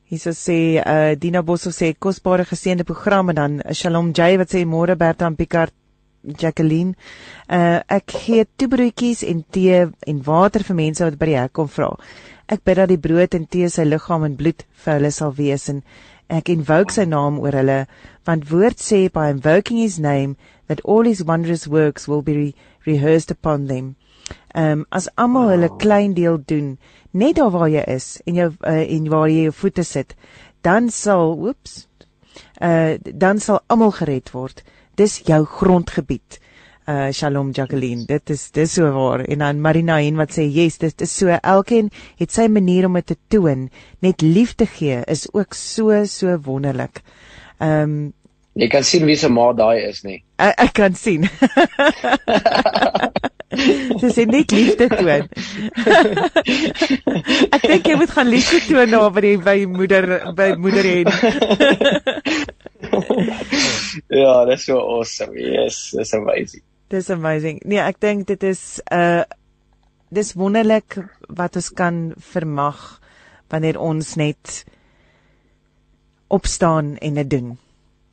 [0.10, 4.64] Hierso sê uh Dina Bosso sê kosbare geseënde program en dan Shalom Jay wat sê
[4.66, 5.74] môre Bertha en Picard
[6.24, 6.94] Jacqueline.
[7.50, 11.70] Uh ek gee toebroodjies en tee en water vir mense wat by die hek kom
[11.72, 11.90] vra.
[12.52, 15.70] Ek bid dat die brood en tee sy liggaam en bloed vir hulle sal wees
[15.72, 15.82] en
[16.34, 17.80] ek invoke sy naam oor hulle
[18.28, 20.36] want woord sê by invoking his name
[20.68, 22.48] that all his wondrous works will be re
[22.86, 23.96] rehearsed upon them.
[24.56, 26.78] Ehm um, as almal hulle klein deel doen,
[27.12, 30.16] net daar waar jy is en jou uh, en waar jy jou voete sit,
[30.62, 31.88] dan sal oeps
[32.62, 32.96] uh
[33.26, 34.64] dan sal almal gered word.
[34.96, 36.40] Dis jou grondgebied.
[36.86, 39.24] Uh Shalom Jacqueline, dit is dis so waar.
[39.24, 41.28] En dan Marina en wat sê, "Yes, dit is so.
[41.28, 43.70] Elkeen het sy manier om dit te toon.
[44.00, 47.02] Net liefde gee is ook so so wonderlik."
[47.60, 48.14] Ehm um,
[48.54, 50.24] Jy kan sien wie se ma daai is nie.
[50.38, 51.30] Ek, ek kan sien.
[54.02, 55.28] Dis net liefde toon.
[57.56, 60.08] ek dink jy moet gaan liefde toon na by die by moeder
[60.38, 61.00] by moeder hê.
[64.22, 65.34] ja, dis so awesome.
[65.38, 66.66] Yes, dis amazing.
[66.94, 67.58] Dis amazing.
[67.66, 69.24] Nee, ek dink dit is 'n uh,
[70.14, 73.00] dis wonderlik wat ons kan vermag
[73.50, 74.66] wanneer ons net
[76.28, 77.58] opstaan en dit doen.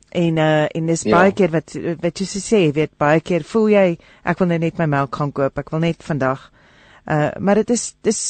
[0.09, 1.13] En uh en dis ja.
[1.13, 3.87] baie keer wat wat jy sê, weet baie keer voel jy
[4.25, 5.61] ek wil nou net my melk gaan koop.
[5.61, 6.49] Ek wil net vandag
[7.05, 8.21] uh maar dit is dis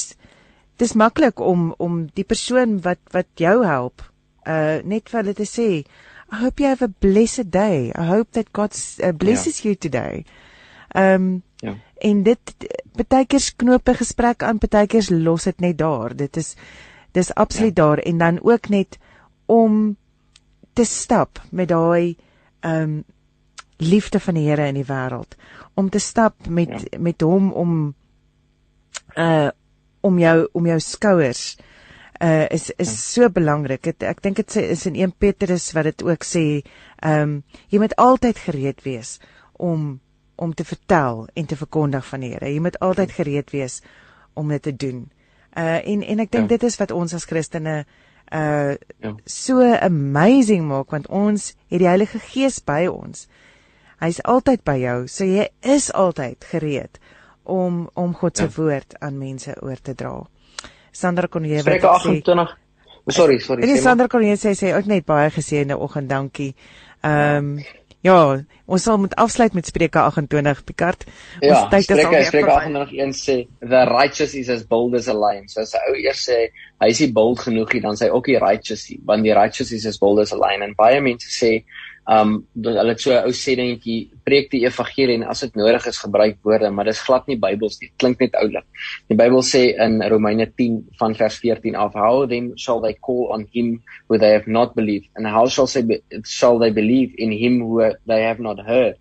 [0.78, 4.03] dis maklik om om die persoon wat wat jou help
[4.44, 5.69] uh net vir hulle te sê
[6.32, 7.91] I hope you have a blessed day.
[7.95, 9.70] I hope that God uh, blesses ja.
[9.70, 10.26] you today.
[10.95, 11.76] Um ja.
[12.02, 12.53] En dit
[13.08, 16.16] baie keer knoop 'n gesprek aan, baie keer los dit net daar.
[16.16, 16.56] Dit is
[17.12, 17.84] dis absoluut ja.
[17.84, 18.98] daar en dan ook net
[19.45, 19.98] om
[20.74, 22.16] te stap met daai
[22.62, 23.03] um,
[23.78, 25.36] liefde van die Here in die wêreld
[25.74, 26.99] om te stap met ja.
[26.99, 27.95] met hom om
[29.16, 29.49] uh
[30.02, 31.58] om jou om jou skouers
[32.22, 32.98] uh is is ja.
[32.98, 33.85] so belangrik.
[33.85, 36.61] Het, ek dink dit is in 1 Petrus wat dit ook sê,
[37.02, 37.34] ehm um,
[37.73, 39.18] jy moet altyd gereed wees
[39.57, 39.99] om
[40.35, 42.53] om te vertel en te verkondig van die Here.
[42.53, 43.15] Jy moet altyd ja.
[43.15, 43.81] gereed wees
[44.34, 45.10] om dit te doen.
[45.57, 46.57] Uh en en ek dink ja.
[46.57, 47.85] dit is wat ons as Christene
[48.31, 49.15] uh ja.
[49.26, 53.27] so amazing maak want ons het die Heilige Gees by ons.
[54.02, 57.02] Hy's altyd by jou, so jy is altyd gereed
[57.43, 58.53] om om God se ja.
[58.56, 60.15] woord aan mense oor te dra.
[60.92, 62.58] Sandra kon jy wat sê 28
[63.10, 63.66] Sorry, sorry.
[63.66, 66.54] Nee, Sandra kon jy sê sê ook net baie geseënde oggend, dankie.
[67.02, 67.62] Ehm um,
[68.02, 68.18] Ja,
[68.66, 71.04] ons sal moet afsluit met Spreuke 28 Picard.
[71.38, 72.24] Ja, ons tyd is al weer.
[72.26, 75.46] Spreuke 28 sê the righteous is as bold as a lion.
[75.48, 76.50] So as 'n ou eers sê
[76.82, 79.72] hy is nie bold genoeg nie, dan sê hy ook die righteous, want die righteous
[79.72, 81.64] is as bold as a lion en baie mense sê
[82.10, 85.86] um hulle het so 'n ou sê dingetjie preek die evangelie en as dit nodig
[85.88, 87.91] is gebruik woorde maar dis glad nie Bybels nie.
[87.98, 88.65] Klink net oulik.
[89.10, 93.32] Die Bybel sê in Romeine 10 van vers 14 af how then shall they call
[93.32, 95.07] on him who they have not believed?
[95.15, 98.95] And how shall they shall they believe in him who they have not heard?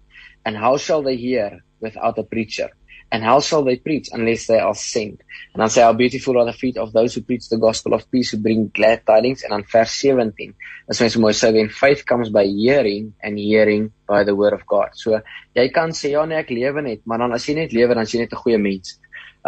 [0.44, 2.68] And how shall they hear without a preacher
[3.12, 5.20] and how shall they preach unless they are sent?
[5.52, 8.08] And dan sê how beautiful are the feet of those who preach the gospel of
[8.10, 10.54] peace who bring glad tidings and on verse 17
[10.88, 14.66] as mens mooi sê when faith comes by hearing and hearing by the word of
[14.66, 14.90] God.
[14.94, 15.20] So
[15.54, 17.02] jy kan sê ja nee ek lewe net.
[17.04, 18.98] Maar dan as jy net lewe dan as jy net 'n goeie mens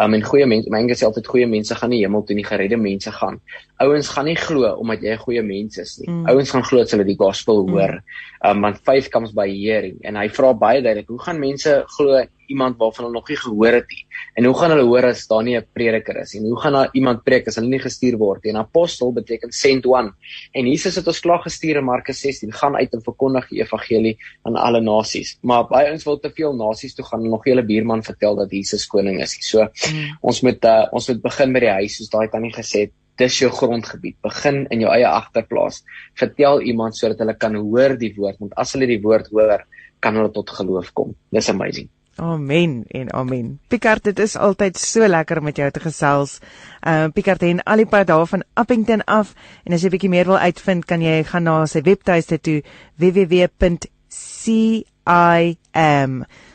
[0.01, 2.47] Um en goeie mense, my Engels sê altyd goeie mense gaan nie hemel toe nie,
[2.49, 3.39] geredde mense gaan.
[3.85, 6.09] Ouens gaan nie glo omdat jy 'n goeie mens is nie.
[6.09, 6.29] Mm.
[6.33, 8.01] Ouens gaan glo as hulle die gospel hoor.
[8.01, 8.51] Mm.
[8.51, 12.25] Um want faith comes by hearing en hy vra baie duidelik, hoe gaan mense glo
[12.49, 14.07] iemand waarvan hulle nog nie gehoor het nie.
[14.33, 16.49] En hoe gaan hulle hoor as daar nie 'n prediker is nie?
[16.49, 18.53] Hoe gaan daar iemand preek as hulle nie gestuur word nie?
[18.53, 20.13] 'n Apostel beteken sent one.
[20.53, 24.17] En Jesus het ons klaar gestuur in Markus 16, gaan uit en verkondig die evangelie
[24.43, 25.39] aan alle nasies.
[25.43, 28.51] Maar baie ons wil te veel nasies toe gaan en nog hele buurman vertel dat
[28.51, 29.37] Jesus koning is.
[29.41, 30.19] So mm.
[30.21, 32.93] ons moet uh, ons moet begin by die huis soos daai tannie gesê het.
[33.17, 34.17] Dis jou grondgebied.
[34.23, 35.83] Begin in jou eie agterplaas.
[36.15, 39.67] Vertel iemand sodat hulle kan hoor die woord, want as hulle die woord hoor,
[40.01, 41.15] kan hulle tot geloof kom.
[41.31, 41.91] Dis amazing.
[42.17, 43.61] Amen en amen.
[43.69, 46.39] Picard, dit is altyd so lekker om met jou te gesels.
[46.81, 49.35] Ehm uh, Picard en al die pad daar van Appington af
[49.65, 52.63] en as jy bietjie meer wil uitvind, kan jy gaan na sy webtuiste toe
[53.01, 53.81] www.cim.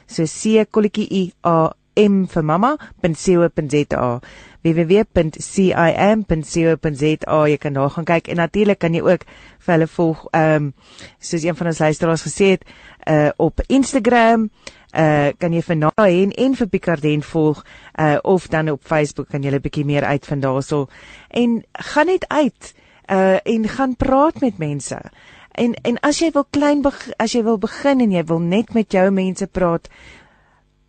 [0.07, 4.19] So C kolletjie I A M vir mamma.co.za
[4.61, 5.77] www.cim.co.za
[7.47, 9.23] jy kan daar gaan kyk en natuurlik kan jy ook
[9.65, 10.73] vir hulle volg ehm um,
[11.19, 12.63] soos een van ons luisteraars gesê het
[13.09, 17.63] uh op Instagram uh kan jy vir Naen en vir Picarden volg
[17.99, 20.87] uh of dan op Facebook kan jy 'n bietjie meer uitvind daarso
[21.29, 22.73] en gaan net uit
[23.11, 24.99] uh en gaan praat met mense.
[25.51, 26.83] En en as jy wil klein
[27.17, 29.89] as jy wil begin en jy wil net met jou mense praat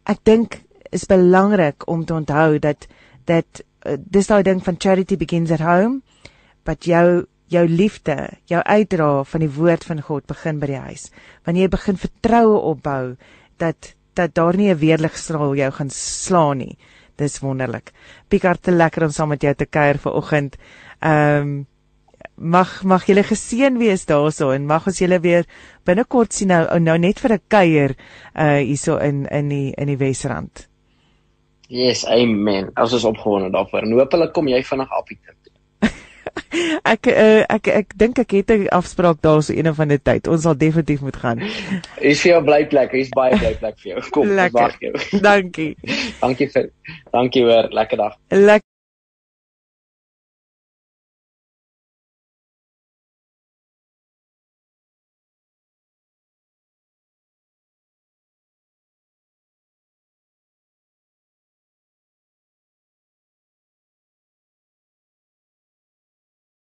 [0.04, 0.60] ek dink
[0.90, 2.86] is belangrik om te onthou dat
[3.24, 6.00] dat uh, dis daai ding van charity begins at home
[6.64, 11.06] but jou jou liefde, jou uitdra van die woord van God begin by die huis.
[11.48, 13.04] Wanneer jy begin vertroue opbou
[13.58, 16.78] dat dat daar nie 'n weerligstraal jou gaan slaan nie.
[17.16, 17.92] Dis wonderlik.
[18.28, 20.56] Pieter, te lekker om saam met jou te kuier vanoggend.
[21.00, 21.66] Ehm um,
[22.38, 25.44] mag mag julle geseën wees daarso en mag ons julle weer
[25.86, 27.94] binnekort sien nou nou net vir 'n kuier
[28.34, 30.68] uh hierso in in die in die Wesrand.
[31.68, 32.70] Yes, amen.
[32.80, 33.82] Ons is opgewonde daarvoor.
[33.82, 35.47] En hoop hulle kom jy vinnig af hier toe.
[36.94, 40.28] ek uh, ek ek dink ek het 'n afspraak daarso een of ander tyd.
[40.28, 41.42] Ons sal definitief moet gaan.
[42.00, 42.92] Is vir jou blyplek.
[42.92, 44.00] Hier's baie blyplek vir jou.
[44.10, 44.94] Kom, wag jou.
[45.20, 45.76] Dankie.
[46.22, 46.70] dankie vir.
[47.12, 47.70] Dankie hoor.
[47.70, 48.18] Lekker dag.
[48.28, 48.67] Lekker